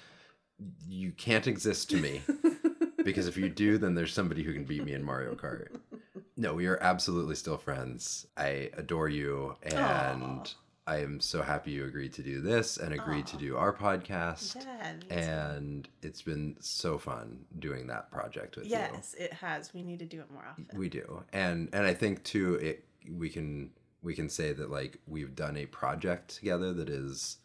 You 0.88 1.12
can't 1.12 1.48
exist 1.48 1.90
to 1.92 1.98
me." 1.98 2.22
because 3.04 3.28
if 3.28 3.38
you 3.38 3.50
do, 3.50 3.78
then 3.78 3.96
there's 3.96 4.14
somebody 4.14 4.44
who 4.44 4.54
can 4.54 4.64
beat 4.64 4.84
me 4.84 4.94
in 4.94 5.04
Mario 5.04 5.36
Kart. 5.36 5.68
No, 6.38 6.54
we 6.54 6.68
are 6.68 6.78
absolutely 6.82 7.36
still 7.36 7.58
friends. 7.58 8.26
I 8.38 8.70
adore 8.78 9.10
you, 9.10 9.56
and 9.62 9.76
Aw. 9.76 10.44
I 10.88 11.02
am 11.02 11.20
so 11.20 11.42
happy 11.42 11.72
you 11.72 11.86
agreed 11.86 12.14
to 12.14 12.24
do 12.24 12.42
this 12.42 12.78
and 12.78 12.94
agreed 12.94 13.28
to 13.28 13.38
do 13.38 13.58
our 13.58 13.72
podcast. 13.72 14.56
Yeah. 14.56 15.16
And 15.16 15.88
it's 16.02 16.22
been 16.22 16.56
so 16.62 16.98
fun 16.98 17.46
doing 17.60 17.88
that 17.88 18.10
project 18.10 18.56
with 18.56 18.66
you. 18.66 18.72
Yes, 18.72 19.14
it 19.20 19.34
has. 19.34 19.74
We 19.74 19.84
need 19.84 20.00
to 20.00 20.06
do 20.06 20.20
it 20.22 20.32
more 20.32 20.46
often. 20.50 20.68
We 20.76 20.90
do, 20.90 21.24
and 21.32 21.70
and 21.74 21.86
I 21.86 21.94
think 21.94 22.24
too, 22.24 22.56
it 22.56 22.86
we 23.18 23.30
can 23.30 23.72
we 24.02 24.14
can 24.16 24.30
say 24.30 24.54
that 24.54 24.70
like 24.72 25.00
we've 25.08 25.36
done 25.36 25.58
a 25.58 25.66
project 25.66 26.36
together 26.38 26.74
that 26.74 26.90
is 26.90 27.38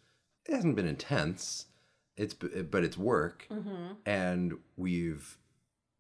it 0.47 0.55
hasn't 0.55 0.77
been 0.77 0.87
intense. 0.87 1.67
It's 2.17 2.35
but 2.35 2.85
it's 2.85 2.97
work, 2.99 3.47
Mm-hmm. 3.51 3.95
and 4.07 4.53
we've 4.77 5.37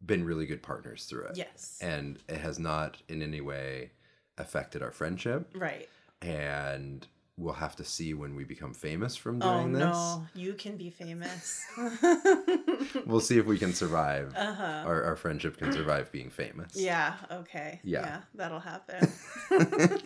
been 0.05 0.25
really 0.25 0.47
good 0.47 0.63
partners 0.63 1.07
through 1.07 1.25
it. 1.27 1.37
Yes. 1.37 1.79
and 1.83 2.19
it 2.29 2.39
has 2.39 2.59
not 2.59 2.99
in 3.09 3.23
any 3.23 3.41
way 3.41 3.91
affected 4.39 4.83
our 4.83 4.93
friendship. 4.93 5.51
right. 5.57 5.89
And 6.23 7.07
we'll 7.37 7.55
have 7.55 7.75
to 7.77 7.85
see 7.85 8.15
when 8.15 8.37
we 8.37 8.45
become 8.45 8.73
famous 8.75 9.17
from 9.17 9.43
Oh 9.43 9.61
doing 9.61 9.73
this. 9.73 9.83
no, 9.83 10.27
you 10.35 10.55
can 10.55 10.77
be 10.77 10.89
famous. 10.91 11.65
We'll 13.07 13.21
see 13.21 13.39
if 13.39 13.47
we 13.47 13.59
can 13.59 13.73
survive. 13.73 14.35
uh-huh. 14.37 14.85
Our, 14.87 15.03
our 15.05 15.17
friendship 15.17 15.59
can 15.59 15.73
survive 15.73 16.11
being 16.13 16.31
famous. 16.31 16.77
Yeah, 16.77 17.15
okay. 17.31 17.81
Yeah. 17.85 18.21
that'll 18.35 18.61
happen. 18.61 19.11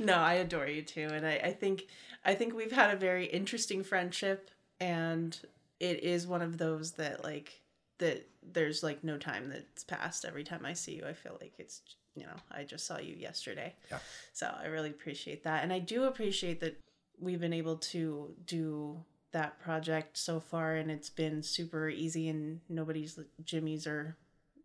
no, 0.00 0.14
I 0.14 0.34
adore 0.34 0.66
you 0.66 0.82
too. 0.82 1.08
And 1.12 1.26
I, 1.26 1.40
I 1.44 1.52
think 1.52 1.86
I 2.24 2.34
think 2.34 2.54
we've 2.54 2.72
had 2.72 2.94
a 2.94 2.96
very 2.96 3.26
interesting 3.26 3.82
friendship 3.82 4.50
and 4.80 5.36
it 5.80 6.02
is 6.02 6.26
one 6.26 6.42
of 6.42 6.58
those 6.58 6.92
that 6.92 7.24
like 7.24 7.60
that 7.98 8.26
there's 8.42 8.82
like 8.82 9.02
no 9.02 9.18
time 9.18 9.48
that's 9.48 9.84
passed 9.84 10.24
every 10.24 10.44
time 10.44 10.64
I 10.64 10.72
see 10.72 10.96
you. 10.96 11.04
I 11.06 11.12
feel 11.12 11.36
like 11.40 11.54
it's 11.58 11.82
you 12.14 12.24
know, 12.24 12.36
I 12.50 12.64
just 12.64 12.86
saw 12.86 12.98
you 12.98 13.14
yesterday. 13.14 13.74
Yeah. 13.90 13.98
So 14.32 14.52
I 14.60 14.66
really 14.66 14.90
appreciate 14.90 15.44
that. 15.44 15.62
And 15.62 15.72
I 15.72 15.78
do 15.78 16.04
appreciate 16.04 16.60
that 16.60 16.80
we've 17.20 17.40
been 17.40 17.52
able 17.52 17.76
to 17.76 18.34
do 18.44 19.04
that 19.32 19.58
project 19.60 20.16
so 20.16 20.40
far 20.40 20.74
and 20.76 20.90
it's 20.90 21.10
been 21.10 21.42
super 21.42 21.88
easy 21.88 22.28
and 22.28 22.60
nobody's 22.68 23.18
jimmies 23.44 23.86
are 23.86 24.16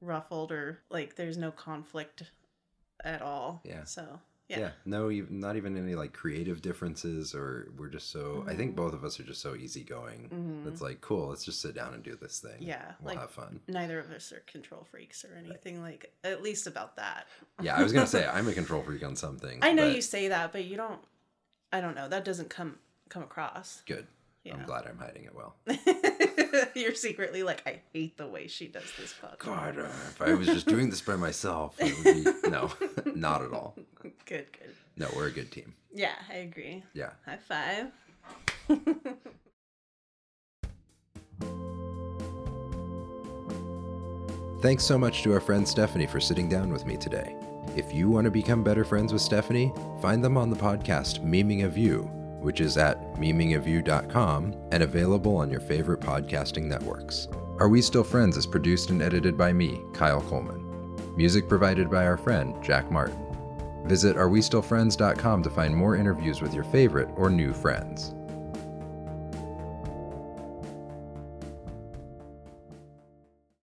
ruffled 0.01 0.51
or 0.51 0.79
like 0.89 1.15
there's 1.15 1.37
no 1.37 1.51
conflict 1.51 2.23
at 3.03 3.21
all. 3.21 3.61
Yeah. 3.65 3.83
So 3.83 4.19
Yeah. 4.47 4.59
yeah. 4.59 4.71
No, 4.85 5.09
ev- 5.09 5.31
not 5.31 5.55
even 5.57 5.75
any 5.77 5.95
like 5.95 6.13
creative 6.13 6.61
differences, 6.61 7.33
or 7.35 7.71
we're 7.77 7.89
just 7.89 8.09
so. 8.11 8.45
I 8.47 8.55
think 8.55 8.73
Mhm. 8.73 8.75
both 8.75 8.93
of 8.93 9.03
us 9.03 9.19
are 9.19 9.23
just 9.23 9.41
so 9.41 9.55
easygoing. 9.55 10.29
Mhm. 10.29 10.67
It's 10.71 10.81
like 10.81 11.01
cool. 11.01 11.27
Let's 11.29 11.43
just 11.45 11.59
sit 11.61 11.73
down 11.75 11.93
and 11.93 12.03
do 12.03 12.15
this 12.15 12.39
thing. 12.39 12.61
Yeah, 12.61 12.93
we'll 12.99 13.15
like- 13.15 13.19
have 13.19 13.31
fun. 13.31 13.61
Neither 13.67 13.99
of 13.99 14.11
us 14.11 14.31
are 14.31 14.41
control 14.41 14.83
freaks 14.85 15.25
or 15.25 15.33
anything 15.35 15.81
like 15.81 16.13
at 16.23 16.41
least 16.43 16.67
about 16.67 16.95
that. 16.97 17.27
Yeah, 17.61 17.75
I 17.75 17.83
was 17.83 17.91
gonna 17.93 18.07
say 18.07 18.25
I'm 18.33 18.47
a 18.47 18.53
control 18.53 18.81
freak 18.83 19.03
on 19.03 19.15
some 19.17 19.37
things. 19.39 19.59
I 19.61 19.73
know 19.73 19.87
but 19.87 19.95
you 19.95 20.01
say 20.01 20.27
that, 20.29 20.51
but 20.53 20.63
you 20.65 20.77
don't 20.77 21.03
I 21.73 21.81
don't 21.81 21.95
know. 21.95 22.07
That 22.07 22.23
doesn't 22.23 22.49
come 22.49 22.79
come 23.09 23.23
across. 23.23 23.81
Good. 23.85 24.07
Yeah. 24.43 24.55
I'm 24.55 24.65
glad 24.65 24.85
I'm 24.87 24.97
hiding 24.97 25.23
it 25.23 25.33
well. 25.33 25.55
You're 26.75 26.95
secretly 26.95 27.43
like, 27.43 27.63
I 27.65 27.79
hate 27.93 28.17
the 28.17 28.27
way 28.27 28.47
she 28.47 28.67
does 28.67 28.91
this 28.99 29.13
podcast. 29.21 29.39
God, 29.39 29.79
uh, 29.79 29.83
if 29.83 30.21
I 30.21 30.33
was 30.33 30.47
just 30.47 30.67
doing 30.67 30.89
this 30.89 30.99
by 30.99 31.15
myself, 31.15 31.75
it 31.79 31.95
would 32.03 32.43
be 32.43 32.49
no, 32.49 32.69
not 33.15 33.41
at 33.41 33.53
all. 33.53 33.75
Good, 34.01 34.13
good. 34.27 34.47
No, 34.97 35.07
we're 35.15 35.27
a 35.27 35.31
good 35.31 35.51
team. 35.51 35.73
Yeah, 35.93 36.13
I 36.29 36.35
agree. 36.35 36.83
Yeah. 36.93 37.11
High 37.25 37.37
five. 37.37 37.91
Thanks 44.61 44.83
so 44.85 44.97
much 44.97 45.23
to 45.23 45.33
our 45.33 45.41
friend 45.41 45.67
Stephanie 45.67 46.05
for 46.05 46.19
sitting 46.19 46.47
down 46.47 46.71
with 46.71 46.85
me 46.85 46.95
today. 46.97 47.35
If 47.75 47.93
you 47.93 48.09
want 48.09 48.25
to 48.25 48.31
become 48.31 48.63
better 48.63 48.85
friends 48.85 49.11
with 49.11 49.21
Stephanie, 49.21 49.73
find 50.01 50.23
them 50.23 50.37
on 50.37 50.49
the 50.49 50.55
podcast 50.55 51.23
Memeing 51.23 51.65
of 51.65 51.77
You, 51.77 52.09
which 52.43 52.61
is 52.61 52.77
at 52.77 53.15
memeingofyou.com 53.15 54.55
and 54.71 54.83
available 54.83 55.35
on 55.37 55.49
your 55.49 55.59
favorite 55.59 56.01
podcasting 56.01 56.65
networks. 56.65 57.27
Are 57.59 57.69
We 57.69 57.81
Still 57.81 58.03
Friends 58.03 58.37
is 58.37 58.45
produced 58.45 58.89
and 58.89 59.01
edited 59.01 59.37
by 59.37 59.53
me, 59.53 59.81
Kyle 59.93 60.21
Coleman. 60.21 60.61
Music 61.15 61.47
provided 61.47 61.89
by 61.89 62.05
our 62.05 62.17
friend, 62.17 62.55
Jack 62.63 62.91
Martin. 62.91 63.19
Visit 63.85 64.15
arewestillfriends.com 64.15 65.43
to 65.43 65.49
find 65.49 65.75
more 65.75 65.95
interviews 65.95 66.41
with 66.41 66.53
your 66.53 66.63
favorite 66.63 67.09
or 67.15 67.29
new 67.29 67.53
friends. 67.53 68.13